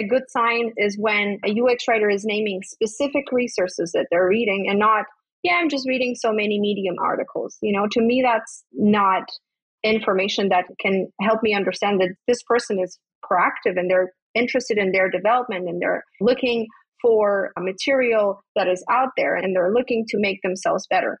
A 0.00 0.06
good 0.06 0.30
sign 0.30 0.72
is 0.76 0.96
when 0.96 1.40
a 1.44 1.50
UX 1.50 1.88
writer 1.88 2.08
is 2.08 2.24
naming 2.24 2.62
specific 2.62 3.32
resources 3.32 3.90
that 3.92 4.06
they're 4.12 4.28
reading 4.28 4.68
and 4.68 4.78
not, 4.78 5.06
yeah, 5.42 5.54
I'm 5.54 5.68
just 5.68 5.88
reading 5.88 6.14
so 6.14 6.32
many 6.32 6.60
Medium 6.60 6.94
articles. 7.02 7.58
You 7.62 7.72
know, 7.72 7.88
to 7.90 8.00
me, 8.00 8.22
that's 8.22 8.64
not 8.72 9.24
information 9.82 10.50
that 10.50 10.66
can 10.80 11.08
help 11.20 11.42
me 11.42 11.52
understand 11.52 12.00
that 12.00 12.10
this 12.28 12.42
person 12.44 12.78
is 12.78 12.96
proactive 13.24 13.76
and 13.76 13.90
they're 13.90 14.12
interested 14.34 14.78
in 14.78 14.92
their 14.92 15.10
development 15.10 15.68
and 15.68 15.82
they're 15.82 16.04
looking 16.20 16.68
for 17.02 17.50
a 17.56 17.60
material 17.60 18.40
that 18.54 18.68
is 18.68 18.84
out 18.88 19.10
there 19.16 19.34
and 19.34 19.54
they're 19.54 19.72
looking 19.72 20.04
to 20.10 20.18
make 20.20 20.40
themselves 20.42 20.86
better. 20.88 21.18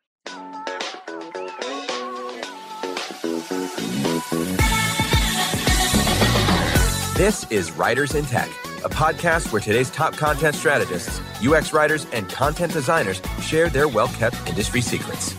This 7.18 7.44
is 7.50 7.72
Writers 7.72 8.14
in 8.14 8.24
Tech, 8.26 8.48
a 8.88 8.94
podcast 8.94 9.52
where 9.52 9.60
today's 9.60 9.90
top 9.90 10.16
content 10.16 10.54
strategists, 10.54 11.20
UX 11.46 11.72
writers, 11.72 12.06
and 12.12 12.28
content 12.28 12.72
designers 12.72 13.20
share 13.40 13.68
their 13.68 13.88
well 13.88 14.08
kept 14.08 14.36
industry 14.48 14.80
secrets. 14.80 15.34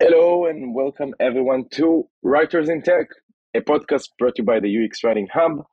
Hello, 0.00 0.46
and 0.46 0.74
welcome 0.74 1.14
everyone 1.20 1.68
to 1.72 2.08
Writers 2.22 2.68
in 2.68 2.82
Tech, 2.82 3.06
a 3.54 3.60
podcast 3.60 4.08
brought 4.18 4.34
to 4.36 4.42
you 4.42 4.46
by 4.46 4.60
the 4.60 4.84
UX 4.84 5.04
Writing 5.04 5.28
Hub, 5.32 5.64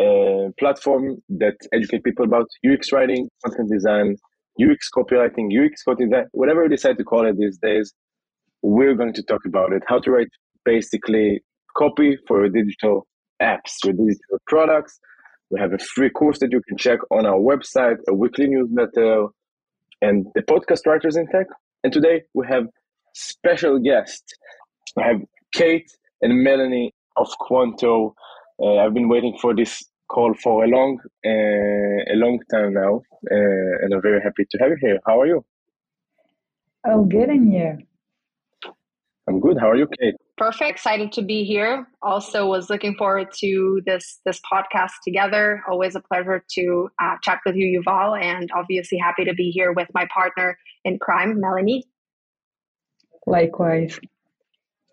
a 0.00 0.50
platform 0.58 1.22
that 1.28 1.56
educates 1.72 2.02
people 2.02 2.24
about 2.24 2.48
UX 2.66 2.92
writing, 2.92 3.28
content 3.44 3.70
design, 3.70 4.16
UX 4.60 4.88
copywriting, 4.94 5.46
UX 5.52 5.82
content 5.82 6.12
design, 6.12 6.26
whatever 6.32 6.62
you 6.62 6.68
decide 6.68 6.98
to 6.98 7.04
call 7.04 7.26
it 7.26 7.36
these 7.38 7.58
days. 7.58 7.92
We're 8.62 8.94
going 8.94 9.12
to 9.14 9.22
talk 9.22 9.44
about 9.46 9.72
it. 9.72 9.82
How 9.86 9.98
to 10.00 10.10
write 10.10 10.28
basically 10.64 11.42
copy 11.76 12.16
for 12.28 12.48
digital 12.48 13.06
apps, 13.40 13.82
your 13.84 13.94
digital 13.94 14.38
products. 14.46 14.98
We 15.52 15.60
have 15.60 15.74
a 15.74 15.78
free 15.78 16.08
course 16.08 16.38
that 16.38 16.50
you 16.50 16.62
can 16.66 16.78
check 16.78 16.98
on 17.10 17.26
our 17.26 17.38
website, 17.38 17.98
a 18.08 18.14
weekly 18.14 18.46
newsletter, 18.48 19.26
and 20.00 20.26
the 20.34 20.40
podcast 20.40 20.86
Writers 20.86 21.14
in 21.14 21.26
Tech. 21.26 21.46
And 21.84 21.92
today 21.92 22.22
we 22.32 22.46
have 22.48 22.68
special 23.12 23.78
guests. 23.78 24.32
I 24.98 25.08
have 25.08 25.20
Kate 25.52 25.90
and 26.22 26.42
Melanie 26.42 26.94
of 27.16 27.28
Qonto. 27.38 28.14
Uh, 28.58 28.76
I've 28.76 28.94
been 28.94 29.10
waiting 29.10 29.36
for 29.42 29.54
this 29.54 29.84
call 30.08 30.32
for 30.42 30.64
a 30.64 30.68
long, 30.68 30.98
uh, 31.26 32.12
a 32.14 32.16
long 32.16 32.40
time 32.50 32.72
now, 32.72 33.02
uh, 33.30 33.82
and 33.82 33.92
I'm 33.92 34.00
very 34.00 34.22
happy 34.22 34.46
to 34.50 34.58
have 34.58 34.70
you 34.70 34.78
here. 34.80 35.00
How 35.06 35.20
are 35.20 35.26
you? 35.26 35.44
Oh, 36.86 37.04
good, 37.04 37.28
and 37.28 37.52
you? 37.52 37.78
I'm 39.28 39.38
good. 39.38 39.56
How 39.58 39.70
are 39.70 39.76
you, 39.76 39.86
Kate? 40.00 40.14
Perfect. 40.36 40.70
Excited 40.70 41.12
to 41.12 41.22
be 41.22 41.44
here. 41.44 41.86
Also, 42.02 42.46
was 42.46 42.68
looking 42.68 42.96
forward 42.96 43.28
to 43.38 43.80
this 43.86 44.20
this 44.24 44.40
podcast 44.52 44.92
together. 45.04 45.62
Always 45.68 45.94
a 45.94 46.00
pleasure 46.00 46.44
to 46.54 46.88
uh, 47.00 47.14
chat 47.22 47.38
with 47.46 47.54
you, 47.54 47.80
Yuval, 47.80 48.20
and 48.20 48.50
obviously 48.54 48.98
happy 48.98 49.24
to 49.24 49.34
be 49.34 49.50
here 49.50 49.72
with 49.72 49.88
my 49.94 50.06
partner 50.12 50.58
in 50.84 50.98
crime, 50.98 51.40
Melanie. 51.40 51.84
Likewise. 53.26 54.00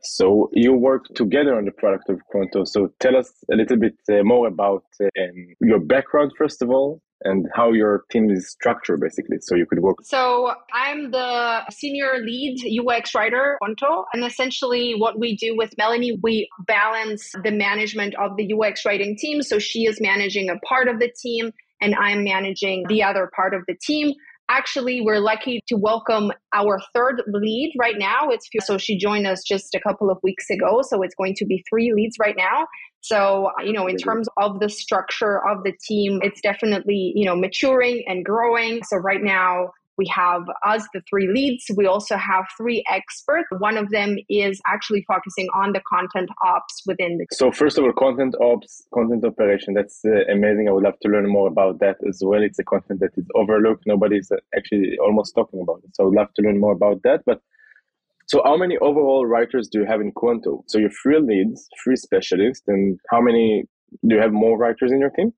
So 0.02 0.50
you 0.54 0.74
work 0.74 1.06
together 1.16 1.56
on 1.58 1.66
the 1.66 1.72
product 1.72 2.10
of 2.10 2.22
Qonto. 2.34 2.68
So 2.68 2.94
tell 3.00 3.18
us 3.18 3.34
a 3.52 3.56
little 3.56 3.78
bit 3.78 3.96
uh, 4.10 4.24
more 4.24 4.48
about 4.48 4.86
um, 5.02 5.56
your 5.60 5.80
background, 5.80 6.32
first 6.38 6.62
of 6.62 6.70
all, 6.70 7.02
and 7.24 7.48
how 7.54 7.72
your 7.72 8.06
team 8.12 8.30
is 8.30 8.50
structured, 8.50 9.02
basically, 9.02 9.38
so 9.42 9.56
you 9.56 9.66
could 9.66 9.80
work. 9.80 9.98
So 10.04 10.54
I'm 10.74 11.12
the 11.12 11.64
senior 11.70 12.20
lead 12.20 12.58
UX 12.88 13.14
writer, 13.14 13.58
Qonto, 13.62 14.06
and 14.14 14.24
essentially 14.24 14.94
what 14.98 15.20
we 15.20 15.36
do 15.36 15.56
with 15.58 15.74
Melanie, 15.78 16.18
we 16.22 16.50
balance 16.66 17.32
the 17.44 17.52
management 17.52 18.16
of 18.16 18.38
the 18.38 18.54
UX 18.54 18.86
writing 18.86 19.18
team. 19.18 19.42
So 19.42 19.60
she 19.60 19.86
is 19.86 20.00
managing 20.00 20.50
a 20.50 20.58
part 20.60 20.88
of 20.88 21.00
the 21.00 21.12
team, 21.22 21.52
and 21.82 21.96
I'm 21.96 22.24
managing 22.24 22.86
the 22.88 23.04
other 23.04 23.30
part 23.36 23.54
of 23.54 23.62
the 23.68 23.76
team 23.76 24.14
actually 24.50 25.02
we're 25.02 25.20
lucky 25.20 25.62
to 25.68 25.76
welcome 25.76 26.32
our 26.54 26.80
third 26.94 27.22
lead 27.28 27.74
right 27.80 27.98
now. 27.98 28.30
It's 28.30 28.50
so 28.66 28.78
she 28.78 28.98
joined 28.98 29.28
us 29.28 29.44
just 29.44 29.76
a 29.76 29.80
couple 29.80 30.10
of 30.10 30.18
weeks 30.24 30.50
ago 30.50 30.82
so 30.82 31.02
it's 31.02 31.16
going 31.16 31.36
to 31.36 31.46
be 31.46 31.64
three 31.70 31.94
leads 31.94 32.18
right 32.20 32.36
now. 32.38 32.68
So 33.02 33.52
you 33.64 33.72
know 33.72 33.88
in 33.88 33.98
terms 33.98 34.28
of 34.38 34.60
the 34.60 34.70
structure 34.70 35.48
of 35.48 35.64
the 35.64 35.74
team 35.88 36.20
it's 36.24 36.42
definitely 36.42 37.14
you 37.16 37.26
know 37.26 37.36
maturing 37.36 38.04
and 38.08 38.26
growing. 38.26 38.84
So 38.84 38.98
right 38.98 39.24
now 39.24 39.70
we 40.00 40.08
have 40.16 40.44
us, 40.66 40.88
the 40.94 41.02
three 41.10 41.28
leads. 41.28 41.66
We 41.76 41.86
also 41.86 42.16
have 42.16 42.46
three 42.58 42.84
experts. 42.90 43.48
One 43.60 43.78
of 43.78 43.90
them 43.92 44.16
is 44.30 44.62
actually 44.66 45.04
focusing 45.08 45.48
on 45.54 45.74
the 45.74 45.82
content 45.94 46.30
ops 46.44 46.82
within 46.88 47.18
the. 47.18 47.26
So, 47.34 47.52
first 47.52 47.78
of 47.78 47.84
all, 47.84 47.92
content 47.92 48.34
ops, 48.42 48.82
content 48.94 49.26
operation. 49.26 49.74
That's 49.74 50.00
uh, 50.06 50.24
amazing. 50.32 50.68
I 50.70 50.72
would 50.72 50.86
love 50.86 51.00
to 51.02 51.10
learn 51.10 51.28
more 51.30 51.50
about 51.50 51.80
that 51.82 51.98
as 52.08 52.22
well. 52.26 52.42
It's 52.42 52.60
a 52.60 52.64
content 52.64 53.02
that 53.02 53.12
is 53.18 53.26
overlooked. 53.36 53.84
Nobody's 53.86 54.32
actually 54.56 54.98
almost 55.04 55.36
talking 55.36 55.62
about 55.62 55.82
it. 55.84 55.94
So, 55.96 56.04
I 56.04 56.06
would 56.08 56.16
love 56.16 56.34
to 56.38 56.42
learn 56.42 56.60
more 56.60 56.72
about 56.72 57.04
that. 57.04 57.20
But 57.26 57.42
so, 58.28 58.42
how 58.46 58.56
many 58.56 58.78
overall 58.78 59.26
writers 59.26 59.68
do 59.70 59.80
you 59.80 59.86
have 59.86 60.00
in 60.00 60.14
Qonto? 60.14 60.64
So, 60.68 60.80
you're 60.80 60.98
three 61.04 61.20
leads, 61.20 61.68
three 61.84 61.98
specialists, 61.98 62.64
and 62.68 62.98
how 63.12 63.20
many 63.20 63.66
do 64.08 64.16
you 64.16 64.22
have 64.22 64.32
more 64.32 64.58
writers 64.58 64.94
in 64.94 65.00
your 65.02 65.10
team? 65.10 65.34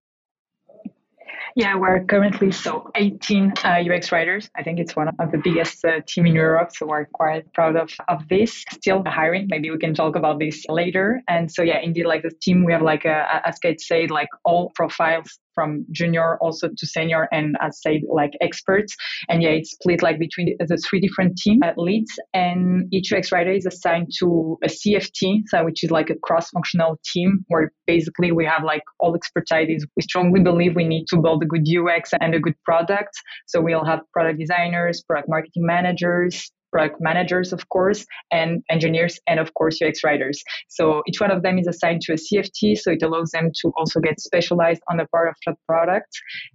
Yeah, 1.55 1.75
we're 1.75 2.03
currently 2.05 2.51
so 2.51 2.89
18 2.95 3.53
uh, 3.65 3.83
UX 3.89 4.11
writers. 4.11 4.49
I 4.55 4.63
think 4.63 4.79
it's 4.79 4.95
one 4.95 5.09
of 5.09 5.31
the 5.31 5.37
biggest 5.37 5.83
uh, 5.83 5.99
team 6.07 6.25
in 6.25 6.35
Europe, 6.35 6.71
so 6.73 6.85
we're 6.85 7.05
quite 7.05 7.51
proud 7.53 7.75
of, 7.75 7.91
of 8.07 8.27
this. 8.29 8.63
Still 8.71 9.03
hiring. 9.05 9.47
Maybe 9.49 9.69
we 9.69 9.77
can 9.77 9.93
talk 9.93 10.15
about 10.15 10.39
this 10.39 10.65
later. 10.69 11.21
And 11.27 11.51
so 11.51 11.61
yeah, 11.61 11.79
indeed, 11.79 12.05
like 12.05 12.23
the 12.23 12.31
team, 12.41 12.63
we 12.63 12.71
have 12.71 12.81
like 12.81 13.03
a, 13.05 13.41
as 13.45 13.59
Kate 13.59 13.81
said, 13.81 14.11
like 14.11 14.29
all 14.45 14.71
profiles 14.75 15.39
from 15.61 15.85
junior 15.91 16.37
also 16.37 16.69
to 16.75 16.85
senior 16.87 17.27
and 17.31 17.55
as 17.61 17.79
said 17.81 18.01
like 18.09 18.31
experts. 18.41 18.95
And 19.29 19.43
yeah 19.43 19.49
it's 19.49 19.71
split 19.71 20.01
like 20.01 20.17
between 20.17 20.55
the 20.59 20.77
three 20.77 20.99
different 20.99 21.37
team 21.37 21.59
leads 21.77 22.11
and 22.33 22.91
each 22.91 23.13
UX 23.13 23.31
writer 23.31 23.51
is 23.51 23.65
assigned 23.65 24.07
to 24.19 24.57
a 24.63 24.67
CFT 24.67 25.43
so 25.47 25.63
which 25.63 25.83
is 25.83 25.91
like 25.91 26.09
a 26.09 26.15
cross-functional 26.23 26.99
team 27.13 27.45
where 27.47 27.71
basically 27.85 28.31
we 28.31 28.45
have 28.45 28.63
like 28.63 28.83
all 28.99 29.15
expertise. 29.15 29.85
We 29.95 30.01
strongly 30.01 30.41
believe 30.41 30.75
we 30.75 30.87
need 30.87 31.05
to 31.09 31.17
build 31.17 31.43
a 31.43 31.45
good 31.45 31.67
UX 31.77 32.11
and 32.19 32.33
a 32.33 32.39
good 32.39 32.55
product. 32.65 33.13
So 33.47 33.61
we'll 33.61 33.85
have 33.85 33.99
product 34.13 34.39
designers 34.39 35.03
product 35.07 35.29
marketing 35.29 35.65
managers 35.65 36.51
product 36.71 36.97
managers, 36.99 37.53
of 37.53 37.67
course, 37.69 38.05
and 38.31 38.63
engineers, 38.69 39.19
and 39.27 39.39
of 39.39 39.53
course, 39.53 39.79
UX 39.81 40.03
writers. 40.03 40.41
So 40.69 41.03
each 41.07 41.19
one 41.19 41.31
of 41.31 41.43
them 41.43 41.57
is 41.57 41.67
assigned 41.67 42.01
to 42.03 42.13
a 42.13 42.15
CFT, 42.15 42.77
so 42.77 42.91
it 42.91 43.03
allows 43.03 43.31
them 43.31 43.51
to 43.61 43.71
also 43.77 43.99
get 43.99 44.19
specialized 44.19 44.81
on 44.89 44.99
a 44.99 45.07
part 45.07 45.29
of 45.29 45.35
the 45.45 45.55
product. 45.67 46.09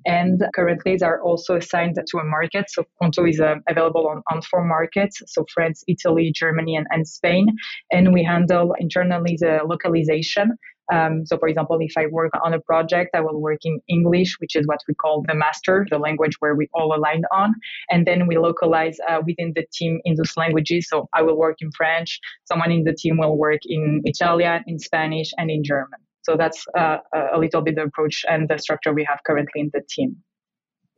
And 0.06 0.42
currently, 0.54 0.96
they 0.96 1.06
are 1.06 1.22
also 1.22 1.56
assigned 1.56 1.96
to 1.96 2.18
a 2.18 2.24
market. 2.24 2.66
So 2.70 2.84
Qonto 3.00 3.28
is 3.28 3.40
uh, 3.40 3.56
available 3.68 4.08
on, 4.08 4.22
on 4.30 4.42
four 4.42 4.64
markets, 4.64 5.22
so 5.26 5.44
France, 5.52 5.84
Italy, 5.88 6.32
Germany, 6.34 6.76
and, 6.76 6.86
and 6.90 7.06
Spain. 7.06 7.46
And 7.90 8.12
we 8.12 8.24
handle 8.24 8.74
internally 8.78 9.36
the 9.38 9.60
localization. 9.66 10.56
Um, 10.92 11.26
so, 11.26 11.36
for 11.38 11.48
example, 11.48 11.78
if 11.80 11.92
I 11.96 12.06
work 12.06 12.32
on 12.44 12.54
a 12.54 12.60
project, 12.60 13.10
I 13.14 13.20
will 13.20 13.40
work 13.40 13.60
in 13.64 13.80
English, 13.88 14.36
which 14.38 14.56
is 14.56 14.66
what 14.66 14.80
we 14.88 14.94
call 14.94 15.24
the 15.26 15.34
master, 15.34 15.86
the 15.90 15.98
language 15.98 16.36
where 16.40 16.54
we 16.54 16.68
all 16.74 16.94
align 16.94 17.22
on. 17.32 17.54
And 17.90 18.06
then 18.06 18.26
we 18.26 18.38
localize 18.38 18.96
uh, 19.08 19.20
within 19.26 19.52
the 19.54 19.64
team 19.72 20.00
in 20.04 20.14
those 20.14 20.36
languages. 20.36 20.88
So, 20.88 21.08
I 21.12 21.22
will 21.22 21.36
work 21.36 21.56
in 21.60 21.70
French, 21.76 22.20
someone 22.44 22.72
in 22.72 22.84
the 22.84 22.94
team 22.94 23.18
will 23.18 23.36
work 23.36 23.60
in 23.64 24.02
Italian, 24.04 24.64
in 24.66 24.78
Spanish, 24.78 25.30
and 25.38 25.50
in 25.50 25.64
German. 25.64 26.00
So, 26.22 26.36
that's 26.36 26.64
uh, 26.76 26.98
a 27.34 27.38
little 27.38 27.62
bit 27.62 27.76
the 27.76 27.82
approach 27.82 28.24
and 28.28 28.48
the 28.48 28.58
structure 28.58 28.92
we 28.92 29.04
have 29.08 29.20
currently 29.26 29.60
in 29.60 29.70
the 29.72 29.82
team. 29.88 30.16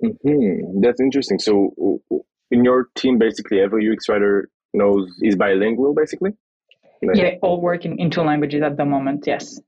Mm-hmm. 0.05 0.81
That's 0.81 1.01
interesting. 1.01 1.39
So, 1.39 2.01
in 2.51 2.65
your 2.65 2.89
team, 2.97 3.19
basically, 3.19 3.61
every 3.61 3.91
UX 3.91 4.09
writer 4.09 4.49
knows 4.75 5.09
is 5.23 5.37
bilingual, 5.37 5.95
basically? 5.95 6.31
Yeah, 7.03 7.35
all 7.43 7.61
working 7.61 7.99
in 7.99 8.11
two 8.11 8.23
languages 8.23 8.63
at 8.63 8.77
the 8.77 8.85
moment, 8.85 9.25
yes. 9.27 9.61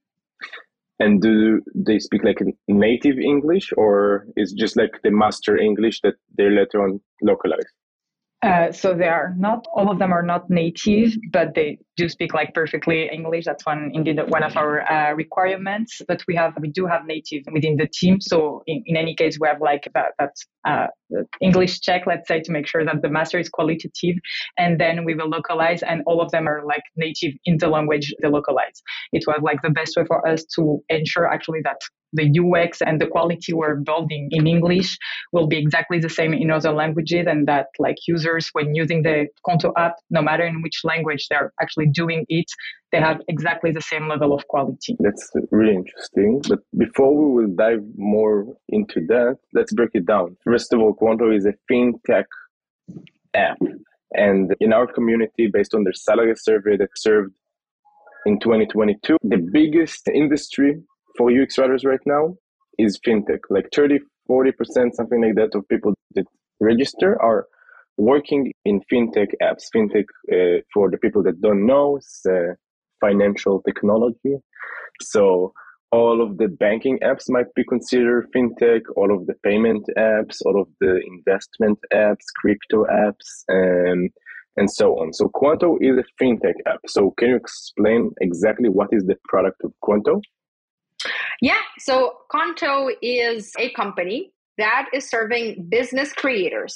And 1.01 1.21
do 1.23 1.63
they 1.75 1.99
speak 1.99 2.23
like 2.23 2.39
native 2.69 3.19
English 3.19 3.73
or 3.77 4.27
is 4.37 4.53
just 4.53 4.77
like 4.77 4.91
the 5.03 5.11
master 5.11 5.57
English 5.57 6.03
that 6.03 6.15
they're 6.37 6.51
later 6.51 6.83
on 6.83 7.01
localize? 7.23 7.65
Uh, 8.43 8.71
so 8.71 8.95
they 8.95 9.09
are 9.09 9.35
not 9.37 9.67
all 9.75 9.91
of 9.91 9.99
them 9.99 10.13
are 10.13 10.23
not 10.23 10.49
native, 10.49 11.13
but 11.33 11.55
they 11.55 11.79
do 12.01 12.09
speak 12.09 12.33
like 12.35 12.51
perfectly 12.55 12.99
English. 13.19 13.45
That's 13.45 13.65
one 13.67 13.91
indeed 13.93 14.19
one 14.37 14.45
of 14.49 14.57
our 14.57 14.73
uh, 14.95 15.13
requirements. 15.25 16.01
But 16.09 16.21
we 16.29 16.35
have 16.41 16.53
we 16.65 16.71
do 16.79 16.87
have 16.87 17.03
native 17.07 17.43
within 17.53 17.77
the 17.77 17.89
team. 18.01 18.21
So 18.21 18.63
in, 18.67 18.83
in 18.87 18.97
any 18.97 19.15
case, 19.15 19.39
we 19.41 19.47
have 19.49 19.61
like 19.61 19.85
that, 19.95 20.11
that 20.19 20.35
uh, 20.71 20.89
English 21.41 21.81
check, 21.81 22.03
let's 22.07 22.29
say, 22.29 22.41
to 22.41 22.53
make 22.53 22.67
sure 22.67 22.85
that 22.85 23.03
the 23.03 23.11
master 23.19 23.39
is 23.39 23.49
qualitative, 23.49 24.17
and 24.59 24.81
then 24.81 25.05
we 25.05 25.15
will 25.15 25.29
localize, 25.29 25.83
and 25.83 26.03
all 26.07 26.21
of 26.21 26.31
them 26.31 26.47
are 26.49 26.63
like 26.65 26.87
native 26.97 27.33
in 27.45 27.59
the 27.59 27.69
language 27.69 28.07
they 28.21 28.29
localize. 28.29 28.79
It 29.13 29.25
was 29.27 29.41
like 29.43 29.61
the 29.63 29.71
best 29.71 29.97
way 29.97 30.05
for 30.07 30.27
us 30.27 30.45
to 30.57 30.83
ensure 30.89 31.27
actually 31.27 31.61
that 31.65 31.81
the 32.13 32.27
UX 32.41 32.81
and 32.83 33.01
the 33.01 33.07
quality 33.07 33.53
we're 33.53 33.77
building 33.77 34.29
in 34.31 34.47
English 34.47 34.99
will 35.33 35.47
be 35.47 35.59
exactly 35.59 35.99
the 35.99 36.09
same 36.09 36.33
in 36.33 36.51
other 36.51 36.73
languages 36.73 37.27
and 37.29 37.47
that 37.47 37.67
like 37.79 37.97
users 38.07 38.49
when 38.53 38.75
using 38.75 39.03
the 39.03 39.27
Qonto 39.47 39.73
app, 39.77 39.95
no 40.11 40.23
matter 40.23 40.45
in 40.45 40.63
which 40.63 40.81
language 40.85 41.27
they're 41.31 41.53
actually 41.63 41.87
doing 41.93 42.25
it, 42.29 42.47
they 42.93 42.99
have 42.99 43.21
exactly 43.29 43.71
the 43.71 43.81
same 43.81 44.09
level 44.09 44.33
of 44.33 44.47
quality. 44.49 44.97
That's 44.99 45.31
really 45.51 45.75
interesting. 45.75 46.43
But 46.49 46.61
before 46.77 47.15
we 47.17 47.43
will 47.43 47.55
dive 47.55 47.85
more 47.97 48.47
into 48.69 49.01
that, 49.09 49.37
let's 49.55 49.73
break 49.73 49.91
it 49.95 50.07
down. 50.07 50.37
First 50.45 50.73
of 50.73 50.81
all, 50.81 50.95
Qonto 50.95 51.35
is 51.37 51.47
a 51.47 51.55
fintech 51.71 52.25
app. 53.35 53.59
And 54.13 54.55
in 54.61 54.73
our 54.73 54.87
community, 54.87 55.49
based 55.53 55.75
on 55.75 55.85
their 55.85 55.93
salary 55.93 56.35
survey 56.37 56.77
that 56.79 56.89
served 56.97 57.33
in 58.27 58.41
2022, 58.41 59.17
the 59.23 59.49
biggest 59.53 60.09
industry 60.09 60.83
for 61.17 61.31
UX 61.31 61.59
writers 61.59 61.85
right 61.85 62.01
now 62.07 62.35
is 62.79 62.99
fintech. 63.07 63.41
Like 63.51 63.69
30, 63.75 64.01
40%, 64.29 64.53
something 64.95 65.23
like 65.23 65.37
that, 65.37 65.55
of 65.55 65.69
people 65.69 65.95
that 66.15 66.27
register 66.61 67.21
are 67.23 67.47
working 68.01 68.53
in 68.65 68.81
fintech 68.91 69.31
apps. 69.43 69.65
Fintech, 69.75 70.07
uh, 70.33 70.63
for 70.73 70.91
the 70.91 70.99
people 70.99 71.23
that 71.23 71.41
don't 71.41 71.67
know, 71.67 71.99
is 71.99 72.21
uh, 72.29 72.55
financial 73.01 73.63
technology. 73.63 74.37
So 75.03 75.53
all 75.93 76.23
of 76.23 76.39
the 76.39 76.49
banking 76.49 76.99
apps 77.01 77.25
might 77.29 77.53
be 77.55 77.65
considered 77.65 78.29
fintech, 78.35 78.83
all 78.97 79.15
of 79.15 79.27
the 79.27 79.35
payment 79.43 79.85
apps, 79.99 80.39
all 80.47 80.61
of 80.61 80.69
the 80.81 81.01
investment 81.13 81.79
apps, 81.93 82.25
crypto 82.41 82.85
apps, 82.87 83.45
and, 83.49 84.11
and 84.57 84.71
so 84.71 84.99
on. 85.01 85.13
So 85.13 85.29
Qonto 85.29 85.77
is 85.81 85.99
a 85.99 86.23
fintech 86.23 86.55
app. 86.67 86.81
So 86.87 87.13
can 87.19 87.29
you 87.31 87.37
explain 87.37 88.13
exactly 88.21 88.69
what 88.69 88.89
is 88.93 89.05
the 89.05 89.17
product 89.25 89.61
of 89.65 89.73
Qonto? 89.85 90.23
Yeah, 91.43 91.63
so 91.79 92.15
Qonto 92.33 92.91
is 93.03 93.53
a 93.59 93.71
company 93.71 94.33
that 94.61 94.87
is 94.95 95.09
serving 95.09 95.67
business 95.71 96.13
creators. 96.13 96.75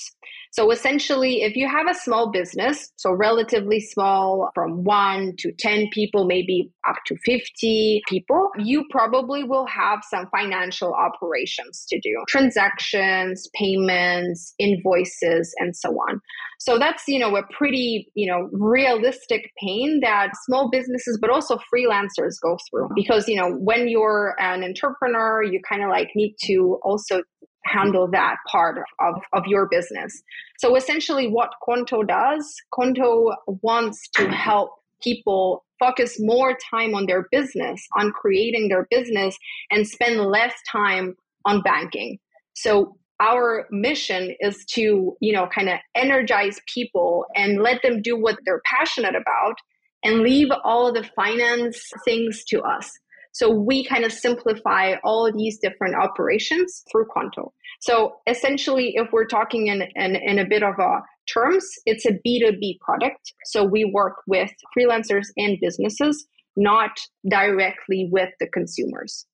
So 0.55 0.71
essentially, 0.71 1.43
if 1.43 1.57
you 1.57 1.69
have 1.69 1.89
a 1.91 1.95
small 1.95 2.31
business, 2.31 2.93
so 2.95 3.13
relatively 3.13 3.81
small, 3.81 4.51
from 4.55 4.85
one 4.85 5.35
to 5.39 5.51
10 5.59 5.89
people, 5.93 6.27
maybe 6.27 6.71
up 6.89 6.95
to 7.07 7.17
50 7.25 8.03
people, 8.09 8.51
you 8.59 8.85
probably 8.89 9.43
will 9.43 9.67
have 9.67 10.05
some 10.09 10.29
financial 10.31 10.95
operations 10.95 11.85
to 11.89 11.99
do 11.99 12.23
transactions, 12.29 13.49
payments, 13.59 14.55
invoices, 14.61 15.53
and 15.59 15.77
so 15.77 15.91
on. 15.91 16.21
So 16.61 16.79
that's, 16.79 17.03
you 17.09 17.19
know, 17.19 17.37
a 17.37 17.43
pretty, 17.53 18.13
you 18.15 18.31
know, 18.31 18.49
realistic 18.53 19.51
pain 19.61 20.01
that 20.03 20.31
small 20.47 20.71
businesses, 20.71 21.19
but 21.21 21.31
also 21.31 21.59
freelancers 21.75 22.35
go 22.41 22.57
through. 22.71 22.91
Because, 22.95 23.29
you 23.29 23.37
know, 23.37 23.51
when 23.57 23.89
you're 23.89 24.37
an 24.39 24.63
entrepreneur, 24.63 25.43
you 25.43 25.61
kind 25.69 25.83
of 25.83 25.91
like 25.91 26.11
need 26.15 26.37
to 26.45 26.79
also 26.85 27.23
handle 27.65 28.09
that 28.11 28.37
part 28.51 28.79
of, 29.01 29.15
of 29.33 29.47
your 29.47 29.67
business. 29.67 30.23
So 30.59 30.77
essentially, 30.77 31.29
what 31.29 31.51
Qonto 31.67 32.07
does, 32.07 32.55
Qonto 32.73 33.35
wants 33.63 34.09
to 34.15 34.29
help 34.31 34.71
people 35.03 35.65
focus 35.79 36.17
more 36.19 36.57
time 36.71 36.95
on 36.95 37.07
their 37.07 37.27
business, 37.31 37.87
on 37.97 38.13
creating 38.13 38.69
their 38.69 38.87
business, 38.91 39.37
and 39.71 39.87
spend 39.87 40.21
less 40.21 40.55
time 40.71 41.15
on 41.45 41.61
banking. 41.63 42.19
So 42.55 42.97
our 43.21 43.67
mission 43.71 44.35
is 44.41 44.65
to, 44.73 45.17
you 45.21 45.33
know, 45.33 45.47
kind 45.55 45.69
of 45.69 45.79
energize 45.95 46.61
people 46.73 47.27
and 47.35 47.63
let 47.63 47.83
them 47.83 48.03
do 48.03 48.19
what 48.19 48.39
they're 48.45 48.63
passionate 48.65 49.15
about 49.15 49.57
and 50.03 50.21
leave 50.21 50.49
all 50.65 50.89
of 50.89 50.95
the 50.95 51.09
finance 51.17 51.91
things 52.05 52.45
to 52.45 52.61
us. 52.61 52.91
So 53.35 53.51
we 53.51 53.85
kind 53.85 54.05
of 54.05 54.13
simplify 54.13 54.95
all 55.03 55.31
these 55.33 55.59
different 55.59 55.97
operations 55.97 56.85
through 56.91 57.07
Qonto. 57.07 57.51
So 57.81 58.17
essentially, 58.29 58.95
if 58.95 59.09
we're 59.13 59.27
talking 59.27 59.67
in, 59.67 59.83
in, 59.97 60.15
in 60.15 60.39
a 60.39 60.47
bit 60.47 60.63
of 60.63 60.79
a 60.79 61.01
terms, 61.27 61.69
it's 61.85 62.07
a 62.07 62.13
B2B 62.13 62.79
product. 62.79 63.33
So 63.47 63.65
we 63.65 63.85
work 63.85 64.19
with 64.29 64.53
freelancers 64.77 65.27
and 65.37 65.59
businesses, 65.61 66.27
not 66.57 66.93
directly 67.29 68.09
with 68.09 68.31
the 68.39 68.47
consumers. 68.47 69.27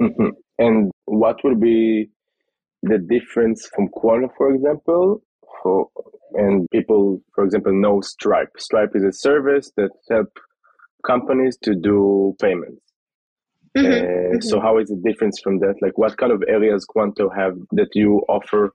Mm-hmm. 0.00 0.28
And 0.58 0.92
what 1.06 1.42
will 1.42 1.56
be 1.56 2.08
the 2.84 2.98
difference 2.98 3.68
from 3.74 3.88
Qonto, 3.88 4.28
for 4.36 4.54
example, 4.54 5.24
for 5.60 5.88
and 6.34 6.68
people, 6.70 7.20
for 7.34 7.44
example, 7.44 7.72
know 7.72 8.00
Stripe. 8.00 8.50
Stripe 8.58 8.90
is 8.94 9.02
a 9.02 9.12
service 9.12 9.72
that 9.76 9.90
help 10.08 10.28
companies 11.06 11.56
to 11.62 11.74
do 11.74 12.34
payments. 12.40 12.80
Mm-hmm. 13.76 13.86
Uh, 13.86 13.90
mm-hmm. 13.90 14.40
So 14.40 14.60
how 14.60 14.78
is 14.78 14.90
it 14.90 15.02
different 15.02 15.34
from 15.42 15.58
that? 15.60 15.74
Like 15.82 15.98
what 15.98 16.16
kind 16.16 16.32
of 16.32 16.42
areas 16.48 16.86
Qonto 16.94 17.34
have 17.36 17.54
that 17.72 17.88
you 17.94 18.22
offer 18.28 18.72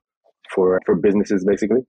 for 0.54 0.80
for 0.86 0.94
businesses 0.96 1.44
basically? 1.44 1.80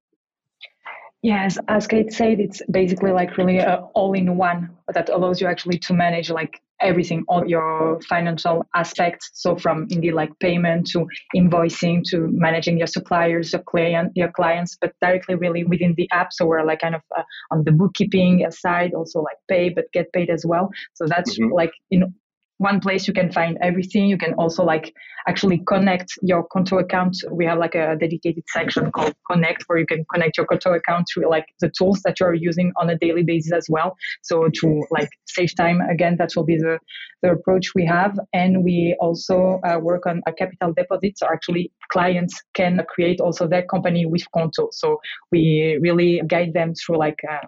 Yes, 1.23 1.59
as 1.67 1.85
Kate 1.85 2.11
said, 2.11 2.39
it's 2.39 2.63
basically 2.71 3.11
like 3.11 3.38
really 3.38 3.61
all-in-one 3.61 4.71
that 4.91 5.09
allows 5.09 5.39
you 5.39 5.45
actually 5.45 5.77
to 5.79 5.93
manage 5.93 6.31
like 6.31 6.59
everything, 6.81 7.24
all 7.28 7.45
your 7.48 8.00
financial 8.10 8.66
aspects. 8.75 9.30
So 9.33 9.56
from 9.56 9.88
indeed 9.89 10.13
like 10.13 10.31
payment 10.39 10.88
to 10.92 11.07
invoicing 11.36 12.04
to 12.10 12.28
managing 12.31 12.78
your 12.78 12.88
suppliers, 12.88 13.54
your 13.54 13.63
client, 13.63 14.12
your 14.16 14.31
clients, 14.31 14.78
but 14.80 14.94
directly 15.01 15.36
really 15.36 15.63
within 15.63 15.94
the 15.95 16.10
app. 16.12 16.33
So 16.33 16.45
we're 16.45 16.66
like 16.66 16.81
kind 16.81 16.95
of 16.95 17.01
uh, 17.18 17.24
on 17.51 17.63
the 17.63 17.72
bookkeeping 17.72 18.45
side, 18.51 18.94
also 18.94 19.22
like 19.22 19.38
pay 19.50 19.69
but 19.69 19.86
get 19.94 20.12
paid 20.13 20.30
as 20.30 20.45
well. 20.45 20.69
So 20.94 21.06
that's 21.07 21.38
mm-hmm. 21.38 21.54
like 21.54 21.72
in 21.89 22.13
one 22.61 22.79
place 22.79 23.07
you 23.07 23.13
can 23.13 23.31
find 23.31 23.57
everything. 23.61 24.05
You 24.05 24.19
can 24.19 24.35
also 24.35 24.63
like 24.63 24.93
actually 25.27 25.63
connect 25.67 26.13
your 26.21 26.47
Qonto 26.47 26.79
account. 26.79 27.17
We 27.31 27.43
have 27.45 27.57
like 27.57 27.73
a 27.73 27.95
dedicated 27.99 28.43
section 28.47 28.91
called 28.91 29.15
Connect 29.29 29.63
where 29.65 29.79
you 29.79 29.87
can 29.87 30.05
connect 30.13 30.37
your 30.37 30.45
Qonto 30.45 30.75
account 30.75 31.07
to 31.13 31.27
like 31.27 31.47
the 31.59 31.71
tools 31.75 32.01
that 32.05 32.19
you're 32.19 32.35
using 32.35 32.71
on 32.75 32.87
a 32.91 32.97
daily 32.99 33.23
basis 33.23 33.51
as 33.51 33.65
well. 33.67 33.95
So 34.21 34.47
to 34.61 34.83
like 34.91 35.09
save 35.25 35.55
time 35.55 35.81
again, 35.81 36.17
that 36.19 36.29
will 36.35 36.43
be 36.43 36.55
the, 36.55 36.77
the 37.23 37.31
approach 37.31 37.73
we 37.73 37.83
have. 37.87 38.19
And 38.31 38.63
we 38.63 38.95
also 38.99 39.59
uh, 39.67 39.79
work 39.79 40.05
on 40.05 40.21
a 40.27 40.31
capital 40.31 40.71
deposit. 40.77 41.17
So 41.17 41.25
actually 41.33 41.71
clients 41.91 42.39
can 42.53 42.79
create 42.87 43.19
also 43.19 43.47
their 43.47 43.63
company 43.63 44.05
with 44.05 44.23
Qonto 44.35 44.67
So 44.71 45.01
we 45.31 45.79
really 45.81 46.21
guide 46.27 46.53
them 46.53 46.75
through 46.75 46.99
like 46.99 47.19
uh, 47.27 47.47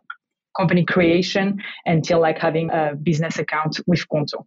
company 0.57 0.85
creation 0.85 1.57
until 1.85 2.19
like 2.19 2.39
having 2.39 2.71
a 2.71 2.95
business 2.95 3.37
account 3.37 3.79
with 3.85 4.03
Qonto. 4.11 4.45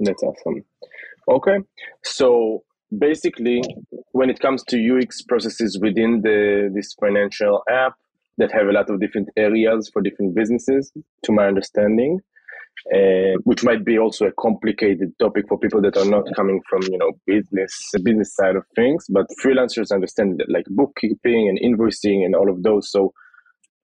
That's 0.00 0.22
awesome. 0.22 0.64
Okay. 1.28 1.58
So 2.02 2.64
basically, 2.98 3.62
when 4.12 4.30
it 4.30 4.40
comes 4.40 4.64
to 4.64 4.98
UX 4.98 5.22
processes 5.22 5.78
within 5.80 6.22
the 6.22 6.70
this 6.74 6.94
financial 6.94 7.62
app 7.70 7.94
that 8.38 8.50
have 8.52 8.66
a 8.66 8.72
lot 8.72 8.88
of 8.90 9.00
different 9.00 9.28
areas 9.36 9.90
for 9.92 10.02
different 10.02 10.34
businesses, 10.34 10.90
to 11.24 11.32
my 11.32 11.46
understanding, 11.46 12.20
uh, 12.94 13.36
which 13.44 13.62
might 13.62 13.84
be 13.84 13.98
also 13.98 14.26
a 14.26 14.32
complicated 14.40 15.12
topic 15.18 15.44
for 15.48 15.58
people 15.58 15.82
that 15.82 15.96
are 15.98 16.06
not 16.06 16.24
coming 16.34 16.60
from 16.68 16.82
you 16.84 16.96
know 16.96 17.12
business 17.26 17.72
business 18.02 18.34
side 18.34 18.56
of 18.56 18.64
things, 18.74 19.04
but 19.10 19.26
freelancers 19.44 19.92
understand 19.92 20.38
that 20.38 20.50
like 20.50 20.64
bookkeeping 20.70 21.48
and 21.48 21.58
invoicing 21.60 22.24
and 22.24 22.34
all 22.34 22.50
of 22.50 22.62
those. 22.62 22.90
So 22.90 23.12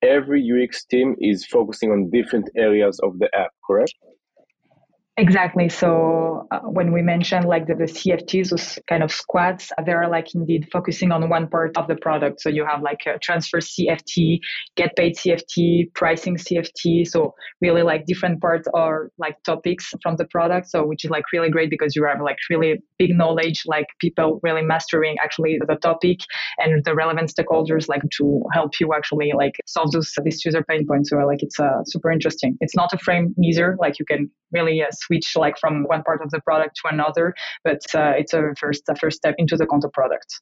every 0.02 0.42
UX 0.42 0.84
team 0.86 1.14
is 1.20 1.44
focusing 1.46 1.90
on 1.90 2.10
different 2.10 2.48
areas 2.56 2.98
of 3.02 3.18
the 3.18 3.28
app, 3.34 3.50
correct? 3.66 3.94
Exactly. 5.18 5.70
So 5.70 6.46
uh, 6.50 6.58
when 6.60 6.92
we 6.92 7.00
mentioned 7.00 7.46
like 7.46 7.66
the, 7.66 7.74
the 7.74 7.84
CFTs, 7.84 8.50
those 8.50 8.78
kind 8.86 9.02
of 9.02 9.10
squads, 9.10 9.72
they're 9.86 10.06
like 10.10 10.34
indeed 10.34 10.68
focusing 10.70 11.10
on 11.10 11.30
one 11.30 11.48
part 11.48 11.74
of 11.78 11.88
the 11.88 11.96
product. 11.96 12.42
So 12.42 12.50
you 12.50 12.66
have 12.66 12.82
like 12.82 13.00
a 13.06 13.18
transfer 13.18 13.58
CFT, 13.60 14.40
get 14.76 14.94
paid 14.94 15.16
CFT, 15.16 15.94
pricing 15.94 16.36
CFT. 16.36 17.06
So 17.06 17.34
really 17.62 17.82
like 17.82 18.04
different 18.04 18.42
parts 18.42 18.68
are 18.74 19.10
like 19.16 19.42
topics 19.42 19.90
from 20.02 20.16
the 20.16 20.26
product. 20.26 20.68
So 20.68 20.84
which 20.86 21.02
is 21.02 21.10
like 21.10 21.24
really 21.32 21.48
great 21.48 21.70
because 21.70 21.96
you 21.96 22.04
have 22.04 22.20
like 22.20 22.36
really 22.50 22.82
big 22.98 23.16
knowledge, 23.16 23.62
like 23.64 23.86
people 23.98 24.38
really 24.42 24.62
mastering 24.62 25.16
actually 25.24 25.58
the 25.66 25.76
topic 25.76 26.18
and 26.58 26.84
the 26.84 26.94
relevant 26.94 27.32
stakeholders 27.34 27.88
like 27.88 28.02
to 28.18 28.42
help 28.52 28.72
you 28.80 28.92
actually 28.94 29.32
like 29.34 29.54
solve 29.66 29.92
those 29.92 30.12
these 30.24 30.44
user 30.44 30.62
pain 30.68 30.86
points. 30.86 31.08
So 31.08 31.16
like 31.16 31.42
it's 31.42 31.58
uh, 31.58 31.84
super 31.86 32.10
interesting. 32.10 32.58
It's 32.60 32.76
not 32.76 32.92
a 32.92 32.98
frame 32.98 33.34
neither. 33.38 33.76
Like 33.80 33.98
you 33.98 34.04
can 34.04 34.30
really 34.52 34.82
uh, 34.82 34.90
switch 35.06 35.32
like 35.36 35.58
from 35.58 35.84
one 35.84 36.02
part 36.02 36.22
of 36.22 36.30
the 36.30 36.40
product 36.40 36.76
to 36.82 36.92
another, 36.92 37.34
but 37.64 37.80
uh, 37.94 38.12
it's 38.16 38.32
a 38.32 38.54
first 38.58 38.82
a 38.88 38.96
first 38.96 39.18
step 39.18 39.34
into 39.38 39.56
the 39.56 39.66
Qonto 39.66 39.92
product. 39.92 40.40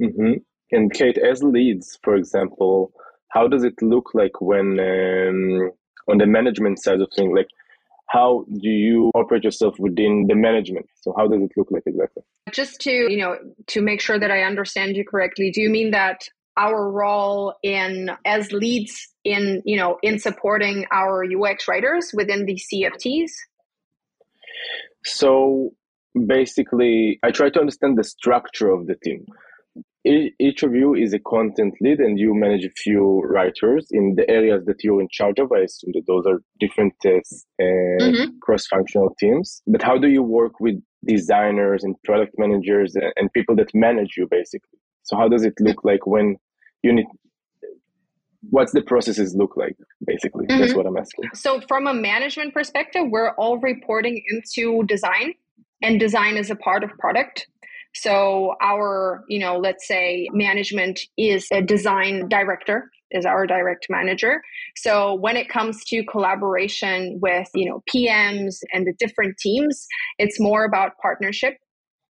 Mm-hmm. 0.00 0.34
And 0.72 0.92
Kate, 0.92 1.18
as 1.18 1.42
leads, 1.42 1.98
for 2.02 2.16
example, 2.16 2.92
how 3.30 3.48
does 3.48 3.64
it 3.64 3.74
look 3.80 4.10
like 4.14 4.40
when 4.40 4.78
um, 4.80 5.70
on 6.08 6.18
the 6.18 6.26
management 6.26 6.82
side 6.82 7.00
of 7.00 7.08
things? 7.14 7.32
Like, 7.34 7.48
how 8.08 8.44
do 8.62 8.68
you 8.68 9.10
operate 9.14 9.44
yourself 9.44 9.78
within 9.78 10.26
the 10.28 10.34
management? 10.34 10.86
So, 11.02 11.14
how 11.16 11.26
does 11.28 11.42
it 11.42 11.50
look 11.56 11.68
like 11.70 11.82
exactly? 11.86 12.22
Just 12.50 12.80
to 12.82 12.90
you 12.90 13.18
know, 13.18 13.36
to 13.68 13.82
make 13.82 14.00
sure 14.00 14.18
that 14.18 14.30
I 14.30 14.42
understand 14.42 14.96
you 14.96 15.04
correctly, 15.04 15.50
do 15.50 15.60
you 15.60 15.70
mean 15.70 15.90
that 15.90 16.28
our 16.56 16.90
role 16.90 17.54
in 17.62 18.10
as 18.24 18.50
leads 18.52 19.08
in 19.24 19.62
you 19.64 19.76
know 19.76 19.98
in 20.02 20.18
supporting 20.18 20.86
our 20.92 21.24
UX 21.24 21.68
writers 21.68 22.12
within 22.14 22.46
the 22.46 22.54
CFTs? 22.54 23.32
So 25.04 25.70
basically, 26.26 27.18
I 27.22 27.30
try 27.30 27.50
to 27.50 27.60
understand 27.60 27.98
the 27.98 28.04
structure 28.04 28.70
of 28.70 28.86
the 28.86 28.96
team. 29.04 29.26
each 30.48 30.62
of 30.62 30.72
you 30.72 30.94
is 30.94 31.12
a 31.12 31.18
content 31.18 31.74
lead 31.80 31.98
and 31.98 32.16
you 32.16 32.32
manage 32.32 32.64
a 32.64 32.70
few 32.84 33.22
writers 33.22 33.88
in 33.90 34.14
the 34.16 34.28
areas 34.30 34.64
that 34.66 34.84
you're 34.84 35.00
in 35.00 35.08
charge 35.10 35.38
of. 35.40 35.50
I 35.50 35.62
assume 35.64 35.92
that 35.94 36.06
those 36.06 36.24
are 36.26 36.38
different 36.60 36.94
uh, 37.04 37.10
mm-hmm. 37.60 38.38
cross 38.40 38.66
functional 38.68 39.14
teams. 39.18 39.62
But 39.66 39.82
how 39.82 39.98
do 39.98 40.08
you 40.08 40.22
work 40.22 40.60
with 40.60 40.76
designers 41.04 41.82
and 41.82 41.96
product 42.04 42.34
managers 42.38 42.94
and 43.16 43.32
people 43.32 43.56
that 43.56 43.74
manage 43.74 44.12
you 44.16 44.28
basically? 44.30 44.78
So, 45.02 45.16
how 45.16 45.28
does 45.28 45.44
it 45.44 45.54
look 45.60 45.84
like 45.84 46.06
when 46.06 46.36
you 46.82 46.92
need 46.92 47.06
what's 48.50 48.72
the 48.72 48.82
processes 48.82 49.34
look 49.34 49.56
like 49.56 49.76
basically 50.06 50.46
mm-hmm. 50.46 50.60
that's 50.60 50.74
what 50.74 50.86
i'm 50.86 50.96
asking 50.96 51.24
so 51.34 51.60
from 51.68 51.86
a 51.86 51.94
management 51.94 52.52
perspective 52.52 53.02
we're 53.08 53.30
all 53.32 53.58
reporting 53.58 54.22
into 54.30 54.82
design 54.84 55.32
and 55.82 56.00
design 56.00 56.36
is 56.36 56.50
a 56.50 56.56
part 56.56 56.82
of 56.82 56.90
product 56.98 57.46
so 57.96 58.54
our, 58.60 59.24
you 59.26 59.38
know, 59.38 59.56
let's 59.56 59.88
say 59.88 60.28
management 60.32 61.00
is 61.16 61.48
a 61.50 61.62
design 61.62 62.28
director 62.28 62.90
is 63.10 63.24
our 63.24 63.46
direct 63.46 63.86
manager. 63.88 64.42
So 64.76 65.14
when 65.14 65.36
it 65.36 65.48
comes 65.48 65.82
to 65.86 66.04
collaboration 66.04 67.18
with, 67.22 67.48
you 67.54 67.70
know, 67.70 67.82
PMs 67.92 68.56
and 68.74 68.86
the 68.86 68.92
different 68.98 69.38
teams, 69.38 69.86
it's 70.18 70.38
more 70.38 70.64
about 70.64 70.98
partnership 71.00 71.56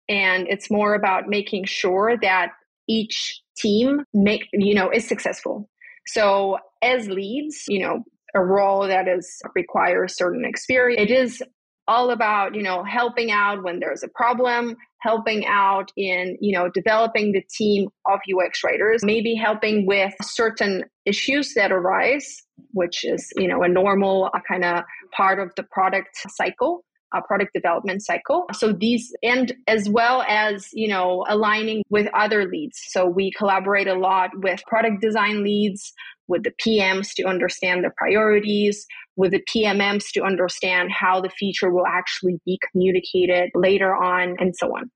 and 0.07 0.47
it's 0.47 0.71
more 0.71 0.93
about 0.93 1.27
making 1.27 1.65
sure 1.65 2.15
that 2.21 2.51
each 2.87 3.41
team 3.57 4.03
make, 4.13 4.47
you 4.53 4.73
know, 4.73 4.89
is 4.89 5.05
successful. 5.05 5.69
So 6.07 6.57
as 6.81 7.07
leads, 7.07 7.63
you 7.67 7.79
know, 7.79 8.03
a 8.35 8.43
role 8.43 8.87
that 8.87 9.07
is 9.07 9.41
requires 9.55 10.15
certain 10.15 10.43
experience. 10.45 11.01
It 11.01 11.13
is 11.13 11.43
all 11.87 12.11
about 12.11 12.55
you 12.55 12.63
know 12.63 12.83
helping 12.83 13.31
out 13.31 13.63
when 13.63 13.79
there's 13.79 14.03
a 14.03 14.07
problem 14.15 14.75
helping 15.01 15.45
out 15.45 15.91
in 15.97 16.37
you 16.39 16.57
know 16.57 16.69
developing 16.69 17.33
the 17.33 17.43
team 17.53 17.89
of 18.05 18.19
ux 18.37 18.63
writers 18.63 19.03
maybe 19.03 19.35
helping 19.35 19.85
with 19.85 20.13
certain 20.21 20.83
issues 21.05 21.53
that 21.55 21.71
arise 21.71 22.41
which 22.71 23.03
is 23.03 23.31
you 23.35 23.47
know 23.47 23.63
a 23.63 23.67
normal 23.67 24.29
kind 24.47 24.63
of 24.63 24.83
part 25.15 25.39
of 25.39 25.51
the 25.57 25.63
product 25.71 26.17
cycle 26.29 26.85
a 27.13 27.21
product 27.21 27.51
development 27.53 28.03
cycle 28.03 28.45
so 28.53 28.73
these 28.73 29.13
and 29.23 29.53
as 29.67 29.89
well 29.89 30.23
as 30.27 30.67
you 30.73 30.87
know 30.87 31.25
aligning 31.29 31.83
with 31.89 32.07
other 32.13 32.45
leads 32.45 32.79
so 32.87 33.05
we 33.05 33.31
collaborate 33.37 33.87
a 33.87 33.95
lot 33.95 34.29
with 34.41 34.61
product 34.67 35.01
design 35.01 35.43
leads 35.43 35.93
with 36.27 36.43
the 36.43 36.53
PMs 36.65 37.13
to 37.15 37.25
understand 37.25 37.83
the 37.83 37.91
priorities, 37.97 38.85
with 39.15 39.31
the 39.31 39.43
PMMs 39.53 40.11
to 40.13 40.23
understand 40.23 40.89
how 40.91 41.21
the 41.21 41.29
feature 41.29 41.71
will 41.71 41.85
actually 41.85 42.39
be 42.45 42.59
communicated 42.71 43.51
later 43.55 43.95
on, 43.95 44.35
and 44.39 44.55
so 44.55 44.67
on. 44.67 44.89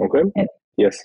Okay. 0.00 0.46
Yes. 0.76 1.04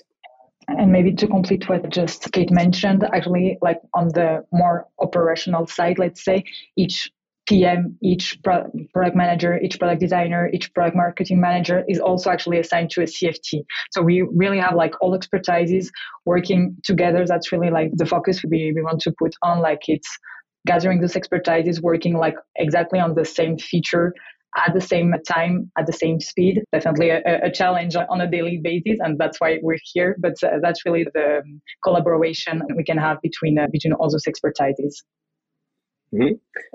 And 0.68 0.92
maybe 0.92 1.12
to 1.14 1.26
complete 1.26 1.68
what 1.68 1.90
just 1.90 2.30
Kate 2.32 2.50
mentioned, 2.50 3.04
actually, 3.12 3.58
like 3.60 3.80
on 3.92 4.08
the 4.08 4.44
more 4.52 4.86
operational 4.98 5.66
side, 5.66 5.98
let's 5.98 6.24
say 6.24 6.44
each 6.76 7.10
PM, 7.46 7.98
each 8.02 8.42
product 8.42 9.16
manager, 9.16 9.58
each 9.60 9.78
product 9.78 10.00
designer, 10.00 10.50
each 10.52 10.72
product 10.72 10.96
marketing 10.96 11.40
manager 11.40 11.84
is 11.88 12.00
also 12.00 12.30
actually 12.30 12.58
assigned 12.58 12.90
to 12.90 13.02
a 13.02 13.04
CFT. 13.04 13.64
So 13.92 14.02
we 14.02 14.22
really 14.22 14.58
have 14.58 14.74
like 14.74 14.94
all 15.02 15.18
expertises 15.18 15.88
working 16.24 16.76
together. 16.84 17.26
That's 17.26 17.52
really 17.52 17.70
like 17.70 17.90
the 17.94 18.06
focus 18.06 18.42
we, 18.42 18.72
we 18.74 18.82
want 18.82 19.00
to 19.00 19.12
put 19.18 19.34
on 19.42 19.60
like 19.60 19.82
it's 19.88 20.08
gathering 20.66 21.00
those 21.00 21.14
expertises, 21.14 21.82
working 21.82 22.16
like 22.16 22.36
exactly 22.56 22.98
on 22.98 23.14
the 23.14 23.24
same 23.24 23.58
feature 23.58 24.14
at 24.56 24.72
the 24.72 24.80
same 24.80 25.12
time, 25.28 25.70
at 25.76 25.86
the 25.86 25.92
same 25.92 26.20
speed. 26.20 26.62
Definitely 26.72 27.10
a, 27.10 27.20
a 27.42 27.50
challenge 27.50 27.96
on 27.96 28.20
a 28.20 28.30
daily 28.30 28.60
basis, 28.62 28.98
and 29.00 29.18
that's 29.18 29.40
why 29.40 29.58
we're 29.62 29.78
here. 29.92 30.16
But 30.18 30.34
uh, 30.42 30.58
that's 30.62 30.86
really 30.86 31.04
the 31.12 31.42
collaboration 31.82 32.62
we 32.76 32.84
can 32.84 32.96
have 32.98 33.20
between 33.20 33.58
uh, 33.58 33.66
between 33.70 33.92
all 33.94 34.10
those 34.10 34.24
expertises. 34.24 34.94
Mm-hmm. 36.14 36.34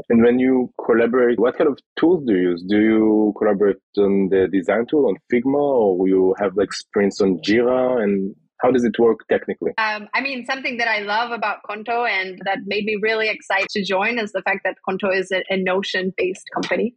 And 0.10 0.24
when 0.24 0.40
you 0.40 0.74
collaborate, 0.86 1.40
what 1.40 1.58
kind 1.58 1.70
of 1.70 1.80
tools 1.98 2.26
do 2.26 2.34
you 2.34 2.50
use? 2.52 2.64
Do 2.68 2.78
you 2.78 3.34
collaborate 3.38 3.78
on 3.98 4.30
the 4.30 4.48
design 4.52 4.86
tool 4.90 5.08
on 5.08 5.16
Figma, 5.32 5.56
or 5.56 6.08
you 6.08 6.36
have 6.40 6.58
like 6.58 6.74
sprints 6.74 7.22
on 7.22 7.40
Jira? 7.40 8.04
And 8.04 8.36
how 8.62 8.72
does 8.72 8.84
it 8.84 9.00
work 9.00 9.20
technically? 9.30 9.72
Um, 9.78 10.10
I 10.14 10.22
mean, 10.22 10.46
something 10.46 10.78
that 10.78 10.90
I 10.90 11.00
love 11.00 11.32
about 11.32 11.60
Qonto 11.70 12.08
and 12.10 12.42
that 12.44 12.60
made 12.66 12.84
me 12.84 12.98
really 13.02 13.30
excited 13.30 13.70
to 13.70 13.84
join 13.84 14.20
is 14.20 14.34
the 14.34 14.42
fact 14.42 14.62
that 14.66 14.76
Qonto 14.88 15.16
is 15.16 15.32
a, 15.32 15.42
a 15.50 15.56
Notion 15.56 16.14
based 16.18 16.50
company. 16.54 16.94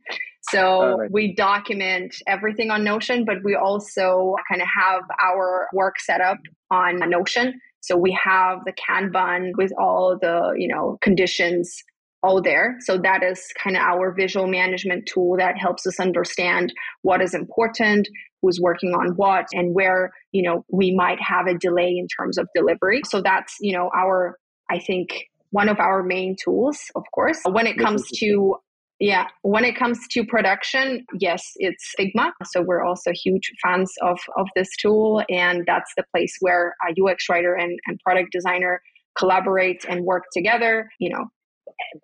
So 0.50 0.96
right. 0.96 1.10
we 1.12 1.34
document 1.36 2.16
everything 2.26 2.72
on 2.72 2.82
Notion, 2.82 3.24
but 3.24 3.36
we 3.44 3.54
also 3.54 4.34
kind 4.50 4.60
of 4.60 4.66
have 4.76 5.02
our 5.20 5.68
work 5.72 6.00
set 6.00 6.20
up 6.20 6.38
on 6.72 6.98
Notion. 7.08 7.60
So 7.80 7.96
we 7.96 8.16
have 8.20 8.58
the 8.64 8.72
Kanban 8.72 9.52
with 9.56 9.72
all 9.78 10.18
the, 10.20 10.54
you 10.56 10.68
know, 10.68 10.98
conditions 11.00 11.82
all 12.22 12.40
there. 12.40 12.76
So 12.80 12.98
that 12.98 13.22
is 13.22 13.44
kind 13.62 13.76
of 13.76 13.82
our 13.82 14.12
visual 14.12 14.46
management 14.46 15.06
tool 15.06 15.36
that 15.38 15.58
helps 15.58 15.86
us 15.86 15.98
understand 15.98 16.72
what 17.02 17.20
is 17.20 17.34
important, 17.34 18.08
who's 18.40 18.60
working 18.60 18.92
on 18.92 19.16
what, 19.16 19.46
and 19.52 19.74
where, 19.74 20.12
you 20.30 20.42
know, 20.42 20.64
we 20.70 20.94
might 20.94 21.20
have 21.20 21.46
a 21.46 21.58
delay 21.58 21.96
in 21.98 22.06
terms 22.08 22.38
of 22.38 22.48
delivery. 22.54 23.02
So 23.08 23.20
that's, 23.20 23.56
you 23.60 23.76
know, 23.76 23.90
our, 23.96 24.38
I 24.70 24.78
think, 24.78 25.28
one 25.50 25.68
of 25.68 25.78
our 25.80 26.02
main 26.02 26.36
tools, 26.42 26.78
of 26.94 27.04
course. 27.12 27.40
When 27.44 27.66
it 27.66 27.76
comes 27.76 28.08
to 28.18 28.56
yeah, 29.02 29.26
when 29.42 29.64
it 29.64 29.76
comes 29.76 29.98
to 30.12 30.24
production, 30.24 31.04
yes, 31.18 31.42
it's 31.56 31.92
Figma. 31.98 32.30
So 32.44 32.62
we're 32.62 32.84
also 32.84 33.10
huge 33.12 33.50
fans 33.60 33.92
of, 34.00 34.20
of 34.36 34.46
this 34.54 34.68
tool. 34.76 35.24
And 35.28 35.64
that's 35.66 35.92
the 35.96 36.04
place 36.14 36.36
where 36.38 36.76
a 36.88 36.92
UX 37.02 37.28
writer 37.28 37.52
and, 37.52 37.80
and 37.88 37.98
product 37.98 38.30
designer 38.30 38.80
collaborate 39.18 39.84
and 39.88 40.04
work 40.04 40.26
together. 40.32 40.88
You 41.00 41.10
know, 41.10 41.24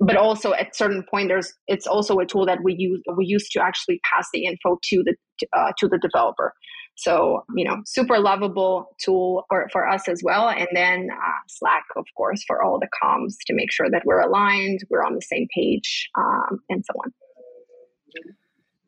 but 0.01 0.17
also 0.17 0.53
at 0.53 0.77
certain 0.77 1.05
point 1.11 1.29
there's 1.29 1.53
it's 1.67 1.87
also 1.87 2.19
a 2.19 2.27
tool 2.27 2.47
that 2.47 2.63
we 2.63 2.75
use 2.79 3.03
we 3.17 3.25
use 3.27 3.49
to 3.51 3.63
actually 3.63 4.01
pass 4.11 4.29
the 4.33 4.45
info 4.45 4.79
to 4.83 5.03
the 5.05 5.15
uh, 5.57 5.73
to 5.79 5.89
the 5.89 5.99
developer. 5.99 6.53
So 6.97 7.45
you 7.55 7.65
know 7.65 7.77
super 7.87 8.19
lovable 8.19 8.97
tool 9.03 9.45
for, 9.49 9.69
for 9.73 9.89
us 9.89 10.09
as 10.09 10.21
well. 10.25 10.49
And 10.49 10.69
then 10.73 11.09
uh, 11.13 11.41
slack 11.49 11.85
of 11.97 12.07
course 12.17 12.43
for 12.47 12.63
all 12.63 12.79
the 12.79 12.89
comms 13.03 13.35
to 13.47 13.55
make 13.55 13.73
sure 13.73 13.91
that 13.91 14.03
we're 14.05 14.21
aligned 14.21 14.81
we're 14.91 15.05
on 15.05 15.15
the 15.15 15.23
same 15.23 15.47
page 15.55 16.09
um, 16.19 16.61
and 16.69 16.85
so 16.85 16.95
on. 17.05 17.13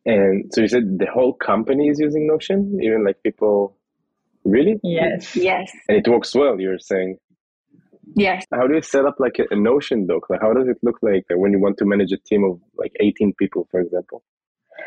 And 0.03 0.51
so 0.53 0.61
you 0.61 0.67
said 0.67 0.97
the 0.97 1.05
whole 1.05 1.33
company 1.33 1.87
is 1.87 1.99
using 1.99 2.25
notion? 2.27 2.79
Even 2.81 3.05
like 3.05 3.21
people 3.23 3.77
really? 4.43 4.79
Yes. 4.83 5.35
Yes. 5.35 5.71
And 5.87 5.97
it 5.97 6.09
works 6.09 6.33
well 6.35 6.59
you're 6.59 6.79
saying 6.79 7.17
Yes. 8.15 8.45
How 8.51 8.67
do 8.67 8.75
you 8.75 8.81
set 8.81 9.05
up 9.05 9.15
like 9.19 9.39
a, 9.39 9.55
Notion 9.55 10.07
doc? 10.07 10.29
Like, 10.29 10.41
how 10.41 10.53
does 10.53 10.67
it 10.67 10.77
look 10.83 10.97
like 11.01 11.23
when 11.29 11.51
you 11.51 11.59
want 11.59 11.77
to 11.77 11.85
manage 11.85 12.11
a 12.11 12.17
team 12.17 12.43
of 12.43 12.59
like 12.75 12.93
18 12.99 13.33
people, 13.37 13.67
for 13.71 13.79
example? 13.79 14.23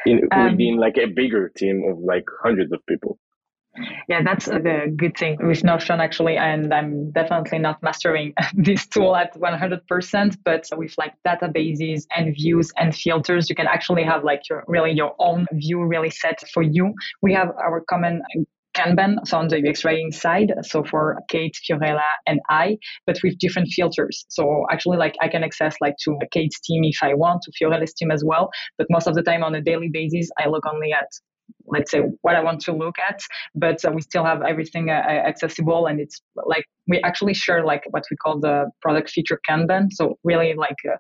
In, 0.07 0.29
um, 0.33 0.53
within 0.53 0.77
like 0.77 0.97
a 0.97 1.07
bigger 1.07 1.51
team 1.57 1.85
of 1.91 1.99
like 1.99 2.25
hundreds 2.43 2.73
of 2.73 2.85
people. 2.87 3.19
Yeah, 4.09 4.23
that's 4.23 4.47
the 4.47 4.93
good 4.95 5.17
thing 5.17 5.37
with 5.41 5.65
Notion 5.65 6.01
actually, 6.01 6.37
and 6.37 6.73
I'm 6.73 7.11
definitely 7.11 7.59
not 7.59 7.83
mastering 7.83 8.33
this 8.55 8.87
tool 8.87 9.17
at 9.17 9.35
100%. 9.35 10.39
But 10.45 10.69
with 10.77 10.95
like 10.97 11.15
databases 11.27 12.07
and 12.17 12.35
views 12.35 12.73
and 12.77 12.95
filters, 12.95 13.51
you 13.51 13.57
can 13.57 13.67
actually 13.67 14.05
have 14.05 14.23
like 14.23 14.43
your 14.49 14.65
really 14.69 14.93
your 14.93 15.15
own 15.19 15.47
view 15.53 15.83
really 15.85 16.11
set 16.11 16.43
for 16.53 16.63
you. 16.63 16.95
We 17.21 17.33
have 17.35 17.49
our 17.49 17.83
common 17.89 18.23
Kanban, 18.75 19.27
so 19.27 19.39
on 19.39 19.49
the 19.49 19.67
UX 19.67 19.85
writing 19.85 20.13
side, 20.13 20.53
so 20.63 20.83
for 20.85 21.19
Kate, 21.29 21.57
Fiorella, 21.69 22.03
and 22.27 22.41
I, 22.49 22.77
but 23.07 23.19
with 23.23 23.39
different 23.39 23.69
filters. 23.69 24.27
So 24.29 24.67
actually, 24.71 24.99
like 24.99 25.15
I 25.21 25.29
can 25.29 25.45
access 25.45 25.77
like 25.81 25.95
to 26.05 26.19
Kate's 26.31 26.61
team 26.61 26.85
if 26.85 26.99
I 27.03 27.15
want, 27.15 27.43
to 27.43 27.53
Fiorella's 27.53 27.95
team 27.95 28.11
as 28.11 28.25
well. 28.25 28.51
But 28.79 28.89
most 28.91 29.07
of 29.07 29.15
the 29.15 29.23
time 29.23 29.45
on 29.45 29.55
a 29.55 29.61
daily 29.61 29.89
basis, 29.93 30.31
I 30.39 30.49
look 30.49 30.65
only 30.67 30.93
at 30.93 31.09
let's 31.67 31.91
say 31.91 32.01
what 32.23 32.37
I 32.37 32.43
want 32.43 32.61
to 32.63 32.73
look 32.73 32.97
at, 32.99 33.21
but 33.55 33.85
uh, 33.85 33.91
we 33.95 34.01
still 34.03 34.25
have 34.25 34.43
everything 34.43 34.91
uh, 34.91 34.93
accessible, 34.93 35.87
and 35.87 36.01
it's 36.01 36.21
like 36.35 36.65
we 36.89 37.01
actually 37.01 37.35
share 37.35 37.65
like 37.65 37.85
what 37.91 38.05
we 38.11 38.17
call 38.17 38.39
the 38.41 38.71
product 38.83 39.11
feature 39.11 39.41
Kanban. 39.49 39.89
So 39.91 40.19
really 40.25 40.55
like 40.55 40.77
uh, 40.91 40.97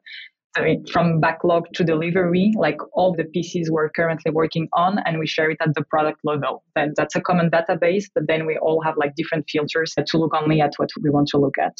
from 0.93 1.21
backlog 1.21 1.67
to 1.75 1.85
delivery, 1.85 2.53
like 2.57 2.79
all 2.93 3.15
the 3.15 3.25
pieces 3.25 3.71
we're 3.71 3.91
currently 3.91 4.31
working 4.31 4.69
on, 4.73 4.99
and 5.05 5.19
we 5.19 5.27
share 5.27 5.51
it 5.51 5.59
at 5.61 5.75
the 5.75 5.83
product 5.85 6.21
level. 6.25 6.63
Then 6.75 6.95
that's 6.97 7.17
a 7.17 7.21
common 7.21 7.51
database, 7.51 8.05
but 8.15 8.27
then 8.27 8.47
we 8.47 8.57
all 8.59 8.83
have 8.83 8.97
like 8.97 9.15
different 9.17 9.47
filters 9.51 9.95
to 10.07 10.19
look 10.19 10.35
only 10.35 10.61
at 10.61 10.73
what 10.77 10.91
we 11.03 11.11
want 11.11 11.29
to 11.29 11.39
look 11.39 11.59
at. 11.59 11.77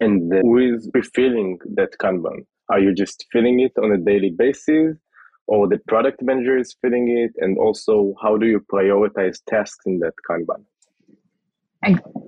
And 0.00 0.32
is 0.32 0.90
refilling 0.94 1.58
that 1.74 1.96
Kanban? 1.98 2.44
Are 2.70 2.80
you 2.80 2.94
just 2.94 3.24
filling 3.32 3.60
it 3.60 3.72
on 3.82 3.92
a 3.92 3.98
daily 3.98 4.30
basis? 4.36 4.96
Or 5.48 5.68
the 5.68 5.78
product 5.86 6.22
manager 6.22 6.58
is 6.58 6.74
filling 6.82 7.08
it, 7.08 7.32
and 7.40 7.56
also 7.56 8.14
how 8.20 8.36
do 8.36 8.46
you 8.46 8.60
prioritize 8.72 9.38
tasks 9.48 9.86
in 9.86 10.00
that 10.00 10.14
Kanban? 10.28 10.64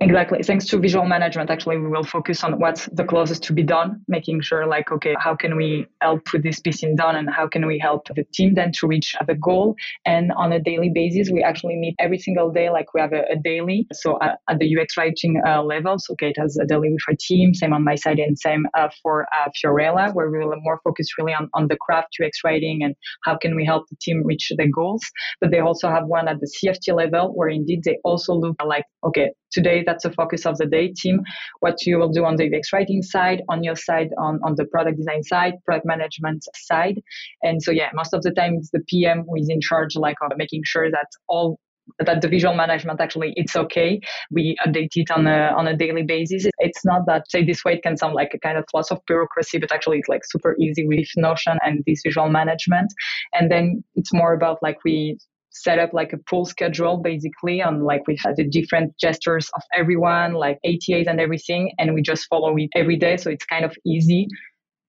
Exactly. 0.01 0.41
Thanks 0.41 0.65
to 0.67 0.77
visual 0.77 1.05
management, 1.05 1.49
actually, 1.49 1.77
we 1.77 1.89
will 1.89 2.05
focus 2.05 2.43
on 2.43 2.57
what's 2.59 2.85
the 2.93 3.03
closest 3.03 3.43
to 3.43 3.53
be 3.53 3.63
done, 3.63 4.01
making 4.07 4.39
sure, 4.41 4.65
like, 4.65 4.91
okay, 4.91 5.13
how 5.19 5.35
can 5.35 5.57
we 5.57 5.87
help 6.01 6.23
put 6.23 6.41
this 6.41 6.59
piece 6.59 6.83
in 6.83 6.95
done 6.95 7.17
and 7.17 7.29
how 7.29 7.47
can 7.47 7.67
we 7.67 7.77
help 7.77 8.07
the 8.15 8.23
team 8.33 8.53
then 8.53 8.71
to 8.79 8.87
reach 8.87 9.13
the 9.27 9.35
goal? 9.35 9.75
And 10.05 10.31
on 10.37 10.53
a 10.53 10.59
daily 10.59 10.89
basis, 10.93 11.29
we 11.29 11.43
actually 11.43 11.75
meet 11.75 11.95
every 11.99 12.17
single 12.17 12.49
day, 12.49 12.69
like 12.69 12.93
we 12.93 13.01
have 13.01 13.11
a, 13.11 13.23
a 13.29 13.35
daily. 13.35 13.87
So 13.91 14.17
at, 14.21 14.39
at, 14.49 14.59
the 14.59 14.77
UX 14.79 14.95
writing 14.95 15.41
uh, 15.45 15.63
level, 15.63 15.99
so 15.99 16.15
Kate 16.15 16.37
has 16.37 16.57
a 16.57 16.65
daily 16.65 16.91
with 16.91 17.01
her 17.07 17.15
team, 17.19 17.53
same 17.53 17.73
on 17.73 17.83
my 17.83 17.95
side, 17.95 18.19
and 18.19 18.39
same 18.39 18.65
uh, 18.77 18.87
for 19.03 19.27
uh, 19.33 19.49
Fiorella, 19.61 20.13
where 20.13 20.29
we 20.29 20.39
will 20.39 20.53
more 20.61 20.79
focus 20.83 21.07
really 21.17 21.33
on, 21.33 21.49
on 21.53 21.67
the 21.67 21.77
craft 21.77 22.15
UX 22.23 22.39
writing 22.43 22.83
and 22.83 22.95
how 23.25 23.37
can 23.37 23.55
we 23.55 23.65
help 23.65 23.87
the 23.89 23.97
team 24.01 24.21
reach 24.25 24.51
the 24.57 24.67
goals. 24.67 25.03
But 25.41 25.51
they 25.51 25.59
also 25.59 25.89
have 25.89 26.05
one 26.05 26.29
at 26.29 26.39
the 26.39 26.47
CFT 26.47 26.95
level, 26.95 27.33
where 27.35 27.49
indeed 27.49 27.83
they 27.83 27.97
also 28.05 28.33
look 28.33 28.55
like, 28.65 28.85
okay, 29.05 29.31
today 29.51 29.83
that's 29.85 30.03
the 30.03 30.11
focus 30.11 30.45
of 30.45 30.57
the 30.57 30.65
day 30.65 30.93
team. 30.95 31.21
What 31.59 31.85
you 31.85 31.97
will 31.97 32.09
do 32.09 32.25
on 32.25 32.35
the 32.35 32.45
UX 32.45 32.73
writing 32.73 33.01
side 33.01 33.41
on 33.49 33.63
your 33.63 33.75
side 33.75 34.09
on, 34.17 34.39
on 34.43 34.55
the 34.55 34.65
product 34.65 34.97
design 34.97 35.23
side 35.23 35.53
product 35.65 35.85
management 35.85 36.45
side. 36.55 37.01
And 37.43 37.61
so 37.61 37.71
yeah 37.71 37.89
most 37.93 38.13
of 38.13 38.21
the 38.21 38.31
time 38.31 38.55
it's 38.55 38.71
the 38.71 38.81
pm 38.87 39.25
who 39.27 39.35
is 39.35 39.49
in 39.49 39.61
charge 39.61 39.95
like 39.95 40.17
of 40.21 40.31
making 40.37 40.61
sure 40.65 40.89
that 40.91 41.07
all 41.27 41.59
that 41.97 42.21
the 42.21 42.27
visual 42.27 42.53
management 42.53 43.01
actually 43.01 43.33
it's 43.35 43.55
okay. 43.55 43.99
We 44.31 44.55
update 44.65 44.89
it 44.95 45.09
on 45.11 45.25
a 45.25 45.53
on 45.57 45.67
a 45.67 45.75
daily 45.75 46.03
basis. 46.03 46.45
It's 46.59 46.85
not 46.85 47.05
that 47.07 47.29
say 47.29 47.43
this 47.43 47.63
way 47.65 47.73
it 47.73 47.83
can 47.83 47.97
sound 47.97 48.13
like 48.13 48.31
a 48.33 48.39
kind 48.39 48.57
of 48.57 48.65
lots 48.73 48.91
of 48.91 48.99
bureaucracy 49.07 49.57
but 49.57 49.71
actually 49.71 49.99
it's 49.99 50.09
like 50.09 50.21
super 50.25 50.55
easy 50.59 50.85
with 50.87 51.07
notion 51.17 51.57
and 51.63 51.83
this 51.87 52.01
visual 52.05 52.29
management. 52.29 52.93
And 53.33 53.51
then 53.51 53.83
it's 53.95 54.13
more 54.13 54.33
about 54.33 54.59
like 54.61 54.77
we 54.85 55.17
set 55.61 55.79
up 55.79 55.93
like 55.93 56.13
a 56.13 56.17
pull 56.29 56.45
schedule 56.45 56.97
basically 56.97 57.61
on 57.61 57.83
like 57.83 58.01
we 58.07 58.17
had 58.23 58.35
the 58.35 58.47
different 58.47 58.97
gestures 58.97 59.49
of 59.55 59.61
everyone 59.73 60.33
like 60.33 60.57
atas 60.65 61.07
and 61.07 61.19
everything 61.19 61.71
and 61.77 61.93
we 61.93 62.01
just 62.01 62.27
follow 62.29 62.55
it 62.57 62.69
every 62.75 62.97
day 62.97 63.17
so 63.17 63.29
it's 63.29 63.45
kind 63.45 63.65
of 63.65 63.75
easy 63.85 64.27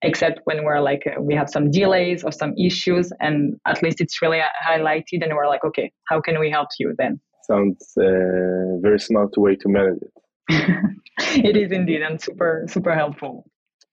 except 0.02 0.40
when 0.44 0.64
we're 0.64 0.80
like 0.80 1.02
uh, 1.06 1.20
we 1.20 1.34
have 1.34 1.48
some 1.50 1.70
delays 1.70 2.24
or 2.24 2.32
some 2.32 2.54
issues 2.56 3.12
and 3.20 3.58
at 3.66 3.82
least 3.82 4.00
it's 4.00 4.22
really 4.22 4.40
highlighted 4.66 5.22
and 5.22 5.32
we're 5.34 5.48
like 5.48 5.64
okay 5.64 5.90
how 6.08 6.20
can 6.20 6.38
we 6.40 6.50
help 6.50 6.68
you 6.78 6.94
then? 6.98 7.20
Sounds 7.42 7.92
uh, 7.98 8.78
very 8.80 9.00
smart 9.00 9.36
way 9.36 9.56
to 9.56 9.68
manage 9.68 10.00
it. 10.02 10.14
It 11.44 11.56
is 11.56 11.70
indeed 11.70 12.02
and 12.02 12.20
super 12.20 12.64
super 12.68 12.94
helpful. 12.94 13.44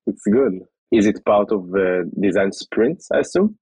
It's 0.05 0.23
good. 0.31 0.61
Is 0.91 1.05
it 1.05 1.23
part 1.25 1.51
of 1.51 1.69
the 1.71 2.09
design 2.21 2.51
sprints 2.53 3.09
i 3.13 3.19
assume? 3.19 3.57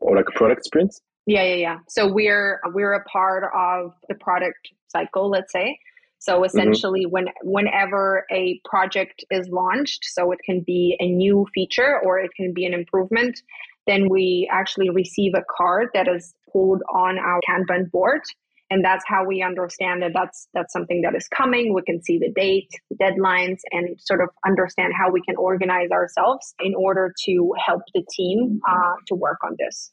Or 0.00 0.16
like 0.16 0.26
product 0.34 0.64
sprints 0.64 1.00
yeah, 1.26 1.42
yeah, 1.42 1.54
yeah. 1.54 1.78
So 1.88 2.10
we're 2.10 2.60
we're 2.72 2.92
a 2.92 3.04
part 3.04 3.44
of 3.54 3.92
the 4.08 4.14
product 4.14 4.68
cycle, 4.88 5.28
let's 5.28 5.52
say. 5.52 5.78
So 6.18 6.34
mm-hmm. 6.34 6.44
essentially, 6.44 7.04
mm-hmm. 7.04 7.12
when 7.12 7.26
whenever 7.42 8.24
a 8.30 8.60
project 8.64 9.24
is 9.30 9.48
launched, 9.48 10.04
so 10.04 10.30
it 10.32 10.38
can 10.44 10.60
be 10.60 10.96
a 11.00 11.08
new 11.08 11.46
feature 11.52 12.00
or 12.04 12.18
it 12.18 12.30
can 12.36 12.52
be 12.54 12.64
an 12.64 12.74
improvement, 12.74 13.40
then 13.86 14.08
we 14.08 14.48
actually 14.52 14.90
receive 14.90 15.32
a 15.34 15.44
card 15.56 15.88
that 15.94 16.08
is 16.08 16.34
pulled 16.52 16.82
on 16.94 17.18
our 17.18 17.40
Kanban 17.48 17.90
board, 17.90 18.22
and 18.70 18.84
that's 18.84 19.04
how 19.06 19.24
we 19.24 19.42
understand 19.42 20.02
that 20.02 20.12
that's 20.14 20.46
that's 20.54 20.72
something 20.72 21.02
that 21.02 21.16
is 21.16 21.26
coming. 21.28 21.74
We 21.74 21.82
can 21.82 22.00
see 22.02 22.18
the 22.18 22.30
date, 22.30 22.70
the 22.88 22.96
deadlines, 22.96 23.58
and 23.72 24.00
sort 24.00 24.20
of 24.20 24.28
understand 24.46 24.94
how 24.96 25.10
we 25.10 25.22
can 25.22 25.34
organize 25.36 25.90
ourselves 25.90 26.54
in 26.60 26.76
order 26.76 27.12
to 27.24 27.52
help 27.64 27.82
the 27.94 28.04
team 28.10 28.60
uh, 28.68 28.94
to 29.08 29.16
work 29.16 29.38
on 29.44 29.56
this. 29.58 29.92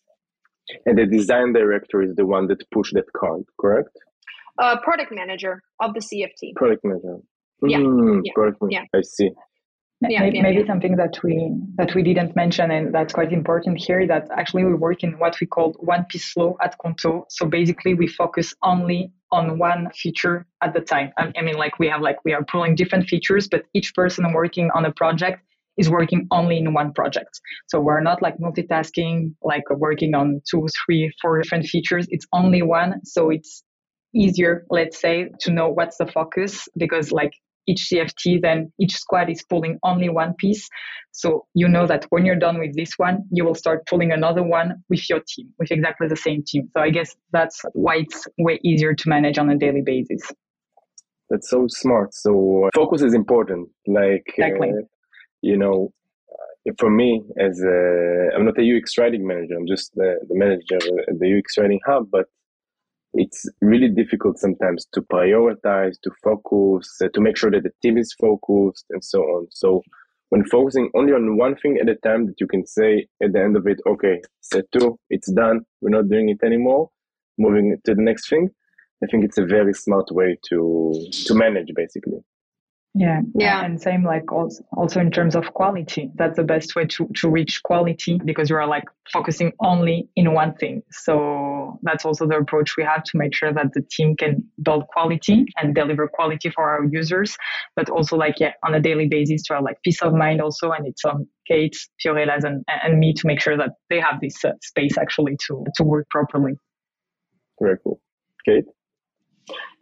And 0.86 0.98
the 0.98 1.06
design 1.06 1.54
director 1.54 2.02
is 2.02 2.16
the 2.16 2.26
one 2.26 2.48
that 2.48 2.64
pushed 2.72 2.94
that 2.94 3.12
card, 3.14 3.44
correct? 3.60 3.90
Uh, 4.58 4.80
product 4.82 5.12
manager 5.12 5.62
of 5.82 5.94
the 5.94 6.00
CFT. 6.00 6.56
Product 6.56 6.84
manager. 6.84 7.18
Yeah. 7.66 7.80
Mm, 7.80 8.22
yeah. 8.24 8.32
Product 8.34 8.58
yeah. 8.70 8.84
I 8.94 9.02
see. 9.02 9.32
Yeah, 10.10 10.20
maybe, 10.20 10.38
yeah, 10.38 10.44
maybe 10.44 10.60
yeah. 10.62 10.68
something 10.68 10.96
that 10.98 11.18
we 11.24 11.50
that 11.76 11.96
we 11.96 12.04
didn't 12.04 12.36
mention 12.36 12.72
and 12.72 12.94
that's 12.94 13.14
quite 13.14 13.32
important 13.32 13.78
here 13.78 14.06
that 14.06 14.28
actually 14.36 14.66
we 14.66 14.74
work 14.74 15.02
in 15.02 15.18
what 15.18 15.40
we 15.40 15.48
call 15.48 15.74
one 15.80 16.04
piece 16.10 16.30
flow 16.30 16.58
at 16.62 16.78
Qonto. 16.78 17.24
So 17.30 17.46
basically 17.46 17.94
we 17.94 18.08
focus 18.08 18.54
only 18.64 19.14
on 19.32 19.58
one 19.58 19.90
feature 19.92 20.46
at 20.62 20.74
the 20.74 20.82
time. 20.82 21.14
I 21.18 21.42
mean 21.42 21.56
like 21.56 21.80
we 21.80 21.88
have 21.88 22.02
like 22.02 22.18
we 22.26 22.34
are 22.34 22.44
pulling 22.44 22.76
different 22.76 23.08
features, 23.08 23.48
but 23.48 23.64
each 23.74 23.96
person 23.96 24.34
working 24.34 24.72
on 24.76 24.84
a 24.84 24.92
project 24.92 25.42
is 25.78 25.90
working 25.90 26.28
only 26.32 26.58
in 26.58 26.74
one 26.74 26.94
project. 26.94 27.40
So 27.68 27.80
we're 27.80 28.02
not 28.02 28.22
like 28.22 28.38
multitasking, 28.38 29.34
like 29.42 29.64
working 29.70 30.14
on 30.14 30.42
two, 30.50 30.68
three, 30.86 31.12
four 31.22 31.42
different 31.42 31.66
features. 31.66 32.06
It's 32.10 32.28
only 32.34 32.62
one. 32.62 33.02
So 33.04 33.30
it's 33.30 33.64
easier, 34.16 34.66
let's 34.70 35.00
say, 35.00 35.30
to 35.42 35.52
know 35.52 35.70
what's 35.70 35.98
the 35.98 36.06
focus 36.06 36.68
because 36.78 37.12
like 37.12 37.34
each 37.66 37.88
CFT, 37.92 38.42
then 38.42 38.72
each 38.80 38.94
squad 38.96 39.30
is 39.30 39.44
pulling 39.44 39.80
only 39.84 40.10
one 40.10 40.34
piece. 40.38 40.68
So 41.12 41.46
you 41.54 41.68
know 41.68 41.88
that 41.88 42.06
when 42.10 42.26
you're 42.26 42.36
done 42.36 42.60
with 42.60 42.76
this 42.76 42.92
one, 42.98 43.24
you 43.32 43.46
will 43.46 43.56
start 43.56 43.86
pulling 43.88 44.12
another 44.12 44.44
one 44.44 44.84
with 44.90 45.10
your 45.10 45.22
team, 45.28 45.54
with 45.60 45.72
exactly 45.72 46.08
the 46.08 46.16
same 46.16 46.44
team. 46.46 46.70
So 46.76 46.84
I 46.84 46.90
guess 46.90 47.16
that's 47.32 47.62
why 47.74 47.98
it's 47.98 48.28
way 48.38 48.60
easier 48.64 48.94
to 48.94 49.10
manage 49.10 49.38
on 49.38 49.50
a 49.50 49.58
daily 49.58 49.82
basis. 49.82 50.22
That's 51.30 51.50
so 51.50 51.66
smart. 51.70 52.14
So 52.14 52.70
focus 52.76 53.02
is 53.02 53.14
important. 53.14 53.70
Like 53.88 54.24
exactly. 54.28 54.70
uh, 54.70 54.86
you 55.44 55.58
know, 55.58 55.92
uh, 56.32 56.72
for 56.80 56.90
me 56.90 57.22
as 57.38 57.62
a, 57.62 58.30
I'm 58.34 58.46
not 58.46 58.58
a 58.58 58.78
UX 58.78 58.98
writing 58.98 59.28
manager. 59.28 59.56
I'm 59.56 59.68
just 59.68 59.94
the, 59.94 60.16
the 60.30 60.36
manager 60.36 60.78
at 60.78 61.20
the 61.20 61.38
UX 61.38 61.58
writing 61.58 61.82
hub, 61.86 62.08
but 62.10 62.26
it's 63.14 63.46
really 63.62 63.90
difficult 63.90 64.40
sometimes 64.40 64.88
to 64.94 65.02
prioritize, 65.02 65.96
to 66.04 66.12
focus, 66.24 66.98
uh, 67.04 67.10
to 67.14 67.22
make 67.22 67.38
sure 67.38 67.52
that 67.52 67.64
the 67.64 67.72
team 67.82 67.98
is 67.98 68.16
focused, 68.20 68.86
and 68.90 69.04
so 69.04 69.20
on. 69.20 69.48
So 69.52 69.84
when 70.30 70.46
focusing 70.46 70.90
only 70.96 71.12
on 71.14 71.38
one 71.38 71.56
thing 71.58 71.78
at 71.80 71.90
a 71.90 71.96
time, 71.96 72.26
that 72.28 72.40
you 72.40 72.48
can 72.48 72.66
say 72.66 73.06
at 73.22 73.34
the 73.34 73.42
end 73.42 73.58
of 73.58 73.68
it, 73.68 73.80
okay, 73.86 74.22
set 74.42 74.64
two, 74.72 74.98
it's 75.10 75.32
done. 75.32 75.62
We're 75.82 75.90
not 75.90 76.10
doing 76.10 76.30
it 76.30 76.44
anymore. 76.44 76.90
Moving 77.38 77.78
to 77.86 77.94
the 77.94 78.02
next 78.02 78.30
thing. 78.30 78.50
I 79.04 79.08
think 79.08 79.26
it's 79.26 79.38
a 79.38 79.46
very 79.46 79.74
smart 79.74 80.08
way 80.12 80.38
to 80.50 80.94
to 81.26 81.34
manage, 81.36 81.72
basically. 81.76 82.20
Yeah. 82.96 83.22
Yeah. 83.34 83.66
And 83.66 83.82
same 83.82 84.04
like 84.04 84.32
also, 84.32 84.64
also 84.78 85.00
in 85.00 85.10
terms 85.10 85.36
of 85.36 85.52
quality. 85.54 86.12
That's 86.14 86.36
the 86.36 86.44
best 86.44 86.76
way 86.76 86.86
to, 86.86 87.10
to 87.16 87.30
reach 87.30 87.64
quality 87.64 88.20
because 88.24 88.52
you 88.52 88.56
are 88.56 88.68
like 88.68 88.84
focusing 89.12 89.52
only 89.60 90.10
in 90.16 90.32
one 90.34 90.54
thing. 90.54 90.84
So 90.92 91.80
that's 91.82 92.06
also 92.06 92.28
the 92.28 92.38
approach 92.38 92.78
we 92.78 92.84
have 92.84 93.04
to 93.06 93.18
make 93.18 93.34
sure 93.34 93.52
that 93.52 93.74
the 93.74 93.82
team 93.82 94.16
can 94.16 94.44
build 94.62 94.86
quality 94.88 95.46
and 95.58 95.74
deliver 95.74 96.08
quality 96.08 96.50
for 96.50 96.70
our 96.70 96.86
users, 96.86 97.36
but 97.76 97.90
also 97.90 98.16
like 98.16 98.40
yeah, 98.40 98.54
on 98.64 98.76
a 98.76 98.80
daily 98.80 99.08
basis 99.08 99.42
to 99.44 99.56
have 99.56 99.64
like 99.64 99.82
peace 99.84 100.02
of 100.04 100.14
mind 100.14 100.40
also. 100.40 100.70
And 100.72 100.86
it's 100.86 101.04
on 101.04 101.28
Kate, 101.48 101.76
Fiorella's 102.04 102.44
and, 102.44 102.64
and 102.68 103.00
me 103.00 103.14
to 103.14 103.26
make 103.26 103.42
sure 103.42 103.58
that 103.58 103.72
they 103.90 104.00
have 104.00 104.22
this 104.22 104.46
uh, 104.46 104.52
space 104.62 105.00
actually 105.00 105.36
to, 105.48 105.66
to 105.78 105.84
work 105.84 106.08
properly. 106.12 106.54
Very 107.60 107.78
cool. 107.84 108.00
Kate? 108.46 108.66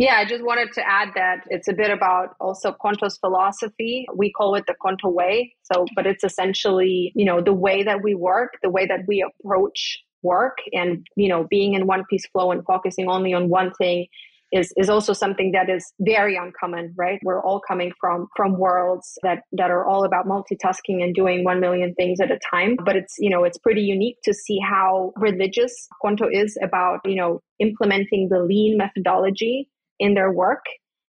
Yeah, 0.02 0.16
I 0.16 0.26
just 0.26 0.44
wanted 0.44 0.70
to 0.74 0.82
add 0.82 1.10
that 1.14 1.42
it's 1.52 1.68
a 1.68 1.74
bit 1.74 1.92
about 1.92 2.30
also 2.40 2.76
Qonto's 2.84 3.20
philosophy. 3.20 4.08
We 4.16 4.32
call 4.32 4.56
it 4.56 4.64
the 4.66 4.74
Qonto 4.84 5.14
way. 5.14 5.54
So, 5.72 5.86
but 5.96 6.08
it's 6.08 6.24
essentially, 6.24 7.12
you 7.14 7.24
know, 7.24 7.40
the 7.40 7.54
way 7.54 7.84
that 7.84 8.02
we 8.02 8.16
work, 8.16 8.54
the 8.64 8.72
way 8.72 8.88
that 8.88 9.02
we 9.08 9.24
approach 9.24 10.00
work 10.24 10.58
and, 10.74 11.06
you 11.16 11.30
know, 11.30 11.46
being 11.52 11.76
in 11.76 11.86
one 11.86 12.04
piece 12.10 12.26
flow 12.32 12.50
and 12.50 12.66
focusing 12.66 13.08
only 13.10 13.32
on 13.36 13.50
one 13.50 13.74
thing 13.78 14.08
is 14.52 14.74
is 14.76 14.90
also 14.90 15.14
something 15.14 15.52
that 15.52 15.70
is 15.70 15.94
very 16.02 16.36
uncommon 16.36 16.94
right 16.98 17.20
we're 17.24 17.42
all 17.42 17.62
coming 17.66 17.90
from 18.02 18.28
from 18.36 18.58
worlds 18.60 19.18
that 19.24 19.44
that 19.54 19.72
are 19.72 19.88
all 19.88 20.04
about 20.04 20.26
multitasking 20.26 21.02
and 21.02 21.16
doing 21.16 21.46
1 21.46 21.62
million 21.62 21.94
things 21.96 22.20
at 22.20 22.30
a 22.32 22.40
time 22.52 22.76
but 22.84 22.98
it's 22.98 23.16
you 23.18 23.30
know 23.30 23.46
it's 23.46 23.58
pretty 23.58 23.80
unique 23.80 24.18
to 24.26 24.34
see 24.34 24.60
how 24.60 25.14
religious 25.16 25.88
Qonto 26.04 26.28
is 26.30 26.58
about 26.62 27.00
you 27.06 27.16
know 27.16 27.40
implementing 27.60 28.28
the 28.30 28.42
lean 28.44 28.78
methodology 28.78 29.70
in 30.02 30.16
their 30.16 30.32
work 30.32 30.66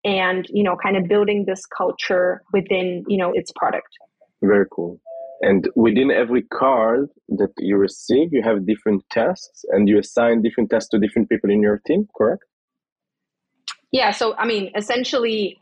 and 0.04 0.48
you 0.50 0.64
know 0.64 0.76
kind 0.84 0.98
of 0.98 1.08
building 1.08 1.46
this 1.46 1.64
culture 1.66 2.42
within 2.52 3.04
you 3.08 3.18
know 3.18 3.32
its 3.34 3.52
product. 3.56 3.88
Very 4.42 4.66
cool. 4.72 5.00
And 5.44 5.68
within 5.76 6.12
every 6.12 6.44
card 6.44 7.10
that 7.30 7.54
you 7.58 7.78
receive 7.78 8.28
you 8.32 8.44
have 8.44 8.66
different 8.66 9.04
tasks 9.10 9.64
and 9.70 9.88
you 9.88 10.00
assign 10.00 10.42
different 10.42 10.70
tasks 10.70 10.90
to 10.90 11.00
different 11.00 11.30
people 11.30 11.50
in 11.50 11.62
your 11.62 11.80
team 11.88 12.08
correct? 12.18 12.44
Yeah, 13.92 14.12
so 14.12 14.36
I 14.38 14.46
mean, 14.46 14.72
essentially, 14.76 15.58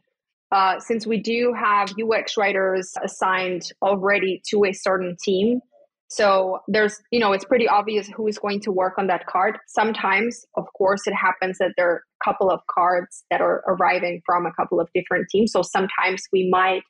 uh, 0.51 0.79
since 0.79 1.05
we 1.05 1.19
do 1.19 1.53
have 1.53 1.93
UX 2.01 2.37
writers 2.37 2.93
assigned 3.03 3.63
already 3.81 4.41
to 4.49 4.65
a 4.65 4.73
certain 4.73 5.15
team, 5.23 5.61
so 6.09 6.59
there's, 6.67 6.99
you 7.11 7.19
know, 7.19 7.33
it's 7.33 7.45
pretty 7.45 7.67
obvious 7.67 8.07
who 8.07 8.27
is 8.27 8.39
going 8.39 8.61
to 8.61 8.71
work 8.71 8.95
on 8.97 9.07
that 9.07 9.27
card. 9.27 9.59
Sometimes, 9.67 10.45
of 10.55 10.65
course, 10.75 11.01
it 11.05 11.13
happens 11.13 11.59
that 11.59 11.73
there 11.77 11.89
are 11.89 12.03
a 12.21 12.23
couple 12.23 12.49
of 12.49 12.61
cards 12.67 13.23
that 13.29 13.41
are 13.41 13.63
arriving 13.67 14.21
from 14.25 14.47
a 14.47 14.53
couple 14.53 14.79
of 14.79 14.89
different 14.95 15.27
teams. 15.29 15.51
So 15.51 15.61
sometimes 15.61 16.23
we 16.33 16.49
might 16.49 16.81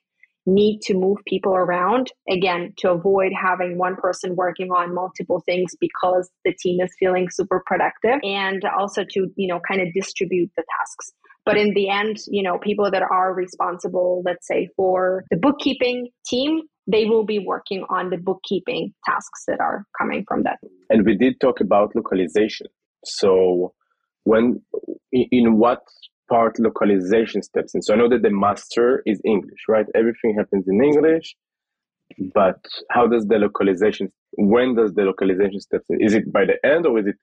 need 0.46 0.80
to 0.80 0.94
move 0.94 1.18
people 1.26 1.54
around 1.54 2.10
again 2.28 2.72
to 2.78 2.90
avoid 2.90 3.30
having 3.38 3.76
one 3.76 3.94
person 3.96 4.34
working 4.36 4.70
on 4.70 4.94
multiple 4.94 5.42
things 5.44 5.72
because 5.78 6.30
the 6.46 6.54
team 6.54 6.80
is 6.80 6.90
feeling 6.98 7.28
super 7.30 7.62
productive 7.66 8.18
and 8.22 8.64
also 8.64 9.04
to 9.04 9.30
you 9.36 9.46
know 9.46 9.60
kind 9.68 9.82
of 9.82 9.92
distribute 9.92 10.50
the 10.56 10.64
tasks 10.78 11.12
But 11.44 11.56
in 11.56 11.74
the 11.74 11.88
end, 11.88 12.18
you 12.28 12.42
know, 12.42 12.58
people 12.58 12.90
that 12.90 13.02
are 13.02 13.34
responsible, 13.34 14.22
let's 14.24 14.46
say, 14.46 14.68
for 14.76 15.24
the 15.30 15.36
bookkeeping 15.36 16.08
team, 16.26 16.62
they 16.86 17.04
will 17.04 17.24
be 17.24 17.38
working 17.38 17.84
on 17.88 18.10
the 18.10 18.16
bookkeeping 18.16 18.92
tasks 19.04 19.44
that 19.46 19.60
are 19.60 19.86
coming 19.98 20.24
from 20.26 20.42
that. 20.44 20.58
And 20.88 21.04
we 21.04 21.16
did 21.16 21.40
talk 21.40 21.60
about 21.60 21.94
localization. 21.94 22.66
So 23.04 23.74
when 24.24 24.62
in 25.12 25.58
what 25.58 25.82
part 26.28 26.58
localization 26.58 27.42
steps 27.42 27.74
in? 27.74 27.82
So 27.82 27.94
I 27.94 27.96
know 27.96 28.08
that 28.08 28.22
the 28.22 28.30
master 28.30 29.02
is 29.06 29.20
English, 29.24 29.60
right? 29.68 29.86
Everything 29.94 30.34
happens 30.36 30.66
in 30.68 30.82
English, 30.82 31.34
but 32.34 32.60
how 32.90 33.06
does 33.06 33.26
the 33.26 33.36
localization 33.36 34.08
when 34.36 34.76
does 34.76 34.94
the 34.94 35.02
localization 35.02 35.60
steps 35.60 35.86
in? 35.90 36.00
Is 36.00 36.14
it 36.14 36.32
by 36.32 36.44
the 36.44 36.64
end 36.66 36.86
or 36.86 36.98
is 36.98 37.06
it 37.06 37.16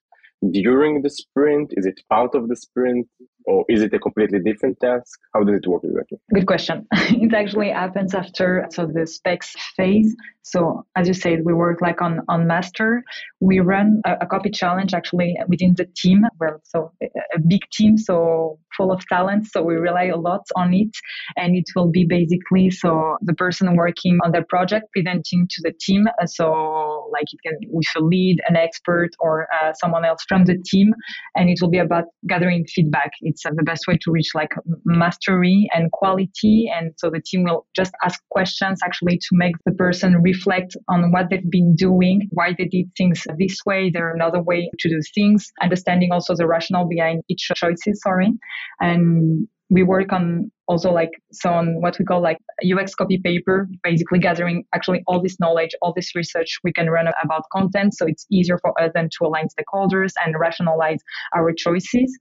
during 0.52 1.02
the 1.02 1.10
sprint? 1.10 1.74
Is 1.76 1.86
it 1.86 2.00
part 2.10 2.36
of 2.36 2.48
the 2.48 2.56
sprint? 2.56 3.08
Or 3.48 3.64
is 3.70 3.82
it 3.82 3.94
a 3.94 4.00
completely 4.00 4.40
different 4.40 4.80
task? 4.82 5.20
How 5.34 5.44
does 5.44 5.56
it 5.56 5.68
work 5.68 5.84
exactly? 5.86 6.20
Good 6.34 6.48
question. 6.48 6.86
it 6.94 7.34
actually 7.34 7.70
happens 7.70 8.14
after 8.14 8.68
so 8.72 8.86
the 8.86 9.08
specs 9.08 9.56
phase. 9.76 10.16
So 10.44 10.86
as 10.96 11.08
you 11.08 11.14
said, 11.14 11.40
we 11.44 11.54
work 11.54 11.82
like 11.82 12.02
on 12.02 12.22
on 12.30 12.48
master. 12.48 13.04
We 13.42 13.60
run 13.60 14.02
a, 14.06 14.18
a 14.22 14.26
copy 14.26 14.50
challenge 14.50 14.94
actually 14.94 15.38
within 15.48 15.76
the 15.76 15.86
team. 15.96 16.24
We're 16.40 16.60
so 16.64 16.92
a 17.02 17.40
big 17.40 17.62
team, 17.72 17.98
so 17.98 18.60
full 18.76 18.92
of 18.92 19.06
talent. 19.08 19.48
So 19.48 19.62
we 19.62 19.76
rely 19.76 20.06
a 20.06 20.18
lot 20.18 20.44
on 20.56 20.74
it, 20.74 20.96
and 21.36 21.56
it 21.56 21.66
will 21.76 21.90
be 21.90 22.06
basically 22.06 22.70
so 22.70 23.18
the 23.22 23.34
person 23.34 23.76
working 23.76 24.20
on 24.24 24.32
the 24.32 24.44
project 24.44 24.86
presenting 24.94 25.48
to 25.50 25.62
the 25.64 25.74
team. 25.80 26.06
So 26.26 27.10
like 27.12 27.26
it 27.34 27.40
can 27.46 27.58
with 27.70 27.86
a 27.98 28.02
lead, 28.02 28.40
an 28.48 28.56
expert, 28.56 29.10
or 29.20 29.48
uh, 29.54 29.74
someone 29.74 30.06
else 30.06 30.24
from 30.28 30.46
the 30.46 30.58
team, 30.66 30.94
and 31.36 31.50
it 31.50 31.60
will 31.62 31.70
be 31.70 31.80
about 31.80 32.06
gathering 32.28 32.66
feedback. 32.74 33.12
It's 33.22 33.37
uh, 33.46 33.52
the 33.56 33.64
best 33.64 33.88
way 33.88 33.98
to 34.02 34.12
reach 34.12 34.30
like 34.36 34.54
mastery 34.86 35.68
and 35.74 35.92
quality. 35.92 36.70
And 36.74 36.94
so 36.98 37.10
the 37.10 37.22
team 37.22 37.44
will 37.44 37.66
just 37.76 37.92
ask 38.04 38.22
questions 38.30 38.80
actually 38.84 39.18
to 39.18 39.30
make 39.34 39.56
the 39.66 39.74
person 39.74 40.22
reflect 40.22 40.76
on 40.90 41.12
what 41.12 41.30
they've 41.30 41.50
been 41.50 41.76
doing, 41.76 42.28
why 42.32 42.56
they 42.58 42.66
did 42.66 42.90
things 42.98 43.24
this 43.38 43.58
way, 43.66 43.90
there 43.90 44.08
are 44.10 44.14
another 44.14 44.42
way 44.42 44.70
to 44.80 44.90
do 44.90 45.00
things, 45.14 45.52
understanding 45.62 46.12
also 46.12 46.36
the 46.36 46.48
rationale 46.48 46.88
behind 46.88 47.24
each 47.30 47.50
choices. 47.56 48.02
Sorry, 48.02 48.32
and 48.80 49.48
we 49.70 49.84
work 49.84 50.14
on 50.14 50.50
also 50.68 50.92
like 50.92 51.12
so 51.32 51.50
on 51.50 51.82
what 51.82 51.98
we 52.00 52.06
call 52.06 52.22
like 52.22 52.38
UX 52.64 52.96
copy 52.96 53.20
paper, 53.24 53.68
basically 53.84 54.20
gathering 54.20 54.64
actually 54.74 55.04
all 55.08 55.22
this 55.22 55.40
knowledge, 55.40 55.72
all 55.82 55.94
this 55.94 56.16
research 56.16 56.58
we 56.64 56.72
can 56.72 56.90
run 56.90 57.08
about 57.24 57.44
content. 57.52 57.96
So 57.96 58.06
it's 58.06 58.26
easier 58.32 58.58
for 58.60 58.80
us 58.82 58.92
then 58.94 59.10
to 59.18 59.26
align 59.26 59.48
stakeholders 59.48 60.14
and 60.24 60.36
rationalize 60.40 61.00
our 61.36 61.52
choices. 61.54 62.18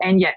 And 0.00 0.20
yeah, 0.20 0.32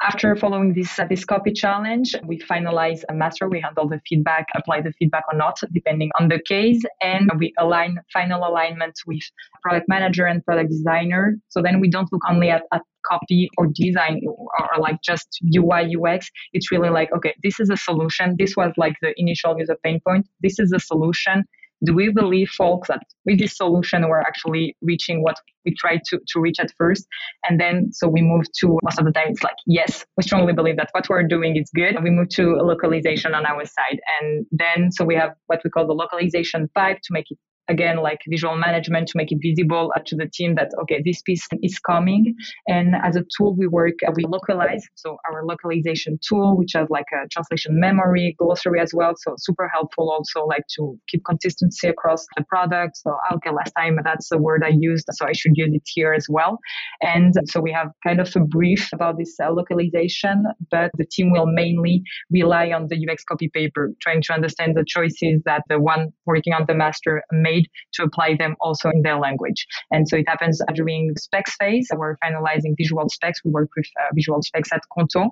after 0.00 0.36
following 0.36 0.74
this 0.74 0.98
uh, 0.98 1.06
this 1.06 1.24
copy 1.24 1.52
challenge, 1.52 2.14
we 2.24 2.38
finalize 2.38 3.02
a 3.08 3.14
master. 3.14 3.48
We 3.48 3.60
handle 3.60 3.88
the 3.88 4.00
feedback, 4.08 4.46
apply 4.54 4.82
the 4.82 4.92
feedback 4.92 5.24
or 5.32 5.36
not, 5.36 5.58
depending 5.72 6.10
on 6.20 6.28
the 6.28 6.40
case, 6.46 6.82
and 7.00 7.30
we 7.38 7.52
align 7.58 7.98
final 8.12 8.46
alignment 8.46 8.94
with 9.06 9.22
product 9.62 9.88
manager 9.88 10.26
and 10.26 10.44
product 10.44 10.70
designer. 10.70 11.36
So 11.48 11.62
then 11.62 11.80
we 11.80 11.90
don't 11.90 12.10
look 12.12 12.22
only 12.28 12.50
at, 12.50 12.62
at 12.72 12.82
copy 13.04 13.48
or 13.58 13.66
design 13.74 14.20
or, 14.26 14.48
or 14.60 14.80
like 14.80 14.98
just 15.02 15.40
UI 15.56 15.96
UX. 15.96 16.30
It's 16.52 16.70
really 16.70 16.90
like 16.90 17.10
okay, 17.12 17.34
this 17.42 17.58
is 17.58 17.68
a 17.68 17.76
solution. 17.76 18.36
This 18.38 18.56
was 18.56 18.72
like 18.76 18.96
the 19.02 19.12
initial 19.16 19.58
user 19.58 19.76
pain 19.82 20.00
point. 20.06 20.28
This 20.40 20.60
is 20.60 20.72
a 20.72 20.78
solution 20.78 21.44
do 21.84 21.94
we 21.94 22.10
believe 22.10 22.48
folks 22.50 22.88
that 22.88 23.02
with 23.24 23.38
this 23.38 23.56
solution 23.56 24.08
we're 24.08 24.20
actually 24.20 24.76
reaching 24.82 25.22
what 25.22 25.36
we 25.64 25.74
tried 25.74 26.00
to, 26.08 26.18
to 26.28 26.40
reach 26.40 26.58
at 26.58 26.72
first? 26.76 27.06
And 27.48 27.60
then 27.60 27.90
so 27.92 28.08
we 28.08 28.22
move 28.22 28.46
to 28.60 28.78
most 28.82 28.98
of 28.98 29.04
the 29.04 29.12
time 29.12 29.28
it's 29.28 29.42
like 29.42 29.56
yes 29.66 30.04
we 30.16 30.22
strongly 30.22 30.52
believe 30.52 30.76
that 30.76 30.88
what 30.92 31.08
we're 31.08 31.22
doing 31.22 31.56
is 31.56 31.70
good. 31.74 32.02
We 32.02 32.10
move 32.10 32.28
to 32.30 32.56
localization 32.56 33.34
on 33.34 33.46
our 33.46 33.64
side. 33.64 34.00
And 34.20 34.46
then 34.50 34.90
so 34.92 35.04
we 35.04 35.14
have 35.14 35.34
what 35.46 35.60
we 35.64 35.70
call 35.70 35.86
the 35.86 35.94
localization 35.94 36.68
pipe 36.74 36.98
to 37.04 37.12
make 37.12 37.30
it 37.30 37.38
again 37.68 37.98
like 37.98 38.20
visual 38.28 38.56
management 38.56 39.08
to 39.08 39.16
make 39.16 39.30
it 39.30 39.38
visible 39.42 39.92
to 40.06 40.16
the 40.16 40.28
team 40.32 40.54
that 40.54 40.70
okay 40.82 41.02
this 41.04 41.22
piece 41.22 41.46
is 41.62 41.78
coming. 41.78 42.34
And 42.66 42.94
as 43.02 43.16
a 43.16 43.24
tool 43.36 43.54
we 43.56 43.66
work 43.66 43.94
uh, 44.06 44.12
we 44.14 44.24
localize 44.24 44.84
so 44.94 45.16
our 45.30 45.44
localization 45.44 46.18
tool 46.26 46.56
which 46.56 46.72
has 46.74 46.88
like 46.90 47.06
a 47.12 47.28
translation 47.28 47.78
memory 47.78 48.34
glossary 48.38 48.80
as 48.80 48.92
well 48.94 49.14
so 49.16 49.34
super 49.38 49.68
helpful 49.72 50.10
also 50.10 50.44
like 50.46 50.64
to 50.76 50.98
keep 51.08 51.24
consistency 51.24 51.88
across 51.88 52.26
the 52.36 52.44
product. 52.44 52.96
So 52.96 53.16
okay 53.34 53.50
last 53.50 53.72
time 53.76 53.98
that's 54.04 54.28
the 54.28 54.38
word 54.38 54.62
i 54.64 54.68
used 54.68 55.06
so 55.10 55.26
i 55.26 55.32
should 55.32 55.52
use 55.54 55.70
it 55.72 55.82
here 55.86 56.12
as 56.12 56.26
well. 56.28 56.58
And 57.02 57.34
so 57.46 57.60
we 57.60 57.72
have 57.72 57.88
kind 58.04 58.20
of 58.20 58.34
a 58.36 58.40
brief 58.40 58.88
about 58.92 59.18
this 59.18 59.34
uh, 59.42 59.50
localization 59.52 60.44
but 60.70 60.90
the 60.96 61.04
team 61.04 61.32
will 61.32 61.46
mainly 61.46 62.02
rely 62.30 62.70
on 62.70 62.86
the 62.88 62.96
ux 63.08 63.24
copy 63.24 63.48
paper 63.52 63.90
trying 64.00 64.22
to 64.22 64.32
understand 64.32 64.76
the 64.76 64.84
choices 64.86 65.42
that 65.44 65.62
the 65.68 65.80
one 65.80 66.08
working 66.26 66.52
on 66.52 66.64
the 66.66 66.74
master 66.74 67.22
made 67.32 67.57
made 67.58 67.68
to 67.94 68.02
apply 68.02 68.36
them 68.36 68.56
also 68.60 68.90
in 68.90 69.02
their 69.02 69.18
language. 69.18 69.66
And 69.90 70.08
so 70.08 70.16
it 70.16 70.28
happens 70.28 70.60
during 70.74 71.12
the 71.14 71.20
specs 71.20 71.54
phase. 71.58 71.88
We're 71.94 72.16
finalizing 72.18 72.74
visual 72.76 73.08
specs. 73.08 73.44
We 73.44 73.50
work 73.50 73.70
with 73.76 73.86
uh, 74.00 74.14
visual 74.14 74.42
specs 74.42 74.70
at 74.72 74.82
Qonto 74.96 75.30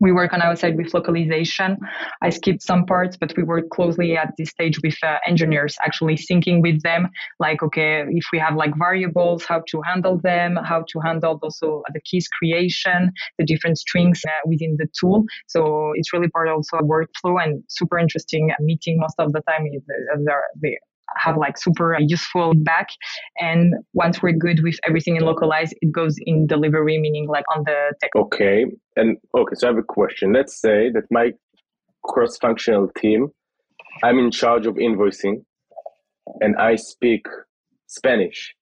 we 0.00 0.12
work 0.12 0.32
on 0.32 0.40
our 0.40 0.56
side 0.56 0.76
with 0.76 0.92
localization. 0.94 1.76
I 2.22 2.30
skipped 2.30 2.62
some 2.62 2.86
parts, 2.86 3.16
but 3.16 3.34
we 3.36 3.42
work 3.42 3.68
closely 3.70 4.16
at 4.16 4.32
this 4.38 4.48
stage 4.48 4.80
with 4.82 4.96
uh, 5.02 5.18
engineers, 5.26 5.76
actually 5.84 6.16
syncing 6.16 6.62
with 6.62 6.82
them, 6.82 7.08
like, 7.38 7.62
okay, 7.62 8.04
if 8.08 8.24
we 8.32 8.38
have 8.38 8.56
like 8.56 8.72
variables, 8.78 9.44
how 9.44 9.62
to 9.68 9.82
handle 9.82 10.18
them, 10.22 10.58
how 10.64 10.84
to 10.88 11.00
handle 11.00 11.38
also 11.42 11.82
the 11.92 12.00
keys 12.00 12.26
creation, 12.28 13.12
the 13.38 13.44
different 13.44 13.78
strings 13.78 14.22
uh, 14.26 14.30
within 14.46 14.76
the 14.78 14.86
tool. 14.98 15.24
So 15.46 15.92
it's 15.94 16.12
really 16.12 16.28
part 16.28 16.48
also 16.48 16.78
of 16.78 16.86
workflow 16.86 17.42
and 17.42 17.62
super 17.68 17.98
interesting 17.98 18.50
meeting 18.60 18.98
most 18.98 19.16
of 19.18 19.32
the 19.32 19.42
time. 19.42 19.66
They're, 20.24 20.80
have 21.16 21.36
like 21.36 21.58
super 21.58 21.96
useful 21.98 22.52
back. 22.54 22.88
And 23.38 23.74
once 23.94 24.22
we're 24.22 24.32
good 24.32 24.62
with 24.62 24.78
everything 24.86 25.16
in 25.16 25.22
localized, 25.22 25.74
it 25.80 25.92
goes 25.92 26.16
in 26.26 26.46
delivery, 26.46 26.98
meaning 26.98 27.28
like 27.28 27.44
on 27.54 27.64
the 27.64 27.94
tech. 28.00 28.10
Okay. 28.16 28.66
And 28.96 29.16
okay, 29.36 29.54
so 29.54 29.68
I 29.68 29.70
have 29.70 29.78
a 29.78 29.82
question. 29.82 30.32
Let's 30.32 30.60
say 30.60 30.90
that 30.90 31.04
my 31.10 31.32
cross 32.04 32.36
functional 32.38 32.88
team, 32.96 33.28
I'm 34.02 34.18
in 34.18 34.30
charge 34.30 34.66
of 34.66 34.74
invoicing 34.74 35.44
and 36.40 36.56
I 36.56 36.76
speak 36.76 37.26
Spanish. 37.86 38.54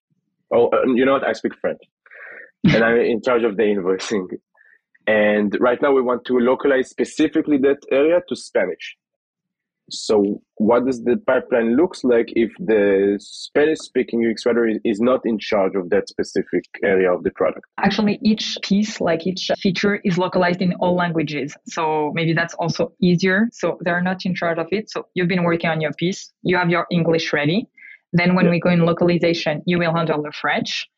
Oh, 0.53 0.69
um, 0.71 0.95
you 0.95 1.05
know 1.05 1.13
what? 1.13 1.23
I 1.23 1.33
speak 1.33 1.53
French. 1.61 1.81
and 2.63 2.83
I'm 2.83 2.97
in 2.97 3.21
charge 3.21 3.43
of 3.43 3.55
the 3.55 3.63
invoicing. 3.63 4.27
And 5.07 5.55
right 5.59 5.81
now 5.81 5.93
we 5.93 6.01
want 6.01 6.25
to 6.25 6.37
localize 6.39 6.89
specifically 6.89 7.57
that 7.59 7.77
area 7.91 8.19
to 8.27 8.35
Spanish. 8.35 8.97
So 9.91 10.41
what 10.55 10.85
does 10.85 11.03
the 11.03 11.17
pipeline 11.27 11.75
looks 11.75 12.03
like 12.03 12.31
if 12.35 12.51
the 12.59 13.17
Spanish 13.19 13.79
speaking 13.79 14.25
UX 14.29 14.45
writer 14.45 14.69
is 14.83 14.99
not 14.99 15.21
in 15.25 15.39
charge 15.39 15.75
of 15.75 15.89
that 15.89 16.09
specific 16.09 16.63
area 16.83 17.13
of 17.13 17.23
the 17.23 17.31
product? 17.31 17.65
Actually, 17.79 18.19
each 18.23 18.57
piece, 18.63 18.99
like 19.01 19.25
each 19.25 19.49
feature 19.59 19.99
is 20.03 20.17
localized 20.17 20.61
in 20.61 20.73
all 20.79 20.95
languages. 20.95 21.55
So 21.67 22.11
maybe 22.13 22.33
that's 22.33 22.53
also 22.55 22.93
easier. 23.01 23.47
So 23.51 23.77
they're 23.81 24.01
not 24.01 24.25
in 24.25 24.35
charge 24.35 24.57
of 24.57 24.67
it. 24.71 24.89
So 24.89 25.07
you've 25.13 25.27
been 25.27 25.43
working 25.43 25.69
on 25.69 25.81
your 25.81 25.93
piece, 25.93 26.31
you 26.43 26.57
have 26.57 26.69
your 26.69 26.85
English 26.91 27.33
ready. 27.33 27.67
Then 28.11 28.35
when 28.35 28.49
we 28.49 28.59
go 28.59 28.69
in 28.69 28.85
localization, 28.85 29.61
you 29.65 29.77
will 29.77 29.93
handle 29.93 30.21
the 30.21 30.31
French 30.31 30.89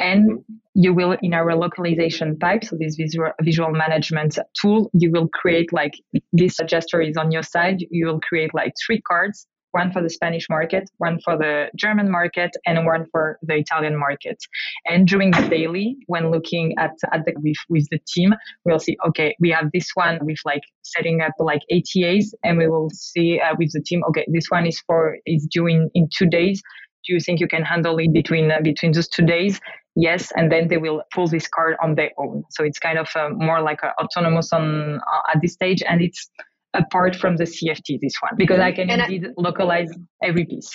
and 0.00 0.30
mm-hmm. 0.30 0.54
you 0.74 0.92
will 0.92 1.16
in 1.22 1.34
our 1.34 1.54
localization 1.54 2.36
pipe 2.38 2.64
so 2.64 2.76
this 2.78 2.96
visual 2.96 3.30
visual 3.42 3.70
management 3.70 4.38
tool 4.60 4.90
you 4.94 5.10
will 5.12 5.28
create 5.28 5.72
like 5.72 5.92
this 6.32 6.56
gesture 6.66 7.00
is 7.00 7.16
on 7.16 7.30
your 7.30 7.42
side 7.42 7.78
you 7.90 8.06
will 8.06 8.20
create 8.20 8.52
like 8.54 8.72
three 8.86 9.00
cards 9.02 9.46
one 9.72 9.92
for 9.92 10.02
the 10.02 10.10
Spanish 10.10 10.46
market, 10.50 10.90
one 10.98 11.18
for 11.24 11.36
the 11.36 11.68
German 11.76 12.10
market, 12.10 12.50
and 12.66 12.84
one 12.86 13.06
for 13.10 13.38
the 13.42 13.54
Italian 13.54 13.96
market. 13.96 14.38
And 14.86 15.06
during 15.06 15.30
the 15.30 15.46
daily, 15.48 15.96
when 16.06 16.30
looking 16.30 16.74
at, 16.78 16.92
at 17.12 17.24
the 17.24 17.32
with, 17.36 17.56
with 17.68 17.86
the 17.90 18.00
team, 18.12 18.34
we'll 18.64 18.78
see, 18.78 18.96
okay, 19.08 19.34
we 19.40 19.50
have 19.50 19.70
this 19.72 19.90
one 19.94 20.18
with 20.22 20.38
like 20.44 20.62
setting 20.82 21.20
up 21.20 21.32
like 21.38 21.62
ATAs, 21.70 22.34
and 22.44 22.58
we 22.58 22.68
will 22.68 22.90
see 22.92 23.40
uh, 23.40 23.54
with 23.58 23.72
the 23.72 23.82
team, 23.82 24.02
okay, 24.08 24.26
this 24.28 24.46
one 24.48 24.66
is 24.66 24.80
for 24.86 25.18
is 25.26 25.46
due 25.50 25.66
in, 25.66 25.90
in 25.94 26.08
two 26.16 26.26
days. 26.26 26.62
Do 27.06 27.14
you 27.14 27.20
think 27.20 27.40
you 27.40 27.48
can 27.48 27.62
handle 27.62 27.96
it 27.98 28.12
between 28.12 28.50
uh, 28.50 28.60
between 28.62 28.92
those 28.92 29.08
two 29.08 29.24
days? 29.24 29.60
Yes 29.96 30.32
and 30.36 30.50
then 30.50 30.68
they 30.68 30.76
will 30.76 31.02
pull 31.12 31.28
this 31.28 31.48
card 31.48 31.76
on 31.82 31.94
their 31.94 32.10
own. 32.18 32.44
So 32.50 32.64
it's 32.64 32.78
kind 32.78 32.98
of 32.98 33.08
uh, 33.14 33.30
more 33.30 33.60
like 33.60 33.80
a 33.82 33.92
autonomous 34.00 34.52
on 34.52 34.96
uh, 34.96 35.20
at 35.34 35.40
this 35.42 35.52
stage 35.54 35.82
and 35.86 36.00
it's 36.00 36.30
apart 36.72 37.16
from 37.16 37.36
the 37.36 37.44
cft 37.44 37.98
this 38.00 38.14
one 38.20 38.32
because 38.36 38.60
i 38.60 38.70
can 38.70 38.88
and 38.88 39.02
indeed 39.02 39.26
I, 39.26 39.32
localize 39.36 39.90
every 40.22 40.44
piece. 40.44 40.70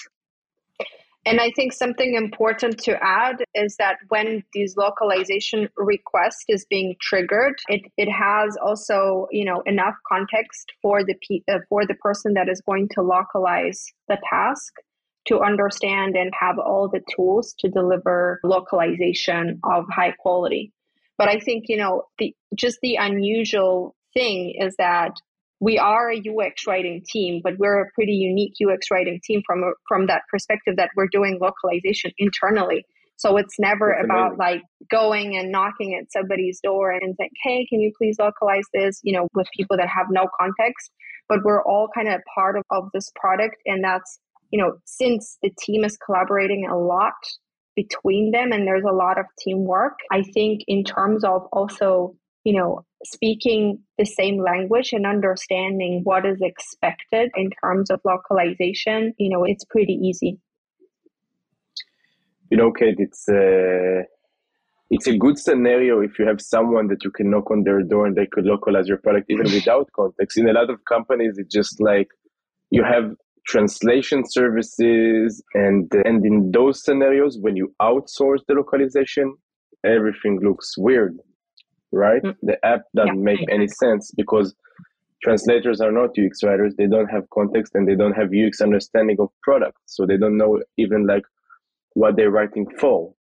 And 1.27 1.41
I 1.41 1.49
think 1.55 1.73
something 1.73 2.13
important 2.13 2.77
to 2.83 3.03
add 3.03 3.37
is 3.55 3.77
that 3.77 3.97
when 4.09 4.43
this 4.53 4.75
localization 4.77 5.69
request 5.75 6.45
is 6.47 6.67
being 6.69 6.95
triggered, 7.01 7.55
it, 7.67 7.81
it 7.97 8.11
has 8.11 8.55
also 8.63 9.27
you 9.31 9.43
know 9.43 9.63
enough 9.65 9.95
context 10.07 10.71
for 10.83 11.03
the 11.03 11.15
uh, 11.51 11.59
for 11.67 11.85
the 11.87 11.95
person 11.95 12.33
that 12.35 12.47
is 12.47 12.61
going 12.61 12.89
to 12.93 13.01
localize 13.01 13.87
the 14.07 14.17
task 14.29 14.73
to 15.27 15.41
understand 15.41 16.15
and 16.15 16.31
have 16.39 16.57
all 16.59 16.89
the 16.91 17.01
tools 17.15 17.55
to 17.59 17.69
deliver 17.69 18.39
localization 18.43 19.59
of 19.63 19.85
high 19.89 20.13
quality. 20.19 20.71
But 21.17 21.29
I 21.29 21.39
think, 21.39 21.65
you 21.67 21.77
know, 21.77 22.03
the, 22.19 22.35
just 22.55 22.79
the 22.81 22.95
unusual 22.95 23.95
thing 24.13 24.53
is 24.59 24.75
that 24.77 25.11
we 25.59 25.77
are 25.77 26.11
a 26.11 26.17
UX 26.17 26.67
writing 26.67 27.01
team, 27.07 27.41
but 27.43 27.53
we're 27.57 27.81
a 27.81 27.89
pretty 27.95 28.13
unique 28.13 28.53
UX 28.61 28.91
writing 28.91 29.19
team 29.23 29.41
from 29.45 29.63
from 29.87 30.07
that 30.07 30.23
perspective 30.29 30.75
that 30.77 30.89
we're 30.95 31.07
doing 31.07 31.39
localization 31.41 32.11
internally. 32.17 32.85
So 33.17 33.37
it's 33.37 33.57
never 33.57 33.95
That's 33.95 34.05
about 34.05 34.33
amazing. 34.33 34.37
like 34.37 34.61
going 34.91 35.37
and 35.37 35.51
knocking 35.51 35.95
at 35.95 36.11
somebody's 36.11 36.59
door 36.61 36.91
and 36.91 37.15
saying, 37.17 37.29
"Hey, 37.43 37.65
can 37.69 37.79
you 37.79 37.91
please 37.97 38.17
localize 38.19 38.65
this?" 38.73 38.99
You 39.03 39.13
know, 39.13 39.27
with 39.33 39.47
people 39.55 39.77
that 39.77 39.87
have 39.87 40.07
no 40.09 40.27
context. 40.39 40.91
But 41.27 41.39
we're 41.43 41.63
all 41.63 41.87
kind 41.95 42.09
of 42.09 42.21
part 42.35 42.55
of, 42.55 42.63
of 42.69 42.89
this 42.93 43.09
product, 43.15 43.55
and 43.65 43.83
that's 43.83 44.19
you 44.51 44.61
know, 44.61 44.77
since 44.85 45.37
the 45.41 45.51
team 45.59 45.83
is 45.83 45.97
collaborating 45.97 46.67
a 46.69 46.77
lot 46.77 47.13
between 47.75 48.31
them 48.31 48.51
and 48.51 48.67
there's 48.67 48.85
a 48.89 48.93
lot 48.93 49.19
of 49.19 49.25
teamwork, 49.39 49.99
I 50.11 50.23
think 50.23 50.61
in 50.67 50.83
terms 50.83 51.23
of 51.23 51.47
also 51.51 52.15
you 52.45 52.53
know, 52.53 52.85
speaking 53.03 53.79
the 53.97 54.05
same 54.05 54.41
language 54.41 54.93
and 54.93 55.05
understanding 55.05 56.01
what 56.03 56.25
is 56.25 56.37
expected 56.41 57.31
in 57.35 57.49
terms 57.61 57.89
of 57.89 57.99
localization, 58.05 59.13
you 59.17 59.31
know, 59.31 59.43
it's 59.43 59.65
pretty 59.65 59.93
easy. 59.93 60.39
You 62.51 62.57
know, 62.57 62.71
Kate, 62.71 62.95
it's 62.99 63.27
a, 63.27 64.03
it's 64.91 65.07
a 65.07 65.17
good 65.17 65.39
scenario 65.39 66.01
if 66.01 66.19
you 66.19 66.27
have 66.27 66.39
someone 66.39 66.87
that 66.89 67.03
you 67.03 67.09
can 67.09 67.31
knock 67.31 67.49
on 67.49 67.63
their 67.63 67.81
door 67.81 68.05
and 68.05 68.15
they 68.15 68.27
could 68.27 68.45
localize 68.45 68.87
your 68.87 68.99
product 68.99 69.25
even 69.29 69.45
without 69.51 69.91
context. 69.93 70.37
In 70.37 70.47
a 70.47 70.53
lot 70.53 70.69
of 70.69 70.85
companies, 70.85 71.39
it's 71.39 71.53
just 71.53 71.81
like 71.81 72.09
you 72.69 72.83
have 72.83 73.15
translation 73.47 74.23
services 74.29 75.43
and 75.53 75.91
and 76.05 76.25
in 76.25 76.51
those 76.51 76.83
scenarios 76.83 77.37
when 77.39 77.55
you 77.55 77.73
outsource 77.81 78.39
the 78.47 78.53
localization 78.53 79.35
everything 79.83 80.39
looks 80.41 80.75
weird 80.77 81.17
right? 81.95 82.21
Mm. 82.21 82.35
The 82.43 82.63
app 82.65 82.81
doesn't 82.95 83.17
yeah, 83.17 83.23
make 83.23 83.39
any 83.49 83.67
sense 83.67 84.11
because 84.15 84.53
translators 85.23 85.81
are 85.81 85.91
not 85.91 86.09
UX 86.19 86.43
writers. 86.43 86.75
They 86.77 86.87
don't 86.87 87.07
have 87.07 87.29
context 87.33 87.73
and 87.73 87.87
they 87.87 87.95
don't 87.95 88.13
have 88.13 88.29
UX 88.33 88.61
understanding 88.61 89.17
of 89.19 89.29
product. 89.41 89.77
So 89.85 90.05
they 90.05 90.17
don't 90.17 90.37
know 90.37 90.61
even 90.77 91.07
like 91.07 91.23
what 91.93 92.15
they're 92.15 92.31
writing 92.31 92.67
for. 92.79 93.13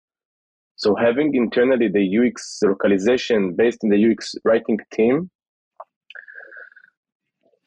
So 0.76 0.96
having 0.96 1.34
internally 1.34 1.88
the 1.88 2.04
UX 2.18 2.58
localization 2.64 3.54
based 3.54 3.84
in 3.84 3.90
the 3.90 4.10
UX 4.10 4.34
writing 4.44 4.78
team. 4.92 5.30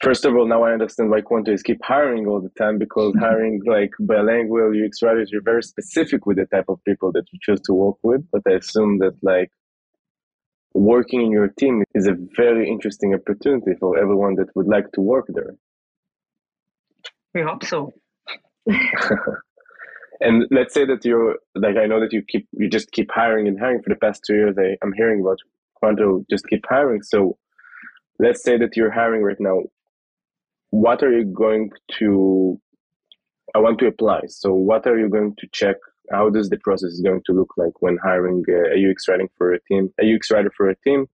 First 0.06 0.24
of 0.24 0.36
all, 0.36 0.48
now 0.48 0.62
I 0.62 0.72
understand 0.72 1.10
why 1.10 1.22
Qonto 1.22 1.50
is 1.50 1.64
keep 1.64 1.84
hiring 1.84 2.28
all 2.28 2.40
the 2.40 2.52
time 2.64 2.78
because 2.78 3.12
mm-hmm. 3.14 3.26
hiring 3.26 3.60
like 3.66 3.90
bilingual 4.00 4.72
UX 4.72 5.02
writers, 5.02 5.32
you're 5.32 5.42
very 5.42 5.64
specific 5.64 6.28
with 6.28 6.38
the 6.38 6.46
type 6.46 6.66
of 6.70 6.78
people 6.84 7.12
that 7.14 7.24
you 7.32 7.40
choose 7.42 7.60
to 7.62 7.74
work 7.74 7.96
with. 8.04 8.22
But 8.32 8.44
I 8.48 8.52
assume 8.52 9.00
that 9.00 9.16
like 9.24 9.50
working 10.76 11.24
in 11.24 11.32
your 11.32 11.48
team 11.48 11.84
is 11.96 12.06
a 12.06 12.16
very 12.38 12.70
interesting 12.70 13.16
opportunity 13.16 13.72
for 13.80 13.98
everyone 13.98 14.36
that 14.36 14.56
would 14.56 14.68
like 14.68 14.92
to 14.92 15.02
work 15.02 15.26
there. 15.30 15.56
We 17.34 17.42
hope 17.42 17.64
so. 17.64 17.92
and 20.22 20.46
let's 20.52 20.76
say 20.76 20.86
that 20.86 21.04
you're 21.04 21.38
like 21.56 21.78
I 21.78 21.88
know 21.88 22.00
that 22.00 22.14
you 22.14 22.22
keep 22.22 22.48
you 22.52 22.70
just 22.70 22.92
keep 22.92 23.10
hiring 23.12 23.48
and 23.48 23.60
hiring 23.60 23.82
for 23.82 23.90
the 23.90 24.00
past 24.06 24.22
two 24.24 24.36
years. 24.36 24.56
I, 24.56 24.78
I'm 24.84 24.94
hearing 24.94 25.22
about 25.22 25.40
Qonto 25.82 26.26
just 26.30 26.46
keep 26.48 26.64
hiring. 26.70 27.02
So 27.02 27.40
let's 28.20 28.44
say 28.44 28.56
that 28.60 28.78
you're 28.78 28.92
hiring 28.92 29.24
right 29.24 29.40
now. 29.40 29.64
What 30.84 31.04
are 31.04 31.12
you 31.12 31.26
going 31.26 31.72
to 32.00 32.60
I 33.56 33.60
want 33.60 33.80
to 33.80 33.88
apply. 33.88 34.22
So 34.28 34.54
what 34.54 34.86
are 34.86 34.98
you 34.98 35.10
going 35.10 35.36
to 35.40 35.48
check 35.54 35.78
how 36.12 36.30
does 36.30 36.50
the 36.50 36.58
process 36.58 36.92
is 36.92 37.02
going 37.02 37.22
to 37.26 37.34
look 37.34 37.52
like 37.58 37.82
when 37.82 37.98
hiring 38.04 38.44
a 38.50 38.92
UX 38.92 39.08
writing 39.08 39.30
for 39.38 39.54
a 39.54 39.60
team, 39.68 39.90
a 40.00 40.06
UX 40.14 40.30
writer 40.30 40.52
for 40.56 40.70
a 40.70 40.76
team, 40.86 41.08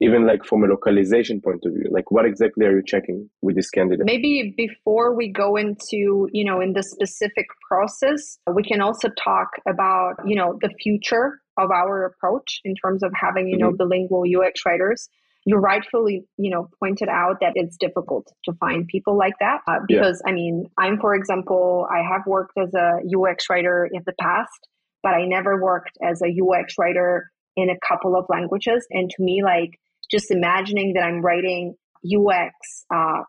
even 0.00 0.26
like 0.26 0.44
from 0.44 0.62
a 0.62 0.66
localization 0.66 1.40
point 1.40 1.60
of 1.64 1.72
view 1.72 1.88
like 1.90 2.10
what 2.10 2.24
exactly 2.24 2.64
are 2.66 2.76
you 2.76 2.82
checking 2.86 3.28
with 3.42 3.56
this 3.56 3.70
candidate 3.70 4.06
maybe 4.06 4.54
before 4.56 5.14
we 5.14 5.28
go 5.28 5.56
into 5.56 6.28
you 6.32 6.44
know 6.44 6.60
in 6.60 6.72
the 6.72 6.82
specific 6.82 7.46
process 7.68 8.38
we 8.54 8.62
can 8.62 8.80
also 8.80 9.08
talk 9.22 9.48
about 9.66 10.14
you 10.24 10.36
know 10.36 10.58
the 10.60 10.70
future 10.80 11.40
of 11.56 11.70
our 11.70 12.04
approach 12.04 12.60
in 12.64 12.74
terms 12.76 13.02
of 13.02 13.12
having 13.14 13.48
you 13.48 13.58
know 13.58 13.68
mm-hmm. 13.68 13.76
bilingual 13.76 14.24
ux 14.38 14.60
writers 14.64 15.08
you 15.48 15.56
rightfully 15.56 16.26
you 16.36 16.50
know 16.50 16.68
pointed 16.78 17.08
out 17.08 17.38
that 17.40 17.52
it's 17.54 17.76
difficult 17.78 18.30
to 18.44 18.52
find 18.60 18.86
people 18.86 19.16
like 19.16 19.32
that 19.40 19.60
uh, 19.66 19.78
because 19.88 20.20
yeah. 20.24 20.30
i 20.30 20.34
mean 20.34 20.66
i'm 20.76 20.98
for 21.00 21.14
example 21.14 21.86
i 21.90 22.02
have 22.02 22.22
worked 22.26 22.52
as 22.58 22.72
a 22.74 23.00
ux 23.16 23.44
writer 23.48 23.88
in 23.90 24.02
the 24.04 24.12
past 24.20 24.68
but 25.02 25.14
i 25.14 25.24
never 25.24 25.62
worked 25.62 25.96
as 26.02 26.20
a 26.22 26.30
ux 26.42 26.74
writer 26.78 27.30
in 27.56 27.70
a 27.70 27.78
couple 27.88 28.14
of 28.14 28.26
languages 28.28 28.86
and 28.90 29.08
to 29.08 29.22
me 29.22 29.42
like 29.42 29.70
just 30.10 30.30
imagining 30.30 30.92
that 30.94 31.02
i'm 31.02 31.22
writing 31.22 31.74
ux 32.14 32.84
uh, 32.94 33.22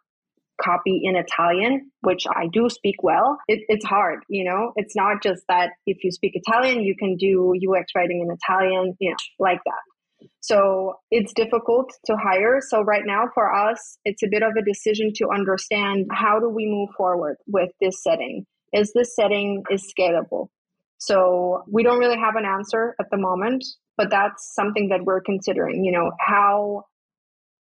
copy 0.62 1.00
in 1.04 1.16
Italian, 1.16 1.90
which 2.02 2.26
I 2.30 2.48
do 2.52 2.70
speak 2.70 2.96
well, 3.02 3.38
it, 3.48 3.62
it's 3.70 3.86
hard, 3.86 4.20
you 4.28 4.44
know? 4.44 4.74
It's 4.76 4.94
not 4.94 5.24
just 5.24 5.42
that 5.48 5.70
if 5.86 6.04
you 6.04 6.12
speak 6.12 6.34
Italian, 6.36 6.82
you 6.82 6.96
can 6.98 7.16
do 7.16 7.54
UX 7.56 7.94
writing 7.96 8.22
in 8.22 8.36
Italian, 8.44 8.96
you 9.00 9.12
know, 9.12 9.16
like 9.40 9.60
that. 9.66 9.82
So 10.42 10.96
it's 11.12 11.34
difficult 11.34 11.94
to 12.06 12.16
hire. 12.16 12.60
So 12.62 12.82
right 12.82 13.04
now 13.06 13.26
for 13.34 13.54
us, 13.54 13.98
it's 14.06 14.24
a 14.24 14.28
bit 14.28 14.44
of 14.44 14.54
a 14.58 14.64
decision 14.64 15.12
to 15.16 15.30
understand 15.34 16.08
how 16.12 16.40
do 16.40 16.50
we 16.50 16.66
move 16.66 16.90
forward 16.98 17.38
with 17.48 17.70
this 17.82 18.04
setting? 18.04 18.46
Is 18.74 18.94
this 18.94 19.16
setting 19.16 19.64
is 19.70 19.92
scalable? 19.98 20.48
So 20.98 21.64
we 21.72 21.84
don't 21.84 22.00
really 22.00 22.18
have 22.18 22.36
an 22.36 22.46
answer 22.46 22.96
at 23.00 23.10
the 23.10 23.18
moment, 23.18 23.64
but 23.98 24.10
that's 24.10 24.54
something 24.54 24.90
that 24.90 25.04
we're 25.04 25.22
considering, 25.22 25.84
you 25.84 25.92
know, 25.92 26.12
how 26.20 26.84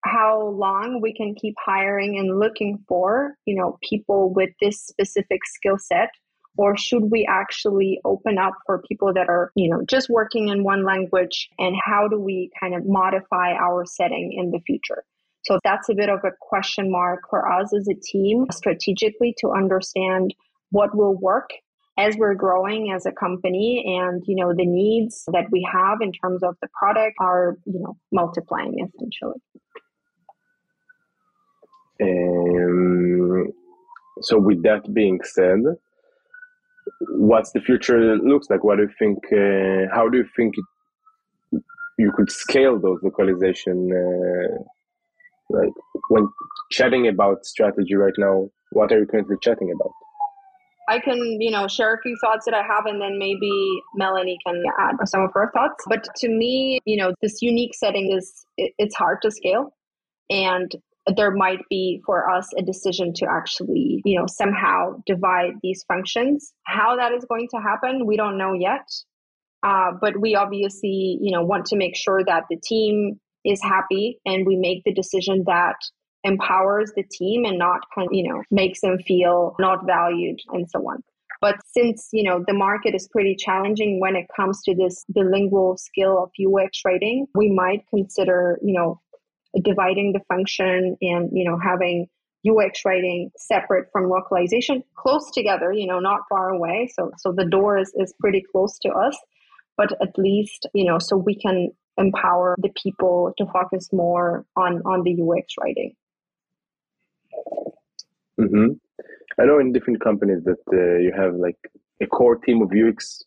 how 0.04 0.48
long 0.48 1.00
we 1.00 1.14
can 1.14 1.34
keep 1.34 1.54
hiring 1.64 2.18
and 2.18 2.38
looking 2.40 2.84
for, 2.88 3.34
you 3.46 3.54
know, 3.54 3.78
people 3.88 4.32
with 4.34 4.50
this 4.60 4.84
specific 4.84 5.40
skill 5.44 5.76
set 5.78 6.10
or 6.56 6.76
should 6.76 7.10
we 7.10 7.26
actually 7.28 8.00
open 8.04 8.38
up 8.38 8.54
for 8.66 8.82
people 8.88 9.12
that 9.14 9.28
are 9.28 9.50
you 9.54 9.68
know 9.68 9.82
just 9.88 10.08
working 10.08 10.48
in 10.48 10.64
one 10.64 10.84
language? 10.84 11.48
And 11.58 11.76
how 11.84 12.08
do 12.08 12.18
we 12.18 12.50
kind 12.58 12.74
of 12.74 12.86
modify 12.86 13.52
our 13.52 13.84
setting 13.84 14.32
in 14.36 14.50
the 14.50 14.60
future? 14.60 15.04
So 15.44 15.58
that's 15.64 15.88
a 15.88 15.94
bit 15.94 16.08
of 16.08 16.20
a 16.24 16.30
question 16.40 16.90
mark 16.90 17.22
for 17.28 17.50
us 17.50 17.74
as 17.74 17.88
a 17.88 17.94
team 17.94 18.46
strategically 18.52 19.34
to 19.38 19.50
understand 19.50 20.34
what 20.70 20.96
will 20.96 21.16
work 21.16 21.50
as 21.98 22.16
we're 22.16 22.34
growing 22.34 22.92
as 22.92 23.04
a 23.06 23.12
company 23.12 23.84
and 23.86 24.22
you 24.26 24.36
know 24.36 24.54
the 24.54 24.64
needs 24.64 25.24
that 25.32 25.44
we 25.50 25.66
have 25.70 26.00
in 26.00 26.12
terms 26.12 26.42
of 26.42 26.56
the 26.62 26.68
product 26.78 27.14
are 27.20 27.58
you 27.66 27.80
know 27.80 27.96
multiplying 28.10 28.74
essentially. 28.78 29.40
Um, 32.00 33.52
so 34.22 34.38
with 34.38 34.62
that 34.62 34.92
being 34.92 35.20
said 35.22 35.60
what's 37.00 37.52
the 37.52 37.60
future 37.60 38.16
looks 38.16 38.48
like? 38.50 38.64
What 38.64 38.76
do 38.76 38.82
you 38.82 38.90
think? 38.98 39.18
Uh, 39.32 39.94
how 39.94 40.08
do 40.08 40.18
you 40.18 40.26
think 40.36 40.54
it, 40.56 41.62
you 41.98 42.12
could 42.16 42.30
scale 42.30 42.78
those 42.78 42.98
localization? 43.02 43.90
Uh, 43.92 44.62
like 45.50 45.72
when 46.08 46.28
chatting 46.70 47.08
about 47.08 47.44
strategy 47.44 47.94
right 47.94 48.14
now, 48.18 48.48
what 48.70 48.90
are 48.92 48.98
you 48.98 49.06
currently 49.06 49.36
chatting 49.42 49.70
about? 49.74 49.92
I 50.88 50.98
can, 50.98 51.18
you 51.40 51.50
know, 51.50 51.68
share 51.68 51.94
a 51.94 52.00
few 52.02 52.16
thoughts 52.20 52.44
that 52.44 52.54
I 52.54 52.62
have, 52.62 52.86
and 52.86 53.00
then 53.00 53.18
maybe 53.18 53.50
Melanie 53.94 54.38
can 54.44 54.62
add 54.80 54.96
some 55.04 55.22
of 55.22 55.30
her 55.34 55.50
thoughts. 55.54 55.84
But 55.88 56.06
to 56.16 56.28
me, 56.28 56.80
you 56.84 56.96
know, 56.96 57.14
this 57.22 57.40
unique 57.40 57.74
setting 57.74 58.12
is 58.12 58.44
it, 58.56 58.72
it's 58.78 58.96
hard 58.96 59.18
to 59.22 59.30
scale, 59.30 59.74
and 60.28 60.72
there 61.16 61.32
might 61.32 61.60
be 61.68 62.00
for 62.06 62.30
us 62.30 62.48
a 62.56 62.62
decision 62.62 63.12
to 63.14 63.26
actually, 63.28 64.02
you 64.04 64.18
know, 64.18 64.26
somehow 64.26 64.94
divide 65.06 65.54
these 65.62 65.84
functions. 65.88 66.52
How 66.64 66.96
that 66.96 67.12
is 67.12 67.24
going 67.24 67.48
to 67.50 67.60
happen, 67.60 68.06
we 68.06 68.16
don't 68.16 68.38
know 68.38 68.52
yet. 68.52 68.88
Uh, 69.64 69.92
but 70.00 70.20
we 70.20 70.34
obviously, 70.34 71.18
you 71.20 71.32
know, 71.32 71.42
want 71.42 71.66
to 71.66 71.76
make 71.76 71.96
sure 71.96 72.24
that 72.24 72.44
the 72.50 72.56
team 72.56 73.20
is 73.44 73.60
happy 73.62 74.18
and 74.26 74.46
we 74.46 74.56
make 74.56 74.82
the 74.84 74.94
decision 74.94 75.44
that 75.46 75.76
empowers 76.24 76.92
the 76.96 77.04
team 77.10 77.44
and 77.44 77.58
not 77.58 77.80
kind 77.94 78.06
of, 78.06 78.12
you 78.12 78.28
know, 78.28 78.42
makes 78.50 78.80
them 78.80 78.98
feel 79.06 79.54
not 79.58 79.86
valued 79.86 80.38
and 80.52 80.68
so 80.70 80.78
on. 80.80 81.02
But 81.40 81.56
since, 81.66 82.08
you 82.12 82.22
know, 82.22 82.44
the 82.46 82.54
market 82.54 82.94
is 82.94 83.08
pretty 83.08 83.34
challenging 83.36 83.98
when 83.98 84.14
it 84.14 84.26
comes 84.34 84.62
to 84.62 84.76
this 84.76 85.04
bilingual 85.08 85.76
skill 85.76 86.22
of 86.22 86.30
UX 86.40 86.78
writing, 86.84 87.26
we 87.34 87.50
might 87.50 87.84
consider, 87.90 88.60
you 88.62 88.72
know, 88.72 89.00
dividing 89.60 90.12
the 90.12 90.20
function 90.28 90.96
and 91.00 91.30
you 91.32 91.44
know 91.48 91.58
having 91.58 92.08
UX 92.48 92.80
writing 92.84 93.30
separate 93.36 93.88
from 93.92 94.10
localization, 94.10 94.82
close 94.96 95.30
together, 95.30 95.72
you 95.72 95.86
know, 95.86 96.00
not 96.00 96.22
far 96.28 96.50
away. 96.50 96.90
So 96.92 97.12
so 97.18 97.32
the 97.32 97.44
door 97.44 97.78
is, 97.78 97.92
is 97.96 98.14
pretty 98.20 98.42
close 98.52 98.78
to 98.80 98.90
us, 98.90 99.16
but 99.76 99.92
at 100.00 100.18
least, 100.18 100.66
you 100.74 100.84
know, 100.84 100.98
so 100.98 101.16
we 101.16 101.34
can 101.38 101.70
empower 101.98 102.56
the 102.58 102.70
people 102.82 103.32
to 103.38 103.46
focus 103.52 103.90
more 103.92 104.44
on 104.56 104.82
on 104.84 105.02
the 105.02 105.12
UX 105.12 105.54
writing. 105.60 105.94
Mm-hmm. 108.40 108.72
I 109.38 109.44
know 109.44 109.58
in 109.58 109.72
different 109.72 110.00
companies 110.00 110.42
that 110.44 110.62
uh, 110.72 110.98
you 110.98 111.12
have 111.16 111.34
like 111.34 111.58
a 112.00 112.06
core 112.06 112.36
team 112.36 112.62
of 112.62 112.70
UX 112.72 113.22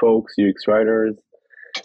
folks, 0.00 0.34
UX 0.38 0.66
writers, 0.66 1.14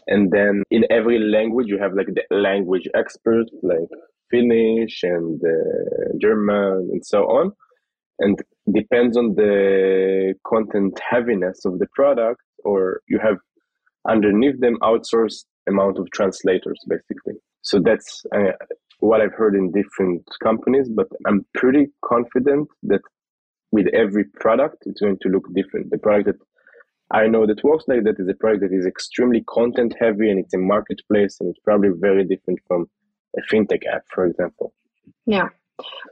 And 0.09 0.31
then 0.31 0.63
in 0.71 0.83
every 0.89 1.19
language, 1.19 1.67
you 1.67 1.79
have 1.79 1.93
like 1.93 2.07
the 2.07 2.23
language 2.35 2.87
experts, 2.95 3.51
like 3.61 3.89
Finnish 4.31 5.03
and 5.03 5.39
uh, 5.43 6.17
German 6.19 6.89
and 6.91 7.05
so 7.05 7.23
on. 7.23 7.51
And 8.17 8.37
depends 8.73 9.15
on 9.15 9.35
the 9.35 10.33
content 10.45 10.99
heaviness 11.09 11.63
of 11.63 11.79
the 11.79 11.87
product, 11.93 12.41
or 12.65 13.01
you 13.07 13.19
have 13.19 13.37
underneath 14.07 14.59
them 14.59 14.77
outsourced 14.81 15.45
amount 15.69 15.99
of 15.99 16.09
translators, 16.11 16.79
basically. 16.87 17.35
So 17.61 17.79
that's 17.79 18.23
uh, 18.35 18.53
what 18.99 19.21
I've 19.21 19.33
heard 19.33 19.55
in 19.55 19.71
different 19.71 20.23
companies, 20.43 20.89
but 20.89 21.07
I'm 21.27 21.45
pretty 21.53 21.87
confident 22.03 22.67
that 22.83 23.01
with 23.71 23.87
every 23.93 24.25
product, 24.39 24.77
it's 24.87 25.01
going 25.01 25.19
to 25.21 25.29
look 25.29 25.45
different. 25.53 25.91
The 25.91 25.99
product 25.99 26.25
that 26.27 26.45
I 27.11 27.27
know 27.27 27.47
that 27.47 27.63
works 27.63 27.85
like 27.87 28.03
that 28.03 28.19
is 28.19 28.27
a 28.27 28.35
product 28.35 28.61
that 28.61 28.75
is 28.75 28.85
extremely 28.85 29.43
content 29.47 29.95
heavy 29.99 30.29
and 30.29 30.39
it's 30.39 30.53
a 30.53 30.57
marketplace 30.57 31.37
and 31.39 31.49
it's 31.49 31.59
probably 31.63 31.89
very 31.97 32.23
different 32.23 32.59
from 32.67 32.87
a 33.37 33.41
fintech 33.53 33.81
app, 33.91 34.03
for 34.13 34.25
example. 34.25 34.73
Yeah. 35.25 35.49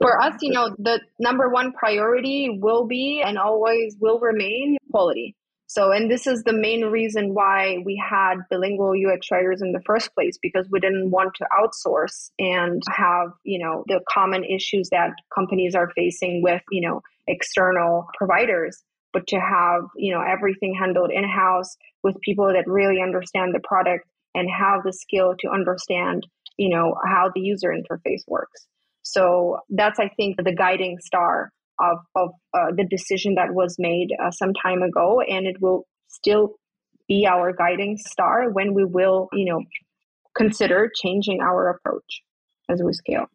For 0.01 0.21
us, 0.21 0.35
you 0.41 0.53
know, 0.53 0.75
the 0.79 1.01
number 1.19 1.49
one 1.49 1.73
priority 1.73 2.57
will 2.61 2.87
be 2.87 3.21
and 3.23 3.37
always 3.37 3.97
will 3.99 4.19
remain 4.19 4.77
quality. 4.91 5.35
So, 5.69 5.91
and 5.91 6.09
this 6.09 6.25
is 6.27 6.43
the 6.43 6.53
main 6.53 6.85
reason 6.85 7.33
why 7.33 7.79
we 7.83 8.01
had 8.01 8.35
bilingual 8.49 8.93
UX 8.93 9.29
writers 9.29 9.61
in 9.61 9.73
the 9.73 9.81
first 9.85 10.15
place, 10.15 10.37
because 10.41 10.65
we 10.71 10.79
didn't 10.79 11.11
want 11.11 11.33
to 11.35 11.47
outsource 11.59 12.31
and 12.39 12.81
have, 12.89 13.31
you 13.43 13.59
know, 13.59 13.83
the 13.87 13.99
common 14.09 14.45
issues 14.45 14.87
that 14.91 15.11
companies 15.35 15.75
are 15.75 15.89
facing 15.93 16.41
with, 16.41 16.61
you 16.71 16.87
know, 16.87 17.01
external 17.27 18.07
providers, 18.17 18.81
but 19.13 19.27
to 19.27 19.39
have, 19.39 19.83
you 19.95 20.13
know, 20.13 20.21
everything 20.21 20.75
handled 20.77 21.11
in 21.11 21.23
house 21.23 21.75
with 22.03 22.15
people 22.21 22.47
that 22.47 22.67
really 22.67 23.01
understand 23.01 23.53
the 23.53 23.61
product 23.67 24.05
and 24.35 24.49
have 24.49 24.83
the 24.83 24.93
skill 24.93 25.35
to 25.39 25.49
understand, 25.49 26.25
you 26.57 26.69
know, 26.69 26.95
how 27.05 27.31
the 27.33 27.41
user 27.41 27.69
interface 27.69 28.21
works. 28.27 28.67
So 29.01 29.59
that's, 29.69 29.99
I 29.99 30.09
think, 30.09 30.37
the 30.37 30.53
guiding 30.53 30.97
star 30.99 31.51
of, 31.79 31.97
of 32.15 32.29
uh, 32.53 32.71
the 32.75 32.83
decision 32.83 33.35
that 33.35 33.53
was 33.53 33.75
made 33.79 34.09
uh, 34.23 34.31
some 34.31 34.53
time 34.53 34.81
ago, 34.81 35.21
and 35.21 35.47
it 35.47 35.61
will 35.61 35.85
still 36.07 36.55
be 37.07 37.25
our 37.25 37.53
guiding 37.53 37.97
star 37.97 38.49
when 38.51 38.73
we 38.73 38.83
will, 38.83 39.29
you 39.31 39.45
know, 39.45 39.61
consider 40.35 40.91
changing 40.93 41.39
our 41.41 41.69
approach 41.69 42.21
as 42.69 42.81
we 42.83 42.93
scale. 42.93 43.25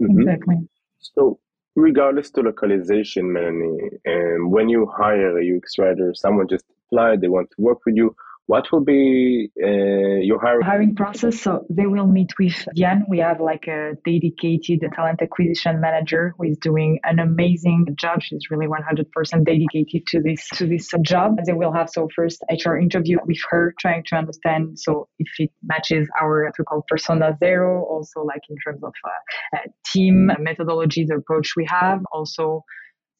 Mm-hmm. 0.00 0.20
Exactly. 0.20 0.68
So, 1.00 1.38
regardless 1.76 2.30
to 2.32 2.40
localization, 2.40 3.32
Melanie, 3.32 3.90
um, 4.08 4.50
when 4.50 4.68
you 4.68 4.90
hire 4.96 5.38
a 5.38 5.56
UX 5.56 5.78
writer, 5.78 6.12
someone 6.14 6.48
just 6.48 6.64
applied, 6.88 7.20
they 7.20 7.28
want 7.28 7.50
to 7.50 7.56
work 7.62 7.80
with 7.86 7.96
you 7.96 8.16
what 8.46 8.70
will 8.70 8.84
be 8.84 9.50
uh, 9.62 10.20
your 10.22 10.40
hiring? 10.40 10.62
hiring 10.62 10.94
process? 10.94 11.40
So 11.40 11.66
they 11.68 11.86
will 11.86 12.06
meet 12.06 12.30
with 12.38 12.66
Jan. 12.76 13.04
We 13.08 13.18
have 13.18 13.40
like 13.40 13.66
a 13.66 13.94
dedicated 14.04 14.80
talent 14.94 15.20
acquisition 15.20 15.80
manager 15.80 16.34
who 16.38 16.44
is 16.44 16.58
doing 16.58 17.00
an 17.04 17.18
amazing 17.18 17.86
job. 17.98 18.22
She's 18.22 18.48
really 18.50 18.66
100% 18.66 19.44
dedicated 19.44 20.06
to 20.08 20.20
this 20.22 20.48
to 20.54 20.66
this 20.66 20.90
job. 21.02 21.38
They 21.44 21.52
will 21.54 21.72
have 21.72 21.90
so 21.90 22.08
first 22.14 22.42
HR 22.50 22.76
interview 22.76 23.18
with 23.26 23.38
her, 23.50 23.74
trying 23.80 24.04
to 24.06 24.16
understand 24.16 24.78
so 24.78 25.08
if 25.18 25.28
it 25.38 25.50
matches 25.64 26.08
our 26.20 26.52
we 26.58 26.64
call 26.64 26.84
persona 26.88 27.36
zero. 27.42 27.84
Also 27.84 28.20
like 28.20 28.42
in 28.48 28.56
terms 28.64 28.82
of 28.84 28.92
uh, 29.04 29.56
uh, 29.56 29.60
team 29.92 30.30
methodology, 30.38 31.04
the 31.04 31.16
approach 31.16 31.54
we 31.56 31.66
have. 31.68 32.00
Also 32.12 32.64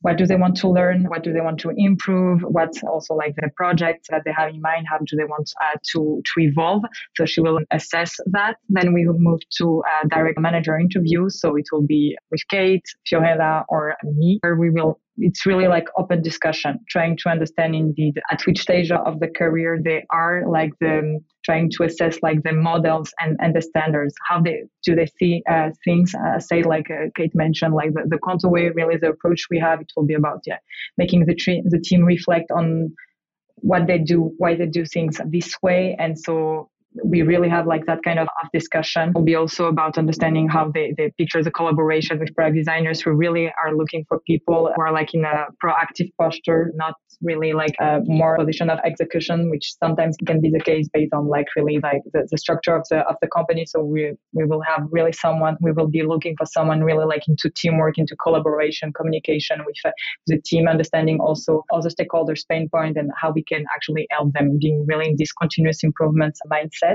what 0.01 0.19
do 0.19 0.27
they 0.27 0.37
want 0.37 0.57
to 0.59 0.69
learn? 0.69 1.05
What 1.05 1.23
do 1.25 1.33
they 1.33 1.41
want 1.41 1.59
to 1.61 1.71
improve? 1.77 2.43
What's 2.43 2.83
also 2.83 3.15
like 3.15 3.35
the 3.37 3.51
project 3.57 4.07
that 4.11 4.23
they 4.25 4.33
have 4.33 4.51
in 4.51 4.61
mind? 4.61 4.87
How 4.89 4.99
do 4.99 5.17
they 5.17 5.25
want 5.25 5.51
uh, 5.63 5.79
to 5.93 6.23
to 6.25 6.41
evolve? 6.41 6.85
So 7.17 7.25
she 7.25 7.41
will 7.41 7.61
assess 7.71 8.17
that. 8.27 8.57
Then 8.69 8.93
we 8.93 9.07
will 9.07 9.19
move 9.19 9.41
to 9.59 9.83
a 10.03 10.09
direct 10.09 10.39
manager 10.39 10.79
interview. 10.79 11.29
So 11.29 11.57
it 11.57 11.67
will 11.73 11.87
be 11.87 12.17
with 12.31 12.41
kate 12.49 12.85
fiorella 13.11 13.65
or 13.69 13.97
me 14.05 14.39
where 14.43 14.57
we 14.57 14.71
will 14.71 15.01
it's 15.19 15.47
really 15.47 15.69
like 15.69 15.87
open 15.97 16.23
discussion 16.23 16.79
trying 16.89 17.17
to 17.17 17.29
understand 17.29 17.75
indeed 17.75 18.21
at 18.31 18.43
which 18.47 18.61
stage 18.61 18.91
of 18.91 19.21
the 19.21 19.29
career 19.29 19.79
they 19.83 20.05
are 20.11 20.45
like 20.49 20.73
the 20.81 21.19
trying 21.45 21.71
to 21.71 21.85
assess 21.85 22.19
like 22.23 22.43
the 22.43 22.53
models 22.53 23.13
and, 23.21 23.37
and 23.41 23.55
the 23.55 23.63
standards. 23.63 24.15
How 24.29 24.41
they 24.41 24.65
do 24.85 24.95
they 24.95 25.07
see 25.19 25.43
uh, 25.49 25.71
things? 25.85 26.15
Uh, 26.15 26.39
say 26.39 26.63
like 26.63 26.91
uh, 26.91 27.07
kate 27.17 27.35
mentioned 27.35 27.75
like 27.75 27.93
the, 27.95 28.03
the 28.09 28.19
Qonto 28.19 28.51
way 28.51 28.69
really 28.71 28.97
the 28.97 29.11
approach 29.11 29.47
we 29.51 29.59
have 29.59 29.81
it 29.81 29.93
will 29.97 30.07
be 30.07 30.15
about 30.15 30.41
yeah 30.47 30.59
making 30.99 31.27
the, 31.27 31.35
tre- 31.35 31.63
the 31.65 31.81
team 31.81 32.03
reflect 32.03 32.51
on 32.51 32.93
what 33.57 33.87
they 33.87 33.99
do 33.99 34.33
why 34.39 34.55
they 34.55 34.67
do 34.67 34.85
things 34.85 35.21
this 35.27 35.55
way. 35.63 35.97
And 35.99 36.19
so 36.19 36.71
we 37.05 37.23
really 37.23 37.49
have 37.49 37.67
like 37.67 37.87
that 37.87 38.03
kind 38.03 38.19
of 38.19 38.29
discussion. 38.53 39.11
It'll 39.11 39.23
be 39.23 39.35
also 39.35 39.67
about 39.67 39.99
understanding 39.99 40.49
how 40.49 40.71
they, 40.73 40.95
they 40.97 41.13
picture 41.19 41.43
the 41.43 41.51
collaboration 41.51 42.19
with 42.19 42.35
product 42.35 42.57
designers 42.57 43.01
who 43.01 43.13
really 43.13 43.53
are 43.63 43.75
looking 43.75 44.05
for 44.09 44.21
people 44.27 44.71
who 44.75 44.83
are 44.83 44.93
like 44.93 45.15
in 45.15 45.25
a 45.25 45.47
proactive 45.63 46.11
posture, 46.19 46.73
not 46.75 46.95
really 47.23 47.53
like 47.53 47.75
a 47.81 48.01
more 48.05 48.37
position 48.37 48.71
of 48.71 48.79
execution, 48.85 49.51
which 49.51 49.75
sometimes 49.83 50.17
can 50.27 50.41
be 50.41 50.51
the 50.51 50.61
case 50.61 50.89
based 50.93 51.13
on 51.13 51.29
like 51.29 51.47
really 51.57 51.79
like 51.83 52.03
the, 52.13 52.27
the 52.31 52.39
structure 52.39 52.77
of 52.77 52.87
the 52.91 52.99
of 53.09 53.17
the 53.21 53.29
company. 53.29 53.65
So 53.67 53.83
we 53.83 54.13
we 54.33 54.45
will 54.45 54.63
have 54.63 54.83
really 54.91 55.13
someone 55.13 55.57
we 55.61 55.73
will 55.73 55.89
be 55.89 56.03
looking 56.03 56.35
for 56.37 56.47
someone 56.47 56.83
really 56.83 57.07
like 57.07 57.27
into 57.29 57.51
teamwork, 57.57 57.99
into 57.99 58.17
collaboration, 58.17 58.93
communication 58.93 59.61
with 59.67 59.77
uh, 59.85 59.91
the 60.27 60.41
team, 60.43 60.69
understanding 60.69 61.21
also 61.21 61.65
the 61.71 61.91
stakeholders' 61.91 62.43
pain 62.49 62.69
point 62.69 62.97
and 62.97 63.11
how 63.21 63.31
we 63.31 63.43
can 63.45 63.65
actually 63.75 64.07
help 64.11 64.33
them 64.33 64.59
being 64.61 64.85
really 64.89 65.09
in 65.09 65.17
this 65.19 65.33
continuous 65.33 65.85
improvement 65.85 66.37
mindset 66.51 66.86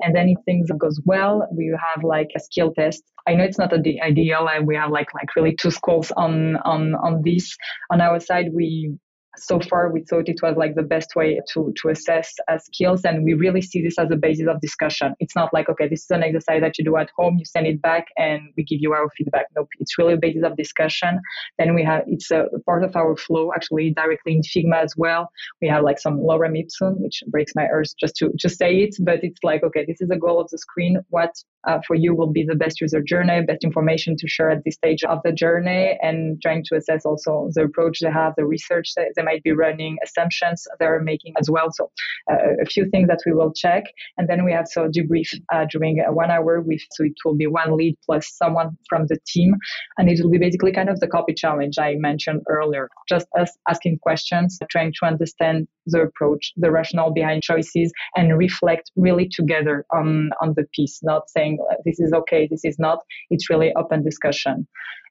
and 0.00 0.14
then 0.14 0.28
if 0.28 0.38
things 0.44 0.68
goes 0.78 1.00
well, 1.04 1.46
we 1.52 1.74
have 1.94 2.04
like 2.04 2.30
a 2.36 2.40
skill 2.40 2.72
test. 2.72 3.02
I 3.26 3.34
know 3.34 3.44
it's 3.44 3.58
not 3.58 3.70
the 3.70 4.00
ideal, 4.00 4.48
and 4.48 4.66
we 4.66 4.76
have 4.76 4.90
like 4.90 5.12
like 5.14 5.34
really 5.36 5.54
two 5.54 5.70
scores 5.70 6.10
on 6.12 6.56
on 6.58 6.94
on 6.96 7.22
this. 7.24 7.56
On 7.90 8.00
our 8.00 8.20
side, 8.20 8.46
we 8.54 8.96
so 9.40 9.60
far 9.60 9.90
we 9.90 10.02
thought 10.04 10.28
it 10.28 10.40
was 10.42 10.56
like 10.56 10.74
the 10.74 10.82
best 10.82 11.14
way 11.16 11.40
to 11.52 11.72
to 11.80 11.88
assess 11.88 12.34
uh, 12.48 12.58
skills 12.58 13.04
and 13.04 13.24
we 13.24 13.34
really 13.34 13.62
see 13.62 13.82
this 13.82 13.98
as 13.98 14.10
a 14.10 14.16
basis 14.16 14.46
of 14.48 14.60
discussion. 14.60 15.14
It's 15.20 15.36
not 15.36 15.52
like 15.52 15.68
okay 15.68 15.88
this 15.88 16.02
is 16.02 16.10
an 16.10 16.22
exercise 16.22 16.60
that 16.60 16.78
you 16.78 16.84
do 16.84 16.96
at 16.96 17.10
home 17.16 17.36
you 17.38 17.44
send 17.44 17.66
it 17.66 17.80
back 17.82 18.06
and 18.16 18.40
we 18.56 18.64
give 18.64 18.80
you 18.80 18.92
our 18.92 19.08
feedback. 19.16 19.46
Nope 19.56 19.68
it's 19.78 19.98
really 19.98 20.14
a 20.14 20.16
basis 20.16 20.42
of 20.44 20.56
discussion. 20.56 21.20
Then 21.58 21.74
we 21.74 21.84
have 21.84 22.02
it's 22.06 22.30
a 22.30 22.46
part 22.66 22.84
of 22.84 22.96
our 22.96 23.16
flow 23.16 23.52
actually 23.54 23.92
directly 23.94 24.32
in 24.34 24.42
figma 24.42 24.82
as 24.82 24.94
well. 24.96 25.30
We 25.60 25.68
have 25.68 25.84
like 25.84 25.98
some 25.98 26.18
lorem 26.18 26.58
ipsum 26.58 27.00
which 27.02 27.22
breaks 27.28 27.52
my 27.54 27.64
ears 27.64 27.94
just 27.98 28.16
to 28.16 28.30
just 28.36 28.58
say 28.58 28.78
it 28.78 28.94
but 29.00 29.20
it's 29.22 29.42
like 29.42 29.62
okay 29.62 29.84
this 29.86 30.00
is 30.00 30.08
the 30.08 30.18
goal 30.18 30.40
of 30.40 30.48
the 30.50 30.58
screen. 30.58 30.98
What 31.10 31.32
uh, 31.66 31.78
for 31.86 31.94
you 31.96 32.14
will 32.14 32.32
be 32.32 32.44
the 32.44 32.54
best 32.54 32.80
user 32.80 33.02
journey 33.02 33.42
best 33.46 33.64
information 33.64 34.16
to 34.16 34.28
share 34.28 34.50
at 34.50 34.62
this 34.64 34.74
stage 34.74 35.02
of 35.04 35.18
the 35.24 35.32
journey 35.32 35.98
and 36.02 36.40
trying 36.42 36.62
to 36.64 36.76
assess 36.76 37.04
also 37.04 37.48
the 37.54 37.64
approach 37.64 38.00
they 38.00 38.10
have 38.10 38.34
the 38.36 38.44
research 38.44 38.92
they, 38.96 39.06
they 39.16 39.22
might 39.22 39.42
be 39.42 39.52
running, 39.52 39.96
assumptions 40.04 40.66
they're 40.78 41.00
making 41.00 41.34
as 41.40 41.50
well. 41.50 41.68
So 41.72 41.90
uh, 42.30 42.36
a 42.62 42.66
few 42.66 42.88
things 42.90 43.08
that 43.08 43.20
we 43.26 43.32
will 43.32 43.52
check. 43.52 43.84
And 44.16 44.28
then 44.28 44.44
we 44.44 44.52
have 44.52 44.68
so 44.68 44.88
debrief 44.88 45.28
uh, 45.52 45.66
during 45.70 45.98
one 46.10 46.30
hour 46.30 46.60
with, 46.60 46.80
so 46.92 47.04
it 47.04 47.14
will 47.24 47.34
be 47.34 47.46
one 47.46 47.76
lead 47.76 47.96
plus 48.04 48.30
someone 48.36 48.76
from 48.88 49.06
the 49.08 49.18
team. 49.26 49.54
And 49.96 50.08
it 50.08 50.20
will 50.22 50.30
be 50.30 50.38
basically 50.38 50.72
kind 50.72 50.88
of 50.88 51.00
the 51.00 51.08
copy 51.08 51.34
challenge 51.34 51.78
I 51.78 51.94
mentioned 51.96 52.42
earlier, 52.48 52.88
just 53.08 53.26
us 53.38 53.50
asking 53.68 53.98
questions, 54.02 54.58
trying 54.70 54.92
to 55.00 55.06
understand 55.06 55.68
the 55.86 56.02
approach, 56.02 56.52
the 56.56 56.70
rationale 56.70 57.12
behind 57.12 57.42
choices, 57.42 57.92
and 58.14 58.36
reflect 58.36 58.90
really 58.96 59.28
together 59.28 59.86
on, 59.92 60.30
on 60.42 60.54
the 60.56 60.66
piece, 60.74 61.00
not 61.02 61.30
saying 61.30 61.47
this 61.84 61.98
is 62.00 62.12
okay, 62.12 62.46
this 62.50 62.64
is 62.64 62.78
not. 62.78 62.98
It's 63.30 63.48
really 63.48 63.72
open 63.76 64.04
discussion. 64.04 64.66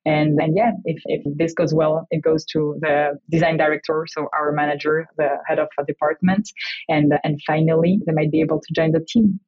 And 0.05 0.37
then, 0.39 0.53
yeah, 0.55 0.71
if, 0.85 1.01
if 1.05 1.21
this 1.37 1.53
goes 1.53 1.73
well, 1.73 2.07
it 2.11 2.21
goes 2.21 2.45
to 2.53 2.77
the 2.79 3.19
design 3.29 3.57
director, 3.57 4.05
so 4.07 4.29
our 4.33 4.51
manager, 4.51 5.05
the 5.17 5.29
head 5.47 5.59
of 5.59 5.67
a 5.79 5.83
department. 5.83 6.49
And, 6.87 7.13
and 7.23 7.41
finally, 7.45 7.99
they 8.05 8.13
might 8.13 8.31
be 8.31 8.41
able 8.41 8.61
to 8.61 8.73
join 8.73 8.91
the 8.91 9.05
team. 9.05 9.39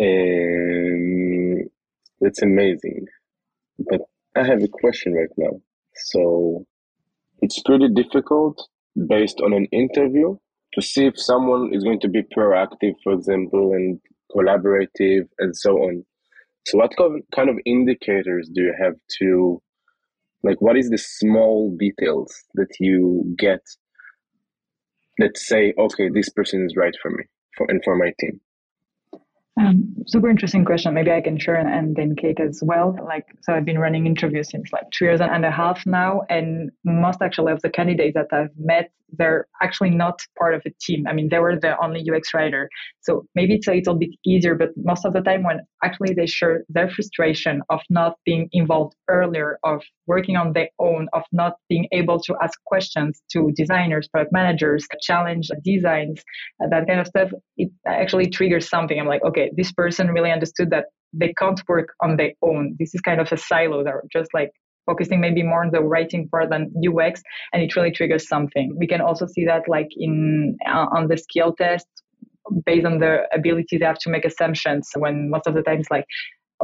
Um, 0.00 1.68
that's 2.20 2.42
amazing. 2.42 3.06
But 3.78 4.00
I 4.34 4.44
have 4.44 4.62
a 4.62 4.68
question 4.68 5.12
right 5.12 5.30
now. 5.36 5.60
So 5.94 6.66
it's 7.40 7.62
pretty 7.62 7.88
difficult 7.88 8.66
based 9.06 9.40
on 9.40 9.52
an 9.52 9.66
interview 9.66 10.36
to 10.76 10.82
see 10.82 11.06
if 11.06 11.18
someone 11.18 11.70
is 11.72 11.82
going 11.82 12.00
to 12.00 12.08
be 12.08 12.22
proactive, 12.22 12.92
for 13.02 13.14
example, 13.14 13.72
and 13.72 13.98
collaborative 14.30 15.26
and 15.38 15.56
so 15.56 15.78
on. 15.78 16.04
So, 16.66 16.78
what 16.78 16.92
kind 17.34 17.48
of 17.48 17.58
indicators 17.64 18.50
do 18.52 18.62
you 18.62 18.74
have 18.78 18.94
to, 19.20 19.62
like, 20.42 20.60
what 20.60 20.76
is 20.76 20.90
the 20.90 20.98
small 20.98 21.74
details 21.78 22.34
that 22.54 22.68
you 22.78 23.34
get 23.38 23.60
that 25.18 25.38
say, 25.38 25.72
okay, 25.78 26.10
this 26.12 26.28
person 26.28 26.66
is 26.66 26.76
right 26.76 26.94
for 27.00 27.10
me 27.10 27.24
for, 27.56 27.66
and 27.70 27.80
for 27.82 27.96
my 27.96 28.12
team? 28.20 28.40
Um, 29.58 29.94
super 30.06 30.28
interesting 30.28 30.66
question. 30.66 30.92
Maybe 30.92 31.10
I 31.10 31.22
can 31.22 31.38
share 31.38 31.56
and 31.56 31.96
then 31.96 32.14
Kate 32.14 32.38
as 32.40 32.60
well. 32.62 32.94
Like, 33.02 33.24
so 33.42 33.54
I've 33.54 33.64
been 33.64 33.78
running 33.78 34.06
interviews 34.06 34.50
since 34.50 34.70
like 34.70 34.90
two 34.90 35.06
years 35.06 35.20
and 35.20 35.44
a 35.46 35.50
half 35.50 35.86
now, 35.86 36.22
and 36.28 36.70
most 36.84 37.22
actually 37.22 37.52
of 37.52 37.62
the 37.62 37.70
candidates 37.70 38.14
that 38.14 38.28
I've 38.32 38.50
met 38.58 38.90
they're 39.12 39.46
actually 39.62 39.90
not 39.90 40.20
part 40.38 40.54
of 40.54 40.62
a 40.66 40.70
team. 40.80 41.06
I 41.06 41.12
mean, 41.12 41.28
they 41.30 41.38
were 41.38 41.56
the 41.58 41.76
only 41.82 42.04
UX 42.10 42.34
writer. 42.34 42.68
So 43.00 43.26
maybe 43.34 43.54
it's 43.54 43.68
a 43.68 43.72
little 43.72 43.94
bit 43.94 44.10
easier, 44.24 44.54
but 44.54 44.70
most 44.76 45.04
of 45.04 45.12
the 45.12 45.20
time 45.20 45.42
when 45.42 45.60
actually 45.84 46.14
they 46.14 46.26
share 46.26 46.64
their 46.68 46.90
frustration 46.90 47.62
of 47.70 47.80
not 47.88 48.16
being 48.24 48.48
involved 48.52 48.94
earlier, 49.08 49.58
of 49.64 49.82
working 50.06 50.36
on 50.36 50.52
their 50.52 50.68
own, 50.78 51.08
of 51.12 51.22
not 51.32 51.54
being 51.68 51.86
able 51.92 52.20
to 52.20 52.34
ask 52.42 52.58
questions 52.64 53.22
to 53.32 53.52
designers, 53.54 54.08
product 54.08 54.32
managers, 54.32 54.86
challenge 55.00 55.50
designs, 55.64 56.22
that 56.70 56.86
kind 56.86 57.00
of 57.00 57.06
stuff, 57.06 57.30
it 57.56 57.70
actually 57.86 58.28
triggers 58.28 58.68
something. 58.68 58.98
I'm 58.98 59.06
like, 59.06 59.24
okay, 59.24 59.45
this 59.56 59.72
person 59.72 60.08
really 60.08 60.30
understood 60.30 60.70
that 60.70 60.86
they 61.12 61.32
can't 61.38 61.60
work 61.68 61.88
on 62.02 62.16
their 62.16 62.32
own. 62.42 62.76
This 62.78 62.94
is 62.94 63.00
kind 63.00 63.20
of 63.20 63.32
a 63.32 63.36
silo. 63.36 63.84
They're 63.84 64.02
just 64.12 64.32
like 64.34 64.50
focusing 64.86 65.20
maybe 65.20 65.42
more 65.42 65.64
on 65.64 65.70
the 65.72 65.82
writing 65.82 66.28
part 66.28 66.50
than 66.50 66.72
UX, 66.86 67.22
and 67.52 67.62
it 67.62 67.74
really 67.76 67.90
triggers 67.90 68.28
something. 68.28 68.74
We 68.76 68.86
can 68.86 69.00
also 69.00 69.26
see 69.26 69.44
that 69.44 69.62
like 69.68 69.88
in 69.96 70.56
uh, 70.66 70.86
on 70.94 71.08
the 71.08 71.16
skill 71.16 71.54
test 71.54 71.86
based 72.64 72.86
on 72.86 72.98
the 72.98 73.22
ability 73.34 73.76
they 73.76 73.84
have 73.84 73.98
to 73.98 74.10
make 74.10 74.24
assumptions 74.24 74.88
when 74.96 75.30
most 75.30 75.46
of 75.46 75.54
the 75.54 75.62
times 75.62 75.86
like 75.90 76.04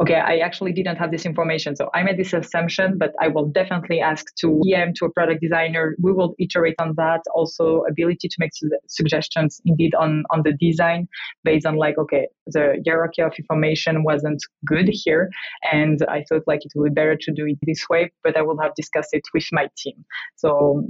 okay, 0.01 0.15
I 0.15 0.37
actually 0.37 0.73
didn't 0.73 0.95
have 0.97 1.11
this 1.11 1.25
information. 1.25 1.75
So 1.75 1.89
I 1.93 2.03
made 2.03 2.17
this 2.17 2.33
assumption, 2.33 2.97
but 2.97 3.13
I 3.21 3.27
will 3.27 3.45
definitely 3.45 3.99
ask 3.99 4.25
to 4.39 4.61
EM, 4.73 4.93
to 4.95 5.05
a 5.05 5.11
product 5.11 5.41
designer. 5.41 5.95
We 6.01 6.11
will 6.11 6.33
iterate 6.39 6.75
on 6.79 6.95
that. 6.97 7.21
Also, 7.33 7.83
ability 7.89 8.27
to 8.27 8.35
make 8.39 8.51
su- 8.55 8.71
suggestions 8.87 9.61
indeed 9.65 9.93
on, 9.95 10.23
on 10.31 10.41
the 10.43 10.53
design 10.53 11.07
based 11.43 11.65
on 11.65 11.75
like, 11.75 11.97
okay, 11.97 12.27
the 12.47 12.81
hierarchy 12.85 13.21
of 13.21 13.33
information 13.37 14.03
wasn't 14.03 14.41
good 14.65 14.89
here. 14.91 15.29
And 15.71 15.99
I 16.09 16.23
thought 16.27 16.43
like 16.47 16.65
it 16.65 16.71
would 16.75 16.89
be 16.89 16.93
better 16.93 17.15
to 17.15 17.31
do 17.31 17.45
it 17.45 17.59
this 17.61 17.87
way, 17.89 18.11
but 18.23 18.35
I 18.35 18.41
will 18.41 18.59
have 18.61 18.73
discussed 18.75 19.09
it 19.13 19.23
with 19.33 19.45
my 19.51 19.69
team. 19.77 20.03
So 20.35 20.87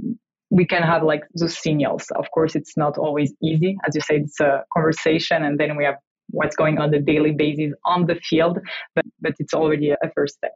we 0.50 0.64
can 0.64 0.82
have 0.82 1.02
like 1.02 1.22
those 1.38 1.58
signals. 1.58 2.06
Of 2.16 2.30
course, 2.30 2.54
it's 2.54 2.76
not 2.76 2.96
always 2.96 3.32
easy. 3.42 3.76
As 3.86 3.94
you 3.94 4.00
said, 4.00 4.22
it's 4.22 4.40
a 4.40 4.64
conversation 4.72 5.44
and 5.44 5.58
then 5.58 5.76
we 5.76 5.84
have 5.84 5.96
what's 6.30 6.56
going 6.56 6.78
on 6.78 6.90
the 6.90 7.00
daily 7.00 7.32
basis 7.32 7.72
on 7.84 8.06
the 8.06 8.16
field, 8.16 8.58
but, 8.94 9.04
but 9.20 9.32
it's 9.38 9.54
already 9.54 9.90
a 9.90 9.96
first 10.14 10.34
step. 10.34 10.52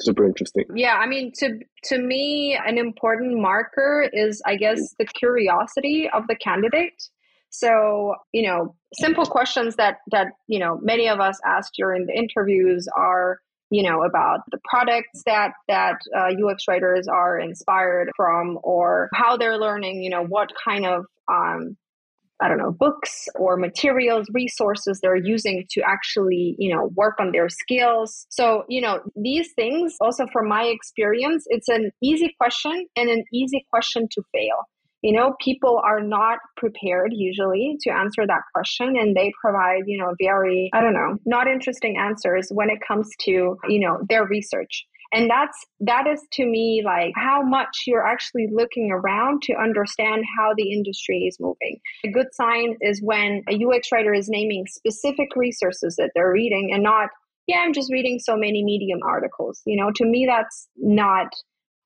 Super 0.00 0.24
interesting. 0.24 0.64
Yeah, 0.74 0.94
I 0.94 1.06
mean, 1.06 1.32
to 1.38 1.58
to 1.84 1.98
me, 1.98 2.56
an 2.64 2.78
important 2.78 3.40
marker 3.40 4.08
is, 4.12 4.40
I 4.46 4.54
guess, 4.54 4.94
the 4.96 5.04
curiosity 5.04 6.08
of 6.12 6.24
the 6.28 6.36
candidate. 6.36 7.02
So, 7.50 8.14
you 8.32 8.46
know, 8.46 8.76
simple 8.94 9.26
questions 9.26 9.74
that 9.76 9.96
that 10.12 10.28
you 10.46 10.60
know 10.60 10.78
many 10.82 11.08
of 11.08 11.18
us 11.18 11.40
ask 11.44 11.72
during 11.76 12.06
the 12.06 12.16
interviews 12.16 12.86
are, 12.96 13.40
you 13.70 13.82
know, 13.82 14.02
about 14.04 14.40
the 14.52 14.60
products 14.70 15.24
that 15.26 15.54
that 15.66 15.96
uh, 16.16 16.30
UX 16.46 16.68
writers 16.68 17.08
are 17.08 17.40
inspired 17.40 18.10
from, 18.14 18.60
or 18.62 19.08
how 19.14 19.36
they're 19.36 19.58
learning. 19.58 20.00
You 20.02 20.10
know, 20.10 20.24
what 20.24 20.50
kind 20.64 20.86
of 20.86 21.06
um, 21.26 21.76
I 22.40 22.48
don't 22.48 22.58
know, 22.58 22.70
books 22.70 23.28
or 23.34 23.56
materials, 23.56 24.26
resources 24.32 25.00
they're 25.02 25.16
using 25.16 25.64
to 25.70 25.82
actually, 25.82 26.54
you 26.58 26.74
know, 26.74 26.90
work 26.94 27.16
on 27.18 27.32
their 27.32 27.48
skills. 27.48 28.26
So, 28.28 28.64
you 28.68 28.80
know, 28.80 29.00
these 29.16 29.52
things 29.54 29.96
also 30.00 30.26
from 30.32 30.48
my 30.48 30.64
experience, 30.64 31.44
it's 31.48 31.68
an 31.68 31.90
easy 32.02 32.34
question 32.40 32.86
and 32.96 33.10
an 33.10 33.24
easy 33.32 33.66
question 33.70 34.08
to 34.12 34.22
fail. 34.32 34.68
You 35.02 35.12
know, 35.12 35.34
people 35.40 35.80
are 35.84 36.00
not 36.00 36.38
prepared 36.56 37.12
usually 37.12 37.76
to 37.82 37.90
answer 37.90 38.26
that 38.26 38.42
question 38.52 38.96
and 38.96 39.16
they 39.16 39.32
provide, 39.40 39.82
you 39.86 39.98
know, 39.98 40.14
very, 40.20 40.70
I 40.72 40.80
don't 40.80 40.94
know, 40.94 41.18
not 41.24 41.46
interesting 41.46 41.96
answers 41.96 42.48
when 42.50 42.68
it 42.68 42.78
comes 42.86 43.08
to, 43.20 43.56
you 43.68 43.80
know, 43.80 43.98
their 44.08 44.26
research 44.26 44.86
and 45.12 45.30
that's 45.30 45.56
that 45.80 46.06
is 46.06 46.22
to 46.32 46.44
me 46.44 46.82
like 46.84 47.12
how 47.16 47.42
much 47.42 47.84
you're 47.86 48.06
actually 48.06 48.46
looking 48.52 48.90
around 48.90 49.42
to 49.42 49.54
understand 49.54 50.24
how 50.38 50.52
the 50.56 50.72
industry 50.72 51.24
is 51.26 51.38
moving. 51.40 51.80
A 52.04 52.10
good 52.10 52.28
sign 52.32 52.76
is 52.80 53.00
when 53.02 53.42
a 53.48 53.64
ux 53.64 53.88
writer 53.92 54.12
is 54.12 54.28
naming 54.28 54.66
specific 54.66 55.28
resources 55.36 55.96
that 55.96 56.10
they're 56.14 56.32
reading 56.32 56.70
and 56.72 56.82
not 56.82 57.08
yeah 57.46 57.58
i'm 57.58 57.72
just 57.72 57.92
reading 57.92 58.18
so 58.18 58.36
many 58.36 58.62
medium 58.62 59.00
articles. 59.06 59.62
You 59.64 59.80
know 59.80 59.90
to 59.96 60.04
me 60.04 60.26
that's 60.26 60.68
not 60.76 61.28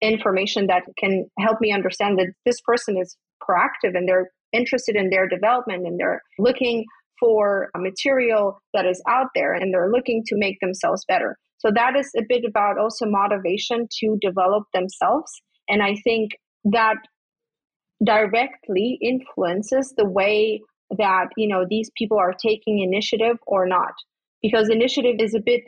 information 0.01 0.66
that 0.66 0.83
can 0.99 1.27
help 1.39 1.61
me 1.61 1.73
understand 1.73 2.18
that 2.18 2.33
this 2.45 2.61
person 2.62 2.97
is 2.99 3.16
proactive 3.41 3.97
and 3.97 4.09
they're 4.09 4.31
interested 4.53 4.97
in 4.97 5.11
their 5.11 5.29
development 5.29 5.87
and 5.87 5.99
they're 5.99 6.20
looking 6.39 6.85
for 7.20 7.70
a 7.77 7.79
material 7.79 8.61
that 8.75 8.85
is 8.85 9.01
out 9.09 9.29
there 9.37 9.55
and 9.55 9.73
they're 9.73 9.91
looking 9.91 10.25
to 10.27 10.37
make 10.37 10.59
themselves 10.61 11.05
better 11.07 11.39
so 11.64 11.70
that 11.72 11.94
is 11.96 12.10
a 12.18 12.22
bit 12.28 12.44
about 12.44 12.76
also 12.76 13.06
motivation 13.06 13.86
to 14.00 14.18
develop 14.20 14.64
themselves. 14.74 15.30
And 15.68 15.80
I 15.80 15.94
think 16.02 16.32
that 16.64 16.96
directly 18.04 18.98
influences 19.00 19.94
the 19.96 20.04
way 20.04 20.60
that, 20.98 21.28
you 21.36 21.46
know, 21.46 21.64
these 21.70 21.88
people 21.96 22.18
are 22.18 22.32
taking 22.32 22.80
initiative 22.80 23.36
or 23.46 23.68
not. 23.68 23.92
Because 24.42 24.70
initiative 24.70 25.16
is 25.20 25.34
a 25.34 25.40
bit, 25.40 25.60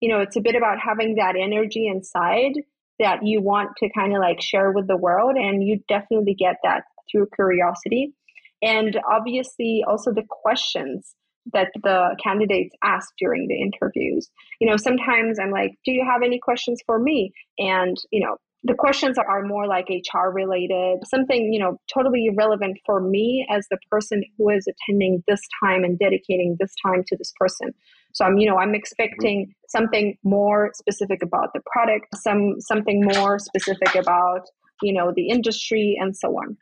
you 0.00 0.08
know, 0.08 0.18
it's 0.18 0.34
a 0.34 0.40
bit 0.40 0.56
about 0.56 0.78
having 0.84 1.14
that 1.14 1.36
energy 1.40 1.86
inside 1.86 2.54
that 2.98 3.24
you 3.24 3.40
want 3.40 3.70
to 3.76 3.88
kind 3.96 4.16
of 4.16 4.18
like 4.18 4.40
share 4.40 4.72
with 4.72 4.88
the 4.88 4.96
world. 4.96 5.36
And 5.36 5.62
you 5.62 5.78
definitely 5.88 6.34
get 6.34 6.56
that 6.64 6.82
through 7.08 7.28
curiosity. 7.36 8.14
And 8.62 8.98
obviously, 9.08 9.84
also 9.86 10.12
the 10.12 10.26
questions 10.28 11.14
that 11.52 11.68
the 11.82 12.16
candidates 12.22 12.74
ask 12.82 13.12
during 13.18 13.48
the 13.48 13.60
interviews. 13.60 14.30
You 14.60 14.68
know, 14.68 14.76
sometimes 14.76 15.38
I'm 15.38 15.50
like, 15.50 15.72
do 15.84 15.92
you 15.92 16.04
have 16.04 16.22
any 16.22 16.38
questions 16.38 16.80
for 16.86 16.98
me? 16.98 17.32
And, 17.58 17.96
you 18.10 18.20
know, 18.24 18.36
the 18.64 18.74
questions 18.74 19.16
are 19.16 19.42
more 19.42 19.66
like 19.66 19.88
HR 19.88 20.28
related, 20.28 20.98
something, 21.06 21.52
you 21.52 21.60
know, 21.60 21.78
totally 21.92 22.26
irrelevant 22.26 22.78
for 22.84 23.00
me 23.00 23.46
as 23.48 23.66
the 23.70 23.78
person 23.90 24.24
who 24.36 24.50
is 24.50 24.66
attending 24.66 25.22
this 25.28 25.40
time 25.62 25.84
and 25.84 25.98
dedicating 25.98 26.56
this 26.58 26.74
time 26.84 27.04
to 27.06 27.16
this 27.16 27.32
person. 27.38 27.72
So 28.12 28.24
I'm, 28.24 28.38
you 28.38 28.48
know, 28.48 28.56
I'm 28.56 28.74
expecting 28.74 29.54
something 29.68 30.16
more 30.24 30.72
specific 30.74 31.22
about 31.22 31.52
the 31.54 31.60
product, 31.70 32.06
some 32.16 32.56
something 32.60 33.04
more 33.04 33.38
specific 33.38 33.94
about, 33.94 34.46
you 34.82 34.92
know, 34.92 35.12
the 35.14 35.28
industry 35.28 35.96
and 36.00 36.16
so 36.16 36.28
on. 36.30 36.56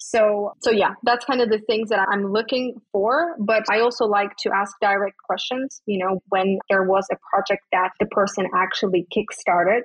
So, 0.00 0.54
so 0.60 0.70
yeah, 0.70 0.94
that's 1.02 1.24
kind 1.24 1.40
of 1.40 1.50
the 1.50 1.60
things 1.60 1.90
that 1.90 2.06
I'm 2.10 2.32
looking 2.32 2.80
for. 2.90 3.36
But 3.38 3.64
I 3.70 3.80
also 3.80 4.06
like 4.06 4.30
to 4.40 4.50
ask 4.54 4.74
direct 4.80 5.16
questions. 5.26 5.82
You 5.86 6.04
know, 6.04 6.22
when 6.28 6.58
there 6.68 6.84
was 6.84 7.06
a 7.12 7.16
project 7.30 7.62
that 7.72 7.90
the 8.00 8.06
person 8.06 8.46
actually 8.54 9.06
kickstarted 9.14 9.82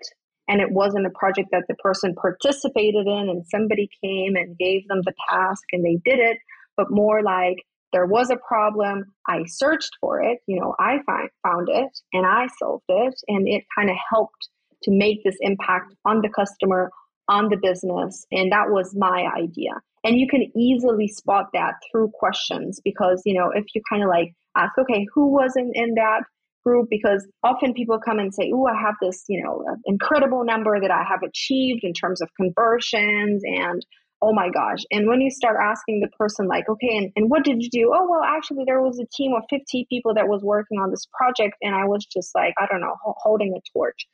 and 0.47 0.61
it 0.61 0.71
wasn't 0.71 1.05
a 1.05 1.11
project 1.11 1.49
that 1.51 1.63
the 1.67 1.75
person 1.75 2.15
participated 2.15 3.07
in 3.07 3.29
and 3.29 3.45
somebody 3.47 3.89
came 4.03 4.35
and 4.35 4.57
gave 4.57 4.87
them 4.87 5.01
the 5.03 5.13
task 5.29 5.63
and 5.71 5.83
they 5.83 5.99
did 6.05 6.19
it, 6.19 6.37
but 6.77 6.91
more 6.91 7.21
like 7.21 7.57
there 7.93 8.05
was 8.05 8.29
a 8.29 8.37
problem, 8.47 9.05
I 9.27 9.43
searched 9.47 9.97
for 10.01 10.21
it, 10.21 10.39
you 10.47 10.59
know, 10.59 10.75
I 10.79 10.97
find, 11.05 11.29
found 11.43 11.67
it 11.69 11.89
and 12.13 12.25
I 12.25 12.47
solved 12.59 12.83
it, 12.89 13.15
and 13.27 13.47
it 13.47 13.63
kind 13.75 13.89
of 13.89 13.95
helped 14.11 14.49
to 14.83 14.91
make 14.91 15.23
this 15.23 15.37
impact 15.39 15.93
on 16.05 16.21
the 16.21 16.29
customer, 16.29 16.91
on 17.27 17.49
the 17.49 17.57
business. 17.57 18.25
And 18.31 18.51
that 18.51 18.69
was 18.69 18.95
my 18.95 19.29
idea. 19.37 19.71
And 20.03 20.19
you 20.19 20.27
can 20.27 20.51
easily 20.55 21.07
spot 21.07 21.47
that 21.53 21.75
through 21.89 22.11
questions 22.13 22.79
because, 22.83 23.21
you 23.25 23.33
know, 23.33 23.51
if 23.53 23.65
you 23.73 23.81
kind 23.89 24.03
of 24.03 24.09
like 24.09 24.33
ask, 24.55 24.77
okay, 24.77 25.07
who 25.13 25.27
wasn't 25.27 25.75
in 25.75 25.95
that 25.95 26.21
group? 26.63 26.87
Because 26.89 27.27
often 27.43 27.73
people 27.73 27.99
come 27.99 28.19
and 28.19 28.33
say, 28.33 28.51
oh, 28.53 28.67
I 28.67 28.79
have 28.79 28.95
this, 29.01 29.23
you 29.27 29.43
know, 29.43 29.63
uh, 29.69 29.75
incredible 29.85 30.43
number 30.43 30.79
that 30.79 30.91
I 30.91 31.03
have 31.03 31.23
achieved 31.23 31.83
in 31.83 31.93
terms 31.93 32.21
of 32.21 32.29
conversions 32.39 33.41
and 33.45 33.85
oh 34.21 34.33
my 34.33 34.49
gosh. 34.49 34.83
And 34.91 35.07
when 35.07 35.21
you 35.21 35.29
start 35.29 35.57
asking 35.61 35.99
the 35.99 36.07
person, 36.17 36.47
like, 36.47 36.67
okay, 36.69 36.97
and, 36.97 37.11
and 37.15 37.29
what 37.29 37.43
did 37.43 37.61
you 37.61 37.69
do? 37.69 37.91
Oh, 37.93 38.07
well, 38.09 38.23
actually, 38.23 38.63
there 38.65 38.81
was 38.81 38.99
a 38.99 39.05
team 39.15 39.33
of 39.33 39.43
50 39.49 39.85
people 39.89 40.13
that 40.15 40.27
was 40.27 40.41
working 40.41 40.79
on 40.79 40.89
this 40.89 41.05
project, 41.17 41.55
and 41.61 41.75
I 41.75 41.85
was 41.85 42.05
just 42.05 42.33
like, 42.33 42.53
I 42.57 42.65
don't 42.65 42.81
know, 42.81 42.95
holding 43.03 43.53
a 43.55 43.61
torch. 43.77 44.07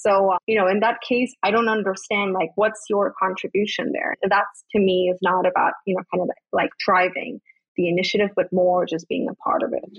So, 0.00 0.30
uh, 0.30 0.38
you 0.46 0.56
know, 0.56 0.68
in 0.68 0.78
that 0.78 1.00
case, 1.00 1.34
I 1.42 1.50
don't 1.50 1.68
understand 1.68 2.32
like 2.32 2.50
what's 2.54 2.84
your 2.88 3.12
contribution 3.20 3.90
there. 3.92 4.14
That's 4.28 4.64
to 4.72 4.78
me 4.78 5.10
is 5.12 5.18
not 5.22 5.44
about, 5.44 5.72
you 5.86 5.96
know, 5.96 6.02
kind 6.14 6.22
of 6.22 6.30
like 6.52 6.70
driving 6.86 7.40
the 7.76 7.88
initiative, 7.88 8.30
but 8.36 8.46
more 8.52 8.86
just 8.86 9.08
being 9.08 9.26
a 9.28 9.34
part 9.34 9.64
of 9.64 9.72
it. 9.72 9.98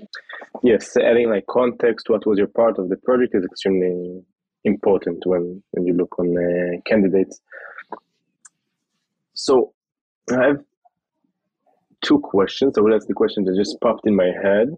Yes, 0.62 0.96
adding 0.96 1.28
like 1.28 1.44
context, 1.50 2.08
what 2.08 2.26
was 2.26 2.38
your 2.38 2.46
part 2.46 2.78
of 2.78 2.88
the 2.88 2.96
project 2.96 3.34
is 3.34 3.44
extremely 3.44 4.22
important 4.64 5.26
when, 5.26 5.62
when 5.72 5.86
you 5.86 5.92
look 5.92 6.18
on 6.18 6.34
uh, 6.34 6.80
candidates. 6.86 7.38
So 9.34 9.74
I 10.30 10.46
have 10.46 10.64
two 12.02 12.20
questions. 12.20 12.74
So 12.74 12.86
that's 12.90 13.06
the 13.06 13.14
question 13.14 13.44
that 13.44 13.54
just 13.54 13.78
popped 13.82 14.06
in 14.06 14.16
my 14.16 14.30
head. 14.42 14.68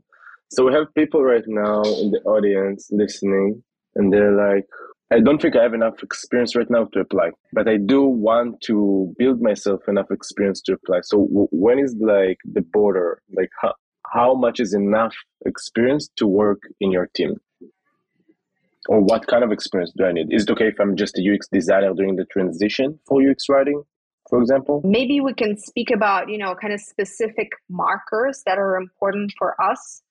So 0.51 0.67
we 0.67 0.73
have 0.73 0.93
people 0.95 1.23
right 1.23 1.45
now 1.47 1.83
in 1.83 2.11
the 2.11 2.21
audience 2.25 2.89
listening, 2.91 3.63
and 3.95 4.13
they're 4.13 4.33
like, 4.33 4.67
I 5.13 5.21
don't 5.21 5.43
think 5.43 5.57
I 5.57 5.63
have 5.63 5.75
enough 5.75 6.03
experience 6.03 6.57
right 6.57 6.71
now 6.71 6.87
to 6.95 7.01
apply, 7.01 7.33
but 7.53 7.69
I 7.69 7.77
do 7.77 8.03
want 8.05 8.63
to 8.63 9.15
build 9.19 9.43
myself 9.43 9.83
enough 9.87 10.11
experience 10.11 10.63
to 10.63 10.73
apply. 10.73 11.01
So 11.03 11.27
w- 11.27 11.49
when 11.51 11.79
is 11.79 11.95
like 12.01 12.39
the 12.51 12.63
border? 12.63 13.21
Like 13.37 13.51
how, 13.61 13.75
how 14.11 14.35
much 14.35 14.59
is 14.59 14.73
enough 14.73 15.15
experience 15.45 16.09
to 16.17 16.27
work 16.27 16.63
in 16.81 16.91
your 16.91 17.11
team? 17.15 17.35
Or 18.89 19.01
what 19.01 19.27
kind 19.27 19.45
of 19.45 19.53
experience 19.53 19.93
do 19.95 20.07
I 20.07 20.13
need? 20.13 20.33
Is 20.33 20.45
it 20.45 20.51
okay 20.53 20.69
if 20.69 20.81
I'm 20.81 20.97
just 20.97 21.19
a 21.19 21.23
UX 21.23 21.47
designer 21.53 21.93
doing 21.93 22.17
the 22.17 22.25
transition 22.25 22.99
for 23.07 23.21
UX 23.23 23.51
writing? 23.51 23.83
for 24.31 24.41
example? 24.41 24.81
Maybe 24.83 25.21
we 25.21 25.35
can 25.35 25.59
speak 25.59 25.91
about, 25.91 26.31
you 26.31 26.39
know, 26.39 26.55
kind 26.55 26.73
of 26.73 26.81
specific 26.81 27.51
markers 27.69 28.43
that 28.47 28.57
are 28.57 28.77
important 28.77 29.35
for 29.37 29.61
us 29.61 30.03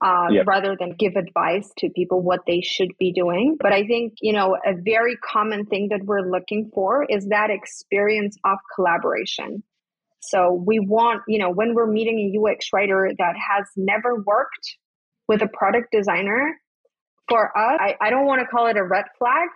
uh, 0.00 0.28
yep. 0.30 0.46
rather 0.46 0.76
than 0.78 0.94
give 0.98 1.16
advice 1.16 1.70
to 1.78 1.88
people 1.90 2.20
what 2.20 2.40
they 2.46 2.60
should 2.60 2.90
be 2.98 3.12
doing. 3.12 3.56
But 3.60 3.72
I 3.72 3.86
think, 3.86 4.14
you 4.20 4.32
know, 4.32 4.56
a 4.66 4.74
very 4.74 5.16
common 5.16 5.66
thing 5.66 5.88
that 5.90 6.00
we're 6.04 6.28
looking 6.28 6.70
for 6.74 7.04
is 7.08 7.26
that 7.28 7.50
experience 7.50 8.36
of 8.44 8.58
collaboration. 8.74 9.62
So 10.20 10.52
we 10.66 10.78
want, 10.78 11.22
you 11.28 11.38
know, 11.38 11.50
when 11.50 11.74
we're 11.74 11.86
meeting 11.86 12.18
a 12.18 12.38
UX 12.40 12.66
writer 12.72 13.10
that 13.18 13.34
has 13.36 13.66
never 13.76 14.22
worked 14.26 14.76
with 15.28 15.42
a 15.42 15.48
product 15.48 15.88
designer, 15.92 16.58
for 17.28 17.56
us, 17.56 17.78
I, 17.80 17.94
I 18.00 18.10
don't 18.10 18.26
want 18.26 18.40
to 18.40 18.46
call 18.46 18.66
it 18.66 18.76
a 18.76 18.84
red 18.84 19.04
flag, 19.18 19.48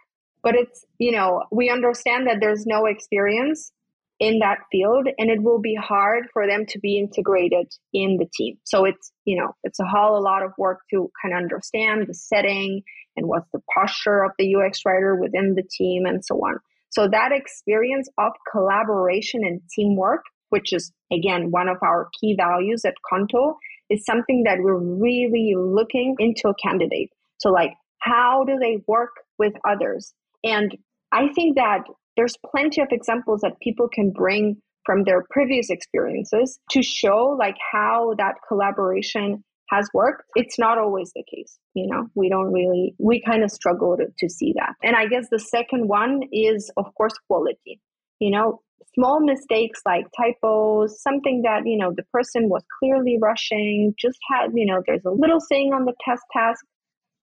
but 0.43 0.55
it's, 0.55 0.85
you 0.99 1.13
know, 1.13 1.45
we 1.51 1.71
understand 1.71 2.27
that 2.27 2.39
there's 2.41 2.65
no 2.67 2.87
experience 2.87 3.73
in 4.21 4.41
that 4.41 4.59
field 4.71 5.07
and 5.19 5.31
it 5.31 5.43
will 5.43 5.61
be 5.61 5.75
hard 5.75 6.25
for 6.33 6.47
them 6.47 6.67
to 6.67 6.79
be 6.81 6.99
integrated 6.99 7.67
in 7.93 8.17
the 8.19 8.27
team. 8.35 8.57
So 8.65 8.85
it's 8.85 9.13
you 9.25 9.37
know 9.37 9.53
it's 9.63 9.79
a 9.79 9.85
whole 9.85 10.19
a 10.19 10.21
lot 10.21 10.43
of 10.43 10.53
work 10.59 10.81
to 10.91 11.11
kind 11.23 11.35
of 11.35 11.39
understand 11.39 12.07
the 12.09 12.15
setting 12.15 12.83
and 13.17 13.27
what's 13.27 13.49
the 13.53 13.61
posture 13.75 14.25
of 14.25 14.33
the 14.39 14.55
ux 14.55 14.81
writer 14.85 15.17
within 15.17 15.55
the 15.55 15.63
team 15.63 16.05
and 16.05 16.25
so 16.25 16.37
on. 16.37 16.59
So 16.91 17.07
that 17.09 17.33
experience 17.33 18.09
of 18.19 18.33
collaboration 18.51 19.43
and 19.45 19.61
teamwork 19.75 20.23
which 20.51 20.73
is 20.73 20.93
again 21.13 21.51
one 21.51 21.69
of 21.69 21.77
our 21.83 22.09
key 22.21 22.35
values 22.37 22.85
at 22.85 22.95
Qonto 23.11 23.55
is 23.91 24.05
something 24.05 24.43
that 24.45 24.59
we're 24.61 24.79
really 24.79 25.55
looking 25.57 26.17
into 26.19 26.49
a 26.49 26.55
candidate. 26.55 27.11
So 27.39 27.51
like 27.51 27.75
how 28.01 28.45
do 28.45 28.59
they 28.59 28.83
work 28.87 29.11
with 29.39 29.53
others? 29.69 30.13
And 30.45 30.77
I 31.13 31.29
think 31.35 31.57
that 31.57 31.85
there's 32.19 32.35
plenty 32.51 32.83
of 32.83 32.89
examples 32.91 33.41
that 33.43 33.53
people 33.63 33.89
can 33.89 34.11
bring 34.11 34.61
from 34.85 35.05
their 35.05 35.25
previous 35.31 35.71
experiences 35.71 36.59
to 36.71 36.83
show 36.83 37.37
like 37.39 37.57
how 37.73 38.15
that 38.19 38.35
collaboration 38.47 39.45
has 39.71 39.89
worked. 39.95 40.25
It's 40.35 40.59
not 40.59 40.79
always 40.79 41.13
the 41.15 41.25
case 41.35 41.59
you 41.79 41.87
know? 41.87 42.09
We 42.15 42.29
don't 42.29 42.53
really 42.53 42.95
we 42.99 43.23
kind 43.23 43.45
of 43.45 43.51
struggle 43.51 43.97
to, 43.97 44.07
to 44.19 44.29
see 44.29 44.53
that. 44.57 44.75
And 44.83 44.97
i 44.97 45.07
guess 45.07 45.27
the 45.31 45.39
second 45.39 45.89
one 45.89 46.23
is 46.33 46.71
of 46.77 46.87
course 46.97 47.15
quality. 47.29 47.81
You 48.19 48.33
know 48.33 48.61
small 48.95 49.21
mistakes 49.21 49.81
like 49.87 50.07
typos 50.17 51.01
something 51.01 51.43
that 51.43 51.61
you 51.67 51.79
know 51.79 51.93
the 51.95 52.03
person 52.13 52.49
was 52.49 52.65
clearly 52.79 53.17
rushing 53.21 53.95
just 53.99 54.19
had 54.31 54.49
you 54.55 54.67
know 54.67 54.83
there's 54.87 55.05
a 55.05 55.11
little 55.11 55.41
thing 55.49 55.73
on 55.73 55.85
the 55.85 55.95
test 56.05 56.23
task. 56.33 56.65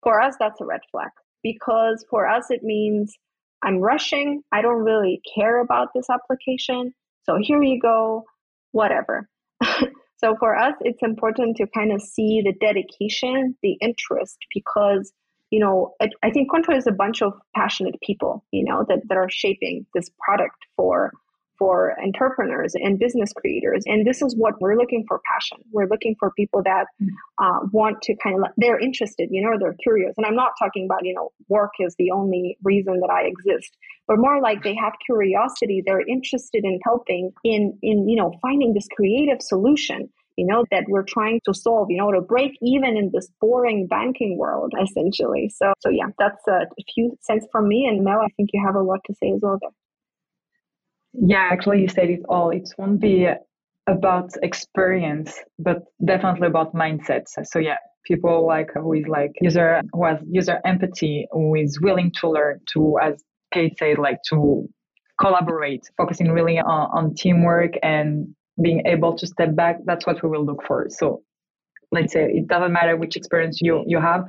For 0.03 0.21
us 0.21 0.35
that's 0.39 0.61
a 0.61 0.65
red 0.65 0.81
flag 0.91 1.09
because 1.43 2.05
for 2.09 2.27
us 2.27 2.45
it 2.49 2.63
means 2.63 3.17
I'm 3.65 3.79
rushing. 3.79 4.43
I 4.51 4.61
don't 4.61 4.83
really 4.83 5.21
care 5.35 5.59
about 5.59 5.89
this 5.93 6.09
application. 6.09 6.93
So 7.23 7.37
here 7.41 7.61
you 7.61 7.79
go, 7.81 8.23
whatever. 8.71 9.27
so 10.17 10.35
for 10.39 10.55
us, 10.55 10.75
it's 10.81 11.01
important 11.01 11.57
to 11.57 11.67
kind 11.67 11.91
of 11.91 12.01
see 12.01 12.41
the 12.45 12.53
dedication, 12.53 13.57
the 13.63 13.77
interest, 13.81 14.37
because 14.53 15.11
you 15.51 15.59
know, 15.59 15.93
I, 16.01 16.31
think 16.31 16.51
Qonto 16.51 16.75
is 16.75 16.87
a 16.87 16.91
bunch 16.91 17.21
of 17.21 17.33
passionate 17.55 17.95
people, 18.01 18.43
you 18.51 18.65
know, 18.65 18.83
that, 18.89 18.99
that 19.07 19.17
are 19.17 19.29
shaping 19.29 19.85
this 19.93 20.09
product 20.19 20.57
for 20.75 21.13
for 21.57 21.95
entrepreneurs 22.01 22.73
and 22.75 22.99
business 22.99 23.31
creators. 23.33 23.83
And 23.85 24.05
this 24.05 24.21
is 24.21 24.35
what 24.35 24.59
we're 24.61 24.77
looking 24.77 25.05
for 25.07 25.21
passion. 25.31 25.57
We're 25.71 25.87
looking 25.87 26.15
for 26.19 26.31
people 26.31 26.61
that 26.63 26.85
mm. 27.01 27.09
uh, 27.37 27.67
want 27.71 28.01
to 28.03 28.15
kind 28.23 28.37
of, 28.37 28.51
they're 28.57 28.79
interested, 28.79 29.29
you 29.31 29.41
know, 29.41 29.57
they're 29.59 29.75
curious. 29.81 30.13
And 30.17 30.25
I'm 30.25 30.35
not 30.35 30.51
talking 30.59 30.85
about, 30.85 31.03
you 31.03 31.13
know, 31.13 31.31
work 31.47 31.71
is 31.79 31.95
the 31.97 32.11
only 32.11 32.57
reason 32.63 32.99
that 33.01 33.09
I 33.09 33.23
exist, 33.23 33.75
but 34.07 34.17
more 34.17 34.41
like 34.41 34.63
they 34.63 34.75
have 34.75 34.93
curiosity. 35.05 35.83
They're 35.85 36.07
interested 36.07 36.63
in 36.63 36.79
helping 36.83 37.31
in, 37.43 37.77
in, 37.81 38.07
you 38.07 38.15
know, 38.15 38.33
finding 38.41 38.73
this 38.73 38.87
creative 38.95 39.41
solution 39.41 40.09
you 40.37 40.45
know, 40.45 40.65
that 40.71 40.83
we're 40.87 41.03
trying 41.03 41.39
to 41.45 41.53
solve, 41.53 41.87
you 41.89 41.97
know, 41.97 42.11
to 42.11 42.21
break 42.21 42.51
even 42.61 42.97
in 42.97 43.11
this 43.13 43.29
boring 43.39 43.87
banking 43.87 44.37
world, 44.37 44.73
essentially. 44.81 45.49
So, 45.55 45.73
so 45.79 45.89
yeah, 45.89 46.07
that's 46.19 46.45
a 46.47 46.65
few 46.93 47.17
cents 47.21 47.47
from 47.51 47.67
me. 47.67 47.85
And 47.87 48.03
Mel, 48.03 48.19
I 48.19 48.27
think 48.35 48.49
you 48.53 48.61
have 48.65 48.75
a 48.75 48.81
lot 48.81 48.99
to 49.07 49.13
say 49.13 49.31
as 49.31 49.39
well 49.41 49.57
there. 49.61 49.71
Yeah, 51.21 51.47
actually, 51.51 51.81
you 51.81 51.87
said 51.87 52.09
it 52.09 52.21
all. 52.29 52.49
It 52.49 52.69
won't 52.77 52.99
be 52.99 53.27
about 53.87 54.31
experience, 54.41 55.39
but 55.59 55.83
definitely 56.03 56.47
about 56.47 56.73
mindsets. 56.73 57.29
So 57.43 57.59
yeah, 57.59 57.77
people 58.03 58.45
like 58.45 58.71
who 58.73 58.93
is 58.93 59.07
like 59.07 59.31
user 59.41 59.81
who 59.93 60.05
has 60.05 60.19
user 60.29 60.59
empathy, 60.65 61.27
who 61.31 61.55
is 61.55 61.79
willing 61.81 62.11
to 62.21 62.29
learn, 62.29 62.59
to 62.73 62.97
as 63.01 63.23
Kate 63.53 63.77
said, 63.77 63.97
like 63.99 64.19
to 64.29 64.67
collaborate, 65.19 65.83
focusing 65.97 66.31
really 66.31 66.59
on, 66.59 66.89
on 66.91 67.13
teamwork 67.15 67.73
and 67.83 68.35
being 68.61 68.81
able 68.85 69.15
to 69.17 69.27
step 69.27 69.55
back. 69.55 69.77
That's 69.85 70.05
what 70.05 70.21
we 70.23 70.29
will 70.29 70.45
look 70.45 70.63
for. 70.67 70.87
So 70.89 71.21
let's 71.91 72.13
say 72.13 72.25
it 72.25 72.47
doesn't 72.47 72.73
matter 72.73 72.97
which 72.97 73.15
experience 73.15 73.59
you 73.61 73.83
you 73.87 73.99
have 73.99 74.25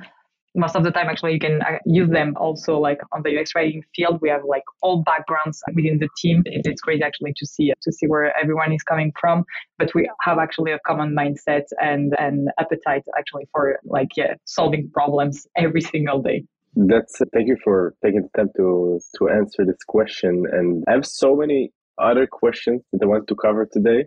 most 0.57 0.75
of 0.75 0.83
the 0.83 0.91
time 0.91 1.07
actually 1.07 1.33
you 1.33 1.39
can 1.39 1.61
uh, 1.61 1.77
use 1.85 2.09
them 2.09 2.33
also 2.37 2.79
like 2.79 2.99
on 3.13 3.21
the 3.23 3.39
UX 3.39 3.53
writing 3.55 3.83
field. 3.95 4.19
We 4.21 4.29
have 4.29 4.41
like 4.45 4.63
all 4.81 5.03
backgrounds 5.03 5.61
within 5.73 5.99
the 5.99 6.09
team. 6.17 6.43
It's 6.45 6.81
great 6.81 7.01
actually 7.03 7.33
to 7.37 7.45
see 7.45 7.71
to 7.81 7.91
see 7.91 8.07
where 8.07 8.35
everyone 8.37 8.73
is 8.73 8.83
coming 8.83 9.13
from. 9.19 9.45
But 9.77 9.93
we 9.93 10.09
have 10.23 10.39
actually 10.39 10.71
a 10.71 10.79
common 10.85 11.15
mindset 11.15 11.65
and 11.79 12.13
and 12.19 12.49
appetite 12.59 13.03
actually 13.17 13.47
for 13.51 13.79
like 13.85 14.09
yeah 14.17 14.33
solving 14.45 14.89
problems 14.91 15.47
every 15.55 15.81
single 15.81 16.21
day. 16.21 16.43
That's 16.75 17.21
thank 17.33 17.47
you 17.47 17.57
for 17.63 17.93
taking 18.03 18.23
the 18.23 18.29
time 18.37 18.49
to 18.57 18.99
to 19.17 19.29
answer 19.29 19.63
this 19.65 19.83
question. 19.87 20.45
And 20.51 20.83
I 20.87 20.93
have 20.93 21.05
so 21.05 21.35
many 21.35 21.71
other 21.99 22.27
questions 22.27 22.81
that 22.91 22.99
I 23.03 23.05
want 23.05 23.27
to 23.27 23.35
cover 23.35 23.67
today. 23.71 24.05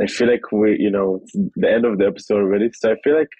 I 0.00 0.06
feel 0.06 0.28
like 0.28 0.52
we, 0.52 0.76
you 0.78 0.90
know, 0.90 1.20
it's 1.22 1.32
the 1.56 1.70
end 1.70 1.84
of 1.84 1.98
the 1.98 2.06
episode 2.06 2.38
already. 2.38 2.70
So 2.72 2.92
I 2.92 2.94
feel 3.02 3.18
like 3.18 3.30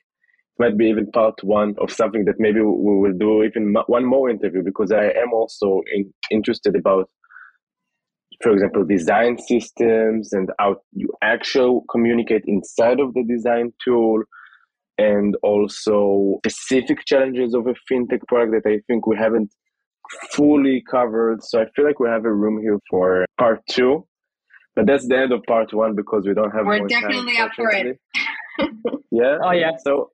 might 0.58 0.76
be 0.76 0.86
even 0.86 1.10
part 1.10 1.34
one 1.42 1.74
of 1.78 1.90
something 1.90 2.24
that 2.24 2.36
maybe 2.38 2.60
we 2.60 2.98
will 2.98 3.16
do 3.18 3.42
even 3.42 3.74
one 3.86 4.04
more 4.04 4.30
interview 4.30 4.62
because 4.62 4.92
I 4.92 5.06
am 5.06 5.32
also 5.32 5.82
in, 5.92 6.12
interested 6.30 6.76
about, 6.76 7.08
for 8.42 8.52
example, 8.52 8.84
design 8.84 9.38
systems 9.38 10.32
and 10.32 10.50
how 10.58 10.76
you 10.92 11.08
actually 11.22 11.80
communicate 11.90 12.42
inside 12.46 13.00
of 13.00 13.14
the 13.14 13.24
design 13.24 13.72
tool 13.84 14.22
and 14.98 15.36
also 15.42 16.40
specific 16.46 17.04
challenges 17.06 17.54
of 17.54 17.66
a 17.66 17.74
fintech 17.90 18.20
product 18.26 18.64
that 18.64 18.68
I 18.68 18.80
think 18.88 19.06
we 19.06 19.16
haven't 19.16 19.52
fully 20.32 20.82
covered. 20.90 21.42
So 21.44 21.60
I 21.60 21.66
feel 21.74 21.84
like 21.84 22.00
we 22.00 22.08
have 22.08 22.24
a 22.24 22.32
room 22.32 22.60
here 22.60 22.78
for 22.90 23.26
part 23.38 23.60
two. 23.70 24.06
But 24.74 24.86
that's 24.86 25.06
the 25.08 25.18
end 25.18 25.32
of 25.32 25.42
part 25.44 25.72
one 25.74 25.96
because 25.96 26.24
we 26.24 26.34
don't 26.34 26.52
have. 26.52 26.64
We're 26.64 26.86
definitely 26.86 27.34
time, 27.34 27.46
up 27.46 27.52
for 27.56 27.70
it. 27.70 27.98
yeah. 29.10 29.38
Oh 29.42 29.50
yeah. 29.50 29.72
So 29.84 30.10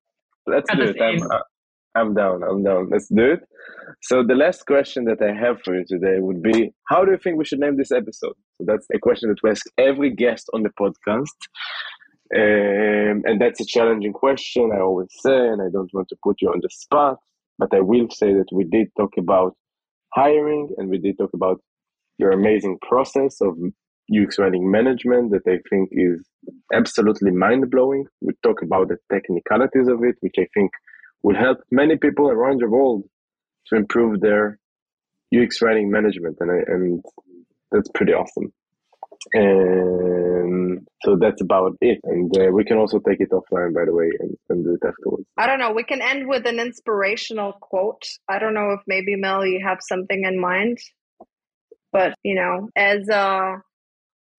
let's 0.46 0.70
do 0.74 0.82
it. 0.82 1.00
I'm, 1.00 1.22
uh, 1.22 1.38
I'm 1.94 2.14
down. 2.14 2.42
I'm 2.42 2.62
down. 2.62 2.88
Let's 2.90 3.08
do 3.08 3.32
it. 3.32 3.40
So 4.02 4.22
the 4.26 4.34
last 4.34 4.66
question 4.66 5.04
that 5.04 5.22
I 5.22 5.32
have 5.32 5.60
for 5.62 5.76
you 5.76 5.84
today 5.86 6.16
would 6.18 6.42
be, 6.42 6.72
how 6.88 7.04
do 7.04 7.12
you 7.12 7.18
think 7.18 7.38
we 7.38 7.44
should 7.44 7.60
name 7.60 7.76
this 7.76 7.92
episode? 7.92 8.34
So 8.58 8.64
that's 8.66 8.86
a 8.94 8.98
question 8.98 9.28
that 9.28 9.42
we 9.42 9.50
ask 9.50 9.64
every 9.78 10.10
guest 10.10 10.48
on 10.54 10.62
the 10.62 10.70
podcast. 10.70 11.38
Um, 12.34 13.22
and 13.26 13.40
that's 13.40 13.60
a 13.60 13.66
challenging 13.66 14.12
question, 14.12 14.70
I 14.74 14.80
always 14.80 15.08
say, 15.20 15.36
and 15.36 15.62
I 15.62 15.68
don't 15.72 15.92
want 15.92 16.08
to 16.08 16.16
put 16.22 16.40
you 16.40 16.48
on 16.48 16.60
the 16.62 16.70
spot, 16.70 17.18
but 17.58 17.72
I 17.72 17.80
will 17.80 18.08
say 18.10 18.32
that 18.32 18.46
we 18.52 18.64
did 18.64 18.88
talk 18.98 19.12
about 19.18 19.54
hiring 20.14 20.70
and 20.78 20.88
we 20.88 20.98
did 20.98 21.18
talk 21.18 21.30
about 21.34 21.60
your 22.18 22.32
amazing 22.32 22.78
process 22.82 23.40
of 23.40 23.56
UX 24.12 24.38
writing 24.38 24.70
management 24.70 25.30
that 25.30 25.42
I 25.46 25.58
think 25.70 25.88
is 25.92 26.22
absolutely 26.72 27.30
mind 27.30 27.70
blowing. 27.70 28.06
We 28.20 28.34
talk 28.42 28.62
about 28.62 28.88
the 28.88 28.98
technicalities 29.10 29.88
of 29.88 30.04
it, 30.04 30.16
which 30.20 30.34
I 30.38 30.46
think 30.54 30.70
will 31.22 31.36
help 31.36 31.58
many 31.70 31.96
people 31.96 32.28
around 32.28 32.60
the 32.60 32.68
world 32.68 33.04
to 33.68 33.76
improve 33.76 34.20
their 34.20 34.58
UX 35.34 35.62
writing 35.62 35.90
management, 35.90 36.36
and 36.40 36.50
I, 36.50 36.56
and 36.66 37.02
that's 37.70 37.88
pretty 37.94 38.12
awesome. 38.12 38.52
And 39.32 40.86
so 41.02 41.16
that's 41.18 41.40
about 41.40 41.76
it. 41.80 41.98
And 42.04 42.36
uh, 42.36 42.50
we 42.52 42.64
can 42.64 42.76
also 42.76 42.98
take 42.98 43.20
it 43.20 43.30
offline, 43.30 43.74
by 43.74 43.86
the 43.86 43.94
way, 43.94 44.10
and, 44.20 44.36
and 44.50 44.64
do 44.64 44.74
it 44.74 44.86
afterwards. 44.86 45.26
I 45.38 45.46
don't 45.46 45.58
know. 45.58 45.72
We 45.72 45.84
can 45.84 46.02
end 46.02 46.28
with 46.28 46.46
an 46.46 46.60
inspirational 46.60 47.54
quote. 47.60 48.02
I 48.28 48.38
don't 48.38 48.54
know 48.54 48.72
if 48.72 48.80
maybe 48.86 49.16
Mel, 49.16 49.46
you 49.46 49.64
have 49.64 49.78
something 49.80 50.24
in 50.24 50.38
mind, 50.38 50.78
but 51.90 52.14
you 52.22 52.34
know, 52.34 52.68
as 52.76 53.08
a 53.08 53.62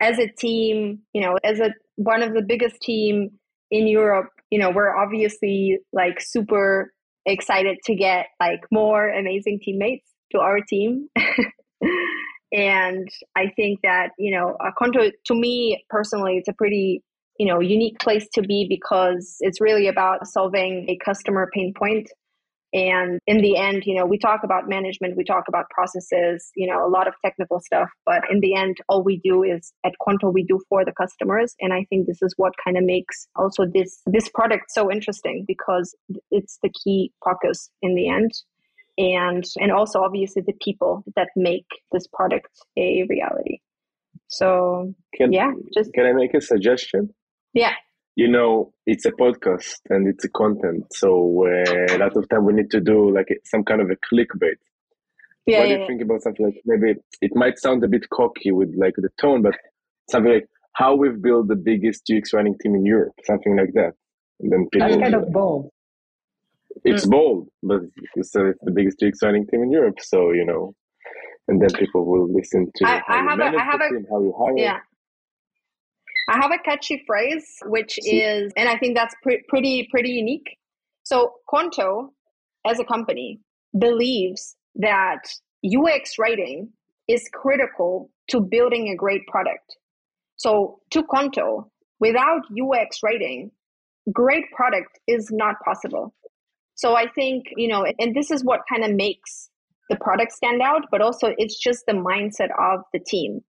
as 0.06 0.20
a 0.20 0.28
team, 0.28 1.00
you 1.14 1.22
know, 1.22 1.38
as 1.44 1.60
a 1.60 1.72
one 1.96 2.22
of 2.22 2.34
the 2.34 2.44
biggest 2.44 2.80
team 2.82 3.32
in 3.72 3.88
Europe, 3.88 4.30
you 4.52 4.60
know, 4.60 4.70
we're 4.70 4.96
obviously 4.96 5.80
like 5.92 6.22
super 6.22 6.94
excited 7.26 7.78
to 7.86 7.96
get 7.96 8.28
like 8.40 8.62
more 8.72 9.10
amazing 9.10 9.60
teammates 9.64 10.08
to 10.32 10.40
our 10.40 10.60
team. 10.70 11.08
and 12.54 13.08
I 13.36 13.48
think 13.56 13.80
that, 13.82 14.10
you 14.20 14.32
know, 14.32 14.56
Qonto 14.80 15.12
to 15.26 15.34
me 15.34 15.84
personally, 15.90 16.38
it's 16.38 16.50
a 16.50 16.54
pretty, 16.54 17.02
you 17.40 17.48
know, 17.48 17.60
unique 17.60 17.98
place 18.00 18.28
to 18.34 18.42
be 18.42 18.68
because 18.70 19.38
it's 19.40 19.60
really 19.60 19.88
about 19.88 20.28
solving 20.28 20.86
a 20.88 20.98
customer 21.04 21.50
pain 21.52 21.74
point 21.76 22.08
And 22.76 23.22
in 23.26 23.38
the 23.38 23.56
end, 23.56 23.84
you 23.86 23.96
know, 23.96 24.06
we 24.06 24.18
talk 24.18 24.42
about 24.44 24.68
management, 24.68 25.16
we 25.16 25.24
talk 25.24 25.46
about 25.48 25.70
processes, 25.70 26.52
you 26.58 26.68
know, 26.68 26.86
a 26.86 26.90
lot 26.90 27.08
of 27.08 27.14
technical 27.24 27.62
stuff. 27.62 27.88
But 28.06 28.24
in 28.30 28.42
the 28.42 28.54
end, 28.54 28.76
all 28.90 29.02
we 29.02 29.22
do 29.24 29.44
is 29.44 29.72
at 29.86 29.94
Qonto, 30.06 30.34
we 30.34 30.44
do 30.44 30.60
for 30.68 30.84
the 30.84 30.92
customers. 30.92 31.56
And 31.62 31.72
I 31.72 31.86
think 31.90 32.06
this 32.06 32.22
is 32.22 32.34
what 32.36 32.52
kind 32.62 32.78
of 32.78 32.84
makes 32.84 33.30
also 33.38 33.64
this 33.66 34.02
this 34.06 34.28
product 34.28 34.72
so 34.72 34.92
interesting 34.92 35.46
because 35.48 35.96
it's 36.32 36.60
the 36.64 36.70
key 36.84 37.14
focus 37.24 37.70
in 37.82 37.96
the 37.96 38.10
end. 38.10 38.32
And 38.98 39.46
and 39.56 39.72
also 39.72 40.02
obviously 40.02 40.42
the 40.46 40.58
people 40.62 41.06
that 41.16 41.30
make 41.38 41.68
this 41.94 42.08
product 42.12 42.50
a 42.78 43.06
reality. 43.08 43.60
So 44.28 44.94
can, 45.14 45.32
yeah, 45.32 45.54
just 45.74 45.94
can 45.94 46.06
I 46.06 46.12
make 46.12 46.34
a 46.34 46.42
suggestion? 46.42 47.14
Yeah 47.54 47.76
you 48.16 48.30
know 48.30 48.74
it's 48.86 49.06
a 49.06 49.12
podcast 49.12 49.80
and 49.90 50.08
it's 50.08 50.24
a 50.24 50.30
content. 50.30 50.86
So 50.92 51.46
uh, 51.46 51.96
a 51.96 51.98
lot 51.98 52.16
of 52.16 52.28
time 52.30 52.46
we 52.46 52.54
need 52.54 52.72
to 52.72 52.80
do 52.80 53.14
like 53.14 53.28
some 53.46 53.64
kind 53.64 53.82
of 53.82 53.90
a 53.90 53.96
clickbait. 53.96 54.56
Yeah, 55.46 55.60
what 55.60 55.64
yeah, 55.64 55.64
do 55.64 55.72
you 55.74 55.80
yeah. 55.80 55.88
think 55.88 56.02
about 56.02 56.22
something 56.24 56.46
like 56.46 56.62
maybe 56.66 57.00
it 57.22 57.36
might 57.36 57.60
sound 57.60 57.84
a 57.84 57.88
bit 57.88 58.10
cocky 58.10 58.52
with 58.52 58.74
like 58.78 58.94
the 58.98 59.10
tone 59.22 59.44
but 59.44 59.54
something 60.10 60.34
like 60.34 60.48
how 60.74 60.96
we've 60.96 61.22
built 61.22 61.48
the 61.48 61.56
biggest 61.56 62.10
ux 62.18 62.34
writing 62.34 62.56
team 62.64 62.74
in 62.74 62.86
europe 62.86 63.14
something 63.26 63.56
like 63.56 63.74
that. 63.74 63.94
And 64.40 64.52
then 64.52 64.68
people 64.72 64.88
that's 64.88 65.02
kind 65.02 65.16
of 65.16 65.32
bold. 65.32 65.70
It's 66.84 67.06
mm. 67.06 67.12
bold 67.12 67.48
but 67.62 67.82
you 68.16 68.24
said 68.24 68.46
it's 68.48 68.60
the 68.64 68.72
biggest 68.72 69.04
ux 69.04 69.20
writing 69.22 69.46
team 69.48 69.62
in 69.62 69.72
europe. 69.72 69.98
So 70.00 70.32
you 70.32 70.46
know 70.46 70.74
and 71.48 71.62
then 71.62 71.70
people 71.78 72.06
will 72.06 72.34
listen 72.34 72.72
to 72.76 72.88
I, 72.88 73.02
I 73.08 73.18
have 73.18 73.40
a, 73.40 73.44
I 73.44 73.64
have 73.64 73.82
a, 73.82 73.90
team, 73.90 74.06
how 74.10 74.22
you 74.22 74.34
hire. 74.38 74.58
Yeah 74.58 74.80
I 76.30 76.38
have 76.42 76.52
a 76.52 76.58
catchy 76.58 77.04
phrase, 77.06 77.46
which 77.66 78.00
is, 78.00 78.52
and 78.58 78.68
I 78.68 78.78
think 78.78 78.96
that's 78.96 79.16
pre- 79.22 79.44
pretty 79.48 79.88
pretty 79.92 80.10
unique. 80.10 80.58
So 81.04 81.34
Qonto, 81.52 82.10
as 82.66 82.80
a 82.80 82.84
company, 82.86 83.40
believes 83.78 84.56
that 84.76 85.22
UX 85.66 86.18
writing 86.18 86.70
is 87.08 87.30
critical 87.34 88.10
to 88.30 88.40
building 88.40 88.90
a 88.90 88.96
great 88.96 89.26
product. 89.28 89.78
So 90.38 90.80
to 90.92 91.04
Qonto, 91.04 91.70
without 92.00 92.42
UX 92.52 93.00
writing, 93.04 93.52
great 94.12 94.46
product 94.56 95.00
is 95.08 95.30
not 95.32 95.56
possible. 95.64 96.14
So 96.76 96.96
I 96.96 97.08
think, 97.16 97.46
you 97.56 97.68
know, 97.68 97.86
and 98.00 98.16
this 98.16 98.32
is 98.32 98.44
what 98.44 98.62
kind 98.72 98.84
of 98.84 98.96
makes 98.96 99.50
the 99.90 99.96
product 99.96 100.34
stand 100.34 100.62
out, 100.62 100.86
but 100.92 101.02
also 101.02 101.34
it's 101.38 101.58
just 101.58 101.86
the 101.88 101.94
mindset 101.94 102.50
of 102.60 102.82
the 102.92 103.00
team. 103.00 103.42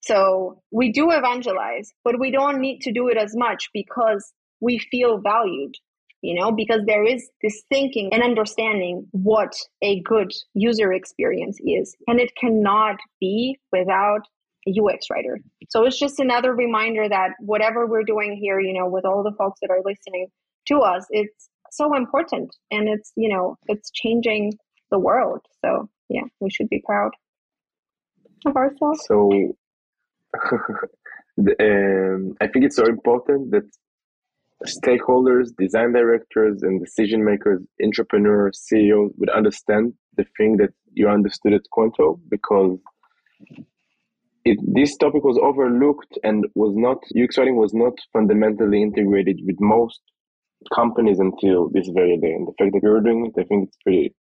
So 0.00 0.62
we 0.70 0.92
do 0.92 1.10
evangelize, 1.10 1.92
but 2.04 2.18
we 2.18 2.30
don't 2.30 2.60
need 2.60 2.80
to 2.82 2.92
do 2.92 3.08
it 3.08 3.16
as 3.16 3.34
much 3.36 3.68
because 3.72 4.32
we 4.60 4.78
feel 4.78 5.18
valued, 5.18 5.74
you 6.22 6.34
know, 6.34 6.52
because 6.52 6.80
there 6.86 7.04
is 7.04 7.28
this 7.42 7.62
thinking 7.68 8.10
and 8.12 8.22
understanding 8.22 9.06
what 9.12 9.54
a 9.82 10.00
good 10.00 10.32
user 10.54 10.92
experience 10.92 11.58
is. 11.60 11.96
And 12.06 12.20
it 12.20 12.32
cannot 12.40 12.96
be 13.20 13.58
without 13.72 14.22
a 14.66 14.70
UX 14.70 15.06
writer. 15.10 15.38
So 15.68 15.84
it's 15.84 15.98
just 15.98 16.18
another 16.20 16.54
reminder 16.54 17.08
that 17.08 17.30
whatever 17.40 17.86
we're 17.86 18.04
doing 18.04 18.36
here, 18.40 18.60
you 18.60 18.72
know, 18.72 18.88
with 18.88 19.04
all 19.04 19.22
the 19.22 19.36
folks 19.36 19.60
that 19.62 19.70
are 19.70 19.82
listening 19.84 20.28
to 20.68 20.78
us, 20.78 21.06
it's 21.10 21.48
so 21.70 21.94
important 21.94 22.54
and 22.70 22.88
it's, 22.88 23.12
you 23.16 23.28
know, 23.28 23.56
it's 23.66 23.90
changing 23.90 24.54
the 24.90 24.98
world. 24.98 25.40
So 25.64 25.88
yeah, 26.08 26.22
we 26.40 26.50
should 26.50 26.68
be 26.68 26.82
proud 26.84 27.10
of 28.46 28.56
ourselves. 28.56 29.04
So 29.06 29.52
um, 31.60 32.34
I 32.40 32.46
think 32.46 32.64
it's 32.64 32.76
so 32.76 32.86
important 32.86 33.50
that 33.52 33.68
stakeholders, 34.66 35.48
design 35.58 35.92
directors, 35.92 36.62
and 36.62 36.80
decision 36.80 37.24
makers, 37.24 37.62
entrepreneurs, 37.82 38.60
CEOs 38.60 39.12
would 39.18 39.30
understand 39.30 39.94
the 40.16 40.24
thing 40.36 40.56
that 40.56 40.70
you 40.92 41.08
understood 41.08 41.54
at 41.54 41.62
Qonto 41.72 42.18
because 42.28 42.78
it, 44.44 44.58
this 44.74 44.96
topic 44.96 45.22
was 45.24 45.38
overlooked 45.42 46.18
and 46.24 46.46
was 46.54 46.74
not 46.76 46.98
UX 47.16 47.38
writing 47.38 47.56
was 47.56 47.72
not 47.74 47.92
fundamentally 48.12 48.82
integrated 48.82 49.40
with 49.44 49.56
most 49.60 50.00
companies 50.74 51.18
until 51.20 51.68
this 51.68 51.88
very 51.94 52.16
day. 52.18 52.32
And 52.32 52.48
the 52.48 52.52
fact 52.58 52.72
that 52.72 52.80
you're 52.82 53.00
doing 53.00 53.26
it, 53.26 53.40
I 53.40 53.44
think 53.44 53.68
it's 53.68 53.76
pretty 53.82 54.14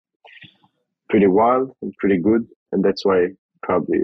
pretty 1.10 1.28
wild 1.28 1.72
and 1.82 1.94
pretty 1.98 2.18
good, 2.18 2.46
and 2.72 2.84
that's 2.84 3.06
why 3.06 3.28
probably 3.64 4.00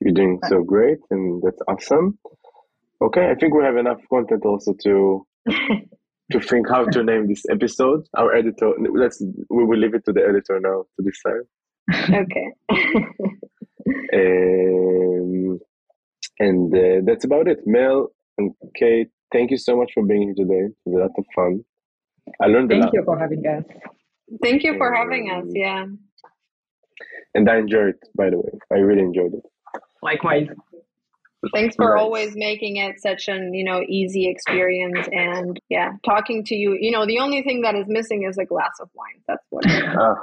you're 0.00 0.14
doing 0.14 0.38
so 0.48 0.62
great, 0.62 0.98
and 1.10 1.42
that's 1.42 1.60
awesome. 1.68 2.18
Okay, 3.00 3.30
I 3.30 3.34
think 3.34 3.54
we 3.54 3.64
have 3.64 3.76
enough 3.76 4.00
content 4.10 4.44
also 4.44 4.74
to 4.84 5.26
to 6.32 6.40
think 6.40 6.68
how 6.68 6.84
to 6.84 7.02
name 7.02 7.28
this 7.28 7.44
episode. 7.50 8.06
Our 8.14 8.34
editor, 8.34 8.72
let's 8.94 9.22
we 9.50 9.64
will 9.64 9.78
leave 9.78 9.94
it 9.94 10.04
to 10.06 10.12
the 10.12 10.22
editor 10.22 10.60
now 10.60 10.84
to 10.96 11.02
decide. 11.02 11.46
Okay. 12.10 12.52
um, 14.14 15.58
and 16.38 16.74
uh, 16.74 17.00
that's 17.04 17.24
about 17.24 17.48
it. 17.48 17.58
Mel 17.66 18.08
and 18.36 18.52
Kate, 18.76 19.08
thank 19.32 19.50
you 19.50 19.56
so 19.56 19.76
much 19.76 19.92
for 19.94 20.04
being 20.04 20.22
here 20.22 20.34
today. 20.36 20.66
It 20.66 20.74
was 20.84 20.96
a 20.96 21.00
lot 21.00 21.10
of 21.16 21.24
fun. 21.34 21.64
I 22.40 22.46
learned 22.46 22.70
thank 22.70 22.82
a 22.82 22.86
lot. 22.86 22.92
Thank 22.92 22.94
you 22.94 23.04
for 23.04 23.18
having 23.18 23.46
us. 23.46 23.64
Thank 24.42 24.62
you 24.64 24.76
for 24.76 24.94
um, 24.94 25.02
having 25.02 25.30
us. 25.30 25.44
Yeah. 25.54 25.86
And 27.34 27.48
I 27.48 27.58
enjoyed 27.58 27.88
it, 27.88 28.00
by 28.14 28.30
the 28.30 28.38
way. 28.38 28.50
I 28.72 28.76
really 28.76 29.02
enjoyed 29.02 29.34
it. 29.34 29.42
Likewise. 30.02 30.48
Thanks 31.54 31.76
for 31.76 31.94
nice. 31.94 32.02
always 32.02 32.32
making 32.34 32.78
it 32.78 33.00
such 33.00 33.28
an 33.28 33.54
you 33.54 33.64
know 33.64 33.80
easy 33.88 34.28
experience 34.28 35.06
and 35.12 35.58
yeah, 35.68 35.92
talking 36.04 36.44
to 36.44 36.56
you. 36.56 36.76
You 36.80 36.90
know, 36.90 37.06
the 37.06 37.20
only 37.20 37.42
thing 37.42 37.60
that 37.62 37.76
is 37.76 37.86
missing 37.86 38.26
is 38.28 38.38
a 38.38 38.44
glass 38.44 38.72
of 38.80 38.90
wine. 38.94 39.22
That's 39.28 39.44
what. 39.50 39.64
ah, 39.70 40.14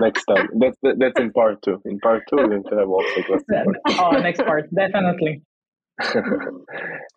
next 0.00 0.24
time. 0.24 0.48
That's 0.58 0.76
that's 0.98 1.20
in 1.20 1.32
part 1.32 1.62
two. 1.62 1.80
In 1.84 2.00
part 2.00 2.22
two, 2.28 2.36
we're 2.36 2.48
going 2.48 2.64
to 2.64 2.76
have 2.76 2.88
also 2.88 3.22
glass 3.22 3.40
of 3.40 3.66
wine. 3.66 3.74
Oh, 4.00 4.10
next 4.18 4.42
part, 4.42 4.68
definitely. 4.74 5.42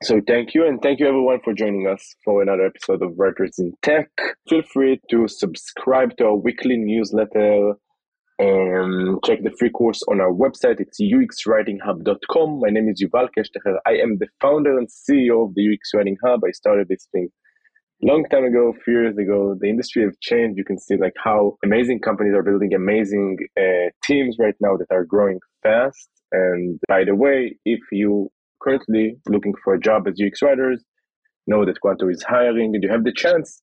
so 0.04 0.20
thank 0.28 0.54
you 0.54 0.68
and 0.68 0.82
thank 0.82 1.00
you 1.00 1.08
everyone 1.08 1.39
for 1.41 1.54
joining 1.54 1.88
us 1.88 2.16
for 2.26 2.41
another 2.41 2.66
episode 2.66 3.02
of 3.02 3.18
Writers 3.18 3.58
in 3.58 3.72
Tech. 3.82 4.10
Feel 4.50 4.62
free 4.74 5.00
to 5.10 5.26
subscribe 5.30 6.18
to 6.18 6.26
our 6.26 6.36
weekly 6.36 6.76
newsletter 6.76 7.76
um, 8.42 9.20
check 9.24 9.44
the 9.44 9.56
free 9.60 9.70
course 9.70 10.02
on 10.10 10.20
our 10.20 10.32
website. 10.32 10.80
It's 10.80 11.00
uxwritinghub.com. 11.02 12.60
My 12.60 12.70
name 12.70 12.90
is 12.90 13.04
Yuval 13.04 13.30
Keshtcher. 13.38 13.78
I 13.86 13.94
am 13.94 14.18
the 14.18 14.28
founder 14.42 14.78
and 14.78 14.88
CEO 14.88 15.48
of 15.48 15.56
the 15.56 15.74
UX 15.74 15.92
Writing 15.94 16.18
Hub. 16.26 16.42
I 16.48 16.52
started 16.52 16.88
this 16.88 17.08
thing 17.12 17.30
long 18.04 18.26
time 18.30 18.44
ago, 18.44 18.70
a 18.70 18.84
few 18.84 18.94
years 18.94 19.18
ago. 19.18 19.56
The 19.60 19.70
industry 19.70 20.04
has 20.04 20.16
changed. 20.22 20.58
You 20.58 20.66
can 20.66 20.78
see 20.78 20.98
like 20.98 21.14
how 21.24 21.58
amazing 21.64 22.02
companies 22.02 22.34
are 22.36 22.44
building 22.44 22.74
amazing 22.74 23.38
uh, 23.58 23.90
teams 24.04 24.38
right 24.40 24.56
now 24.60 24.78
that 24.78 24.94
are 24.94 25.06
growing 25.06 25.40
fast. 25.62 26.10
And 26.32 26.80
by 26.88 27.04
the 27.06 27.16
way, 27.16 27.58
if 27.66 27.80
you 27.92 28.30
currently 28.62 29.18
looking 29.30 29.54
for 29.64 29.74
a 29.74 29.80
job 29.80 30.08
as 30.08 30.20
UX 30.24 30.42
writers, 30.42 30.84
know 31.48 31.66
that 31.66 31.78
Qonto 31.84 32.12
is 32.12 32.24
hiring 32.24 32.74
and 32.74 32.84
you 32.84 32.90
have 32.90 33.04
the 33.04 33.14
chance 33.14 33.62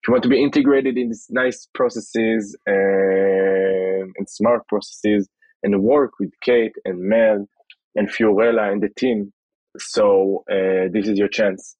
if 0.00 0.08
you 0.08 0.12
want 0.12 0.22
to 0.22 0.30
be 0.30 0.42
integrated 0.42 0.96
in 0.96 1.08
these 1.08 1.26
nice 1.30 1.68
processes 1.74 2.56
and, 2.66 4.12
and 4.16 4.28
smart 4.28 4.66
processes 4.66 5.28
and 5.62 5.82
work 5.82 6.12
with 6.18 6.30
Kate 6.42 6.72
and 6.86 6.98
Mel 7.00 7.46
and 7.94 8.08
Fiorella 8.08 8.72
and 8.72 8.82
the 8.82 8.88
team. 8.88 9.32
So 9.78 10.44
uh, 10.50 10.88
this 10.92 11.06
is 11.06 11.18
your 11.18 11.28
chance. 11.28 11.76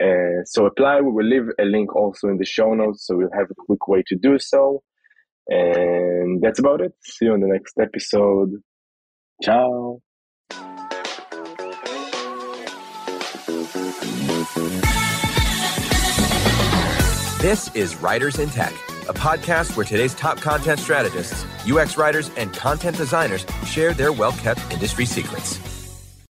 Uh, 0.00 0.42
so 0.44 0.66
apply. 0.66 1.00
We 1.02 1.12
will 1.12 1.24
leave 1.24 1.48
a 1.60 1.64
link 1.64 1.94
also 1.94 2.28
in 2.28 2.38
the 2.38 2.44
show 2.44 2.74
notes, 2.74 3.06
so 3.06 3.16
we'll 3.16 3.30
have 3.32 3.50
a 3.50 3.54
quick 3.54 3.86
way 3.86 4.02
to 4.08 4.16
do 4.16 4.38
so. 4.38 4.82
And 5.48 6.42
that's 6.42 6.58
about 6.58 6.80
it. 6.80 6.92
See 7.02 7.26
you 7.26 7.32
on 7.32 7.40
the 7.40 7.48
next 7.48 7.78
episode. 7.78 8.50
Ciao. 9.42 10.00
This 17.42 17.74
is 17.74 17.96
Writers 17.96 18.38
in 18.38 18.50
Tech, 18.50 18.72
a 19.08 19.12
podcast 19.12 19.76
where 19.76 19.84
today's 19.84 20.14
top 20.14 20.40
content 20.40 20.78
strategists, 20.78 21.44
UX 21.68 21.96
writers, 21.96 22.30
and 22.36 22.52
content 22.52 22.96
designers 22.96 23.44
share 23.66 23.92
their 23.94 24.12
well 24.12 24.30
kept 24.30 24.60
industry 24.72 25.04
secrets. 25.04 25.71